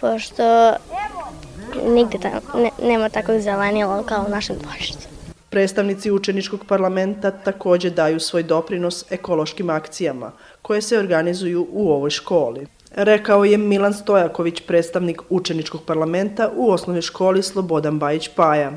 pošto 0.00 0.72
nigde 1.86 2.18
ta, 2.18 2.58
ne, 2.58 2.70
nema 2.82 3.08
takvog 3.08 3.40
zelenila 3.40 4.02
kao 4.02 4.24
u 4.26 4.30
našem 4.30 4.56
dvorištu. 4.62 4.98
Predstavnici 5.50 6.10
učeničkog 6.10 6.64
parlamenta 6.68 7.30
takođe 7.30 7.90
daju 7.90 8.20
svoj 8.20 8.42
doprinos 8.42 9.04
ekološkim 9.10 9.70
akcijama 9.70 10.32
koje 10.62 10.82
se 10.82 10.98
organizuju 10.98 11.66
u 11.72 11.90
ovoj 11.90 12.10
školi. 12.10 12.66
Rekao 12.94 13.44
je 13.44 13.58
Milan 13.58 13.94
Stojaković, 13.94 14.60
predstavnik 14.66 15.22
učeničkog 15.30 15.80
parlamenta 15.86 16.50
u 16.56 16.70
osnovnoj 16.70 17.02
školi 17.02 17.42
Slobodan 17.42 17.98
Bajić 17.98 18.28
Paja. 18.28 18.72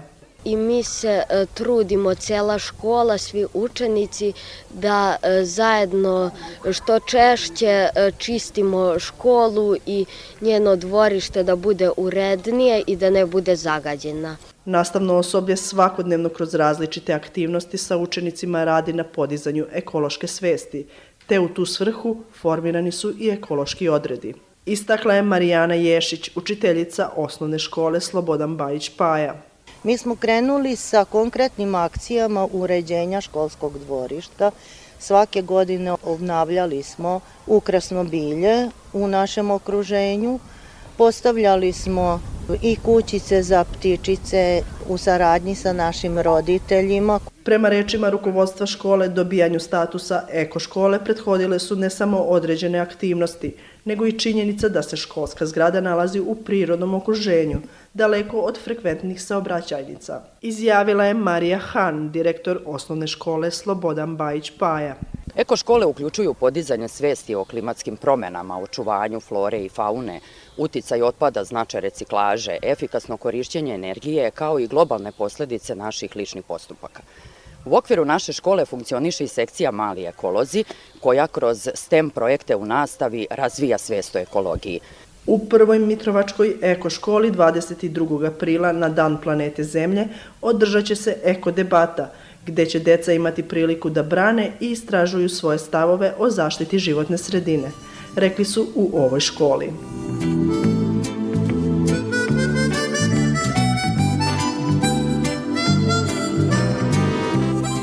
i 0.45 0.55
mi 0.55 0.83
se 0.83 1.23
e, 1.29 1.45
trudimo, 1.53 2.15
cela 2.15 2.59
škola, 2.59 3.17
svi 3.17 3.45
učenici, 3.53 4.33
da 4.73 5.15
e, 5.21 5.43
zajedno 5.45 6.31
što 6.71 6.99
češće 6.99 7.65
e, 7.65 8.11
čistimo 8.17 8.99
školu 8.99 9.75
i 9.85 10.05
njeno 10.41 10.75
dvorište 10.75 11.43
da 11.43 11.55
bude 11.55 11.89
urednije 11.97 12.83
i 12.87 12.95
da 12.95 13.09
ne 13.09 13.25
bude 13.25 13.55
zagađena. 13.55 14.37
Nastavno 14.65 15.15
osoblje 15.15 15.57
svakodnevno 15.57 16.29
kroz 16.29 16.53
različite 16.53 17.13
aktivnosti 17.13 17.77
sa 17.77 17.97
učenicima 17.97 18.63
radi 18.63 18.93
na 18.93 19.03
podizanju 19.03 19.65
ekološke 19.73 20.27
svesti, 20.27 20.85
te 21.27 21.39
u 21.39 21.49
tu 21.49 21.65
svrhu 21.65 22.17
formirani 22.41 22.91
su 22.91 23.13
i 23.19 23.29
ekološki 23.29 23.89
odredi. 23.89 24.33
Istakla 24.65 25.13
je 25.13 25.21
Marijana 25.21 25.73
Ješić, 25.73 26.29
učiteljica 26.35 27.09
osnovne 27.15 27.59
škole 27.59 28.01
Slobodan 28.01 28.57
Bajić 28.57 28.89
Paja. 28.97 29.35
Mi 29.83 29.97
smo 29.97 30.15
krenuli 30.15 30.75
sa 30.75 31.05
konkretnim 31.05 31.75
akcijama 31.75 32.47
uređenja 32.51 33.21
školskog 33.21 33.79
dvorišta. 33.79 34.51
Svake 34.99 35.41
godine 35.41 35.95
obnavljali 36.03 36.83
smo 36.83 37.19
ukrasno 37.47 38.03
bilje 38.03 38.69
u 38.93 39.07
našem 39.07 39.51
okruženju. 39.51 40.39
Postavljali 40.97 41.73
smo 41.73 42.21
i 42.61 42.75
kućice 42.75 43.43
za 43.43 43.63
ptičice 43.63 44.61
u 44.87 44.97
saradnji 44.97 45.55
sa 45.55 45.73
našim 45.73 46.19
roditeljima. 46.19 47.19
Prema 47.43 47.69
rečima 47.69 48.09
rukovodstva 48.09 48.65
škole, 48.65 49.07
dobijanju 49.07 49.59
statusa 49.59 50.27
eko 50.31 50.59
škole 50.59 51.03
prethodile 51.03 51.59
su 51.59 51.75
ne 51.75 51.89
samo 51.89 52.17
određene 52.17 52.79
aktivnosti, 52.79 53.55
nego 53.85 54.05
i 54.05 54.19
činjenica 54.19 54.69
da 54.69 54.83
se 54.83 54.97
školska 54.97 55.45
zgrada 55.45 55.81
nalazi 55.81 56.19
u 56.19 56.35
prirodnom 56.35 56.93
okruženju, 56.93 57.57
daleko 57.95 58.39
od 58.39 58.57
frekventnih 58.63 59.21
saobraćajnica. 59.21 60.21
Izjavila 60.41 61.05
je 61.05 61.13
Marija 61.13 61.59
Han, 61.59 62.11
direktor 62.11 62.59
osnovne 62.65 63.07
škole 63.07 63.51
Slobodan 63.51 64.17
Bajić 64.17 64.51
Paja. 64.59 64.95
Eko 65.35 65.55
škole 65.55 65.85
uključuju 65.85 66.33
podizanje 66.33 66.87
svesti 66.87 67.35
o 67.35 67.45
klimatskim 67.45 67.97
promenama, 67.97 68.59
očuvanju 68.59 69.19
flore 69.19 69.63
i 69.63 69.69
faune, 69.69 70.19
uticaj 70.57 71.01
otpada, 71.01 71.43
značaj 71.43 71.81
reciklaže, 71.81 72.57
efikasno 72.63 73.17
korišćenje 73.17 73.75
energije, 73.75 74.31
kao 74.31 74.59
i 74.59 74.67
globalne 74.67 75.11
posledice 75.11 75.75
naših 75.75 76.15
ličnih 76.15 76.43
postupaka. 76.47 77.01
U 77.65 77.77
okviru 77.77 78.05
naše 78.05 78.33
škole 78.33 78.65
funkcioniše 78.65 79.23
i 79.23 79.27
sekcija 79.27 79.71
Mali 79.71 80.05
ekolozi, 80.05 80.63
koja 80.99 81.27
kroz 81.27 81.69
STEM 81.73 82.09
projekte 82.09 82.55
u 82.55 82.65
nastavi 82.65 83.27
razvija 83.29 83.77
svest 83.77 84.15
o 84.15 84.19
ekologiji. 84.19 84.79
U 85.27 85.39
prvoj 85.39 85.79
Mitrovačkoj 85.79 86.55
eko 86.61 86.89
školi 86.89 87.31
22. 87.31 88.27
aprila 88.27 88.71
na 88.71 88.89
Dan 88.89 89.17
planete 89.23 89.63
Zemlje 89.63 90.07
održat 90.41 90.85
će 90.85 90.95
se 90.95 91.17
eko 91.23 91.51
debata, 91.51 92.11
gde 92.45 92.65
će 92.65 92.79
deca 92.79 93.13
imati 93.13 93.43
priliku 93.43 93.89
da 93.89 94.03
brane 94.03 94.51
i 94.59 94.71
istražuju 94.71 95.29
svoje 95.29 95.57
stavove 95.57 96.13
o 96.17 96.29
zaštiti 96.29 96.79
životne 96.79 97.17
sredine, 97.17 97.71
rekli 98.15 98.45
su 98.45 98.67
u 98.75 98.89
ovoj 98.93 99.19
školi. 99.19 99.69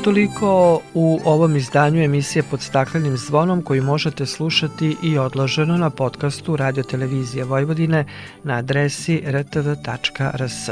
Toliko 0.03 0.81
u 0.93 1.19
ovom 1.25 1.55
izdanju 1.55 2.03
emisije 2.03 2.43
pod 2.43 2.61
staklenim 2.61 3.17
zvonom 3.17 3.61
koju 3.61 3.83
možete 3.83 4.25
slušati 4.25 4.97
i 5.03 5.17
odloženo 5.17 5.77
na 5.77 5.89
podcastu 5.89 6.55
Radio 6.55 6.83
Televizije 6.83 7.43
Vojvodine 7.43 8.05
na 8.43 8.53
adresi 8.53 9.23
rtv.rs. 9.27 10.69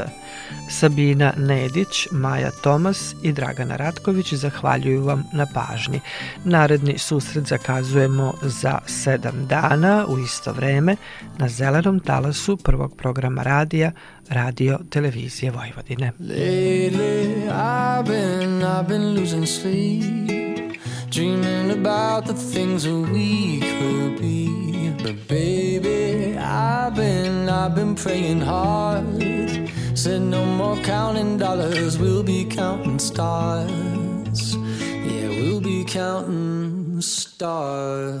Sabina 0.70 1.32
Nedić, 1.36 2.08
Maja 2.10 2.50
Tomas 2.62 3.14
i 3.22 3.32
Dragana 3.32 3.76
Ratković 3.76 4.34
zahvaljuju 4.34 5.04
vam 5.04 5.24
na 5.32 5.46
pažnji. 5.54 6.00
Naredni 6.44 6.98
susret 6.98 7.46
zakazujemo 7.46 8.34
za 8.42 8.78
sedam 8.86 9.46
dana 9.46 10.06
u 10.08 10.18
isto 10.18 10.52
vreme 10.52 10.96
na 11.38 11.48
zelenom 11.48 12.00
talasu 12.00 12.56
prvog 12.56 12.96
programa 12.96 13.42
radija 13.42 13.92
Radio 14.30 14.78
Televizije 14.90 15.52
Vojvodine. 15.52 16.12
Lately, 16.18 17.48
I've 17.48 18.04
been, 18.06 18.62
I've 18.62 18.88
been 18.88 19.14
losing 19.14 19.46
sleep, 19.46 20.78
dreaming 21.10 21.70
about 21.70 22.26
the 22.26 22.34
things 22.34 22.84
that 22.84 23.10
we 23.12 23.60
could 23.60 24.20
be. 24.20 24.94
But 25.02 25.28
baby, 25.28 26.38
I've 26.38 26.94
been, 26.94 27.48
I've 27.48 27.74
been 27.74 27.94
praying 27.94 28.40
hard. 28.40 29.04
Said 29.94 30.22
no 30.22 30.44
more 30.44 30.76
counting 30.82 31.38
dollars, 31.38 31.98
we'll 31.98 32.22
be 32.22 32.44
counting 32.44 32.98
stars. 32.98 34.56
Yeah, 34.56 35.28
we'll 35.28 35.60
be 35.60 35.84
counting 35.84 37.00
stars. 37.00 38.20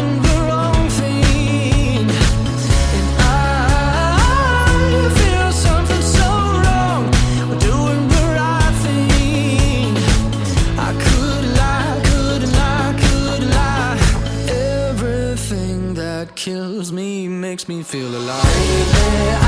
feel 17.91 18.07
alive. 18.07 18.45
Lately, 18.45 19.40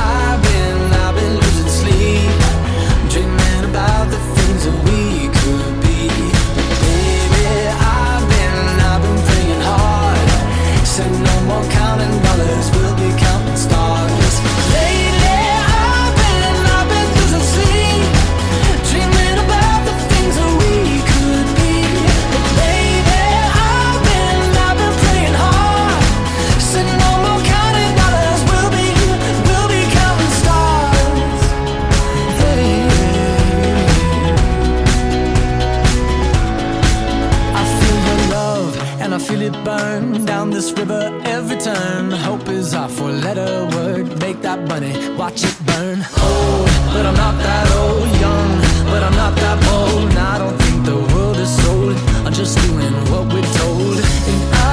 money, 44.74 44.94
watch 45.16 45.44
it 45.44 45.56
burn. 45.68 46.00
Old, 46.28 46.68
but 46.94 47.06
I'm 47.10 47.18
not 47.26 47.36
that 47.48 47.68
old. 47.82 48.10
Young, 48.26 48.52
but 48.92 49.02
I'm 49.08 49.16
not 49.24 49.34
that 49.44 49.58
bold. 49.68 50.10
And 50.10 50.20
I 50.34 50.36
don't 50.42 50.58
think 50.64 50.78
the 50.92 51.00
world 51.14 51.38
is 51.46 51.52
sold. 51.62 51.96
I'm 52.26 52.34
just 52.34 52.58
doing 52.66 52.94
what 53.12 53.24
we're 53.34 53.52
told. 53.62 53.98
And 54.32 54.42
I 54.54 54.70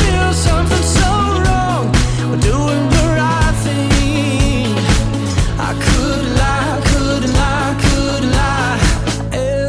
feel 0.00 0.30
something 0.48 0.86
so 1.00 1.10
wrong. 1.44 1.84
We're 2.28 2.44
doing 2.52 2.84
the 2.96 3.04
right 3.20 3.54
thing. 3.66 4.68
I 5.68 5.72
could 5.86 6.26
lie, 6.42 6.76
could 6.90 7.24
lie, 7.40 7.72
could 7.86 8.24
lie. 8.38 8.78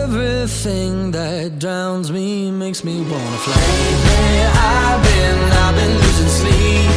Everything 0.01 1.11
that 1.11 1.59
drowns 1.63 2.11
me 2.11 2.51
makes 2.51 2.83
me 2.83 2.95
wanna 3.11 3.39
fly. 3.45 3.55
Lately, 3.63 4.33
I've 4.75 5.01
been, 5.07 5.39
I've 5.63 5.75
been 5.79 5.93
losing 6.03 6.31
sleep, 6.39 6.91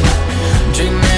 dreaming 0.75 1.04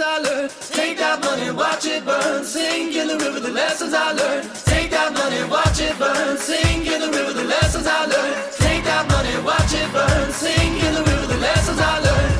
I 0.00 0.18
learned. 0.18 0.50
Take 0.72 0.98
that 0.98 1.20
money, 1.20 1.50
watch 1.50 1.86
it 1.86 2.04
burn. 2.04 2.44
Sing 2.44 2.92
in 2.92 3.06
the 3.08 3.16
river 3.16 3.40
the 3.40 3.50
lessons 3.50 3.92
I 3.94 4.12
learned. 4.12 4.50
Take 4.64 4.90
that 4.90 5.12
money, 5.12 5.42
watch 5.50 5.80
it 5.80 5.98
burn. 5.98 6.36
Sing 6.38 6.86
in 6.86 7.00
the 7.00 7.10
river 7.16 7.32
the 7.32 7.44
lessons 7.44 7.86
I 7.86 8.06
learned. 8.06 8.52
Take 8.58 8.84
that 8.84 9.08
money, 9.08 9.36
watch 9.44 9.72
it 9.74 9.90
burn. 9.92 10.32
Sing 10.32 10.78
in 10.86 10.94
the 10.94 11.02
river 11.02 11.26
the 11.26 11.38
lessons 11.38 11.78
I 11.78 11.98
learned. 12.06 12.34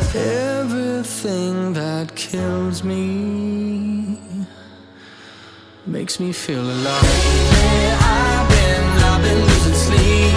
Everything 0.64 1.72
that 1.74 2.14
kills 2.16 2.82
me 2.82 4.18
makes 5.86 6.18
me 6.18 6.32
feel 6.32 6.62
alive. 6.62 7.02
Lately 7.02 7.86
I've 8.00 8.48
been, 8.48 8.84
I've 9.10 9.22
been 9.22 9.40
losing 9.48 9.78
sleep, 9.86 10.34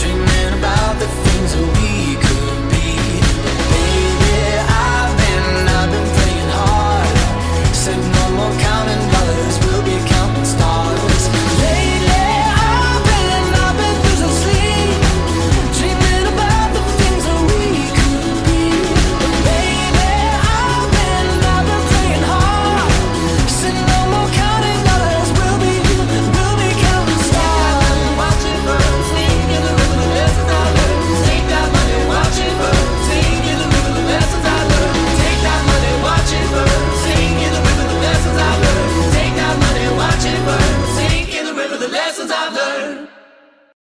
dreaming 0.00 0.58
about 0.58 0.98
the 0.98 1.06
things 1.06 1.54
that 1.54 1.80
we. 1.80 1.85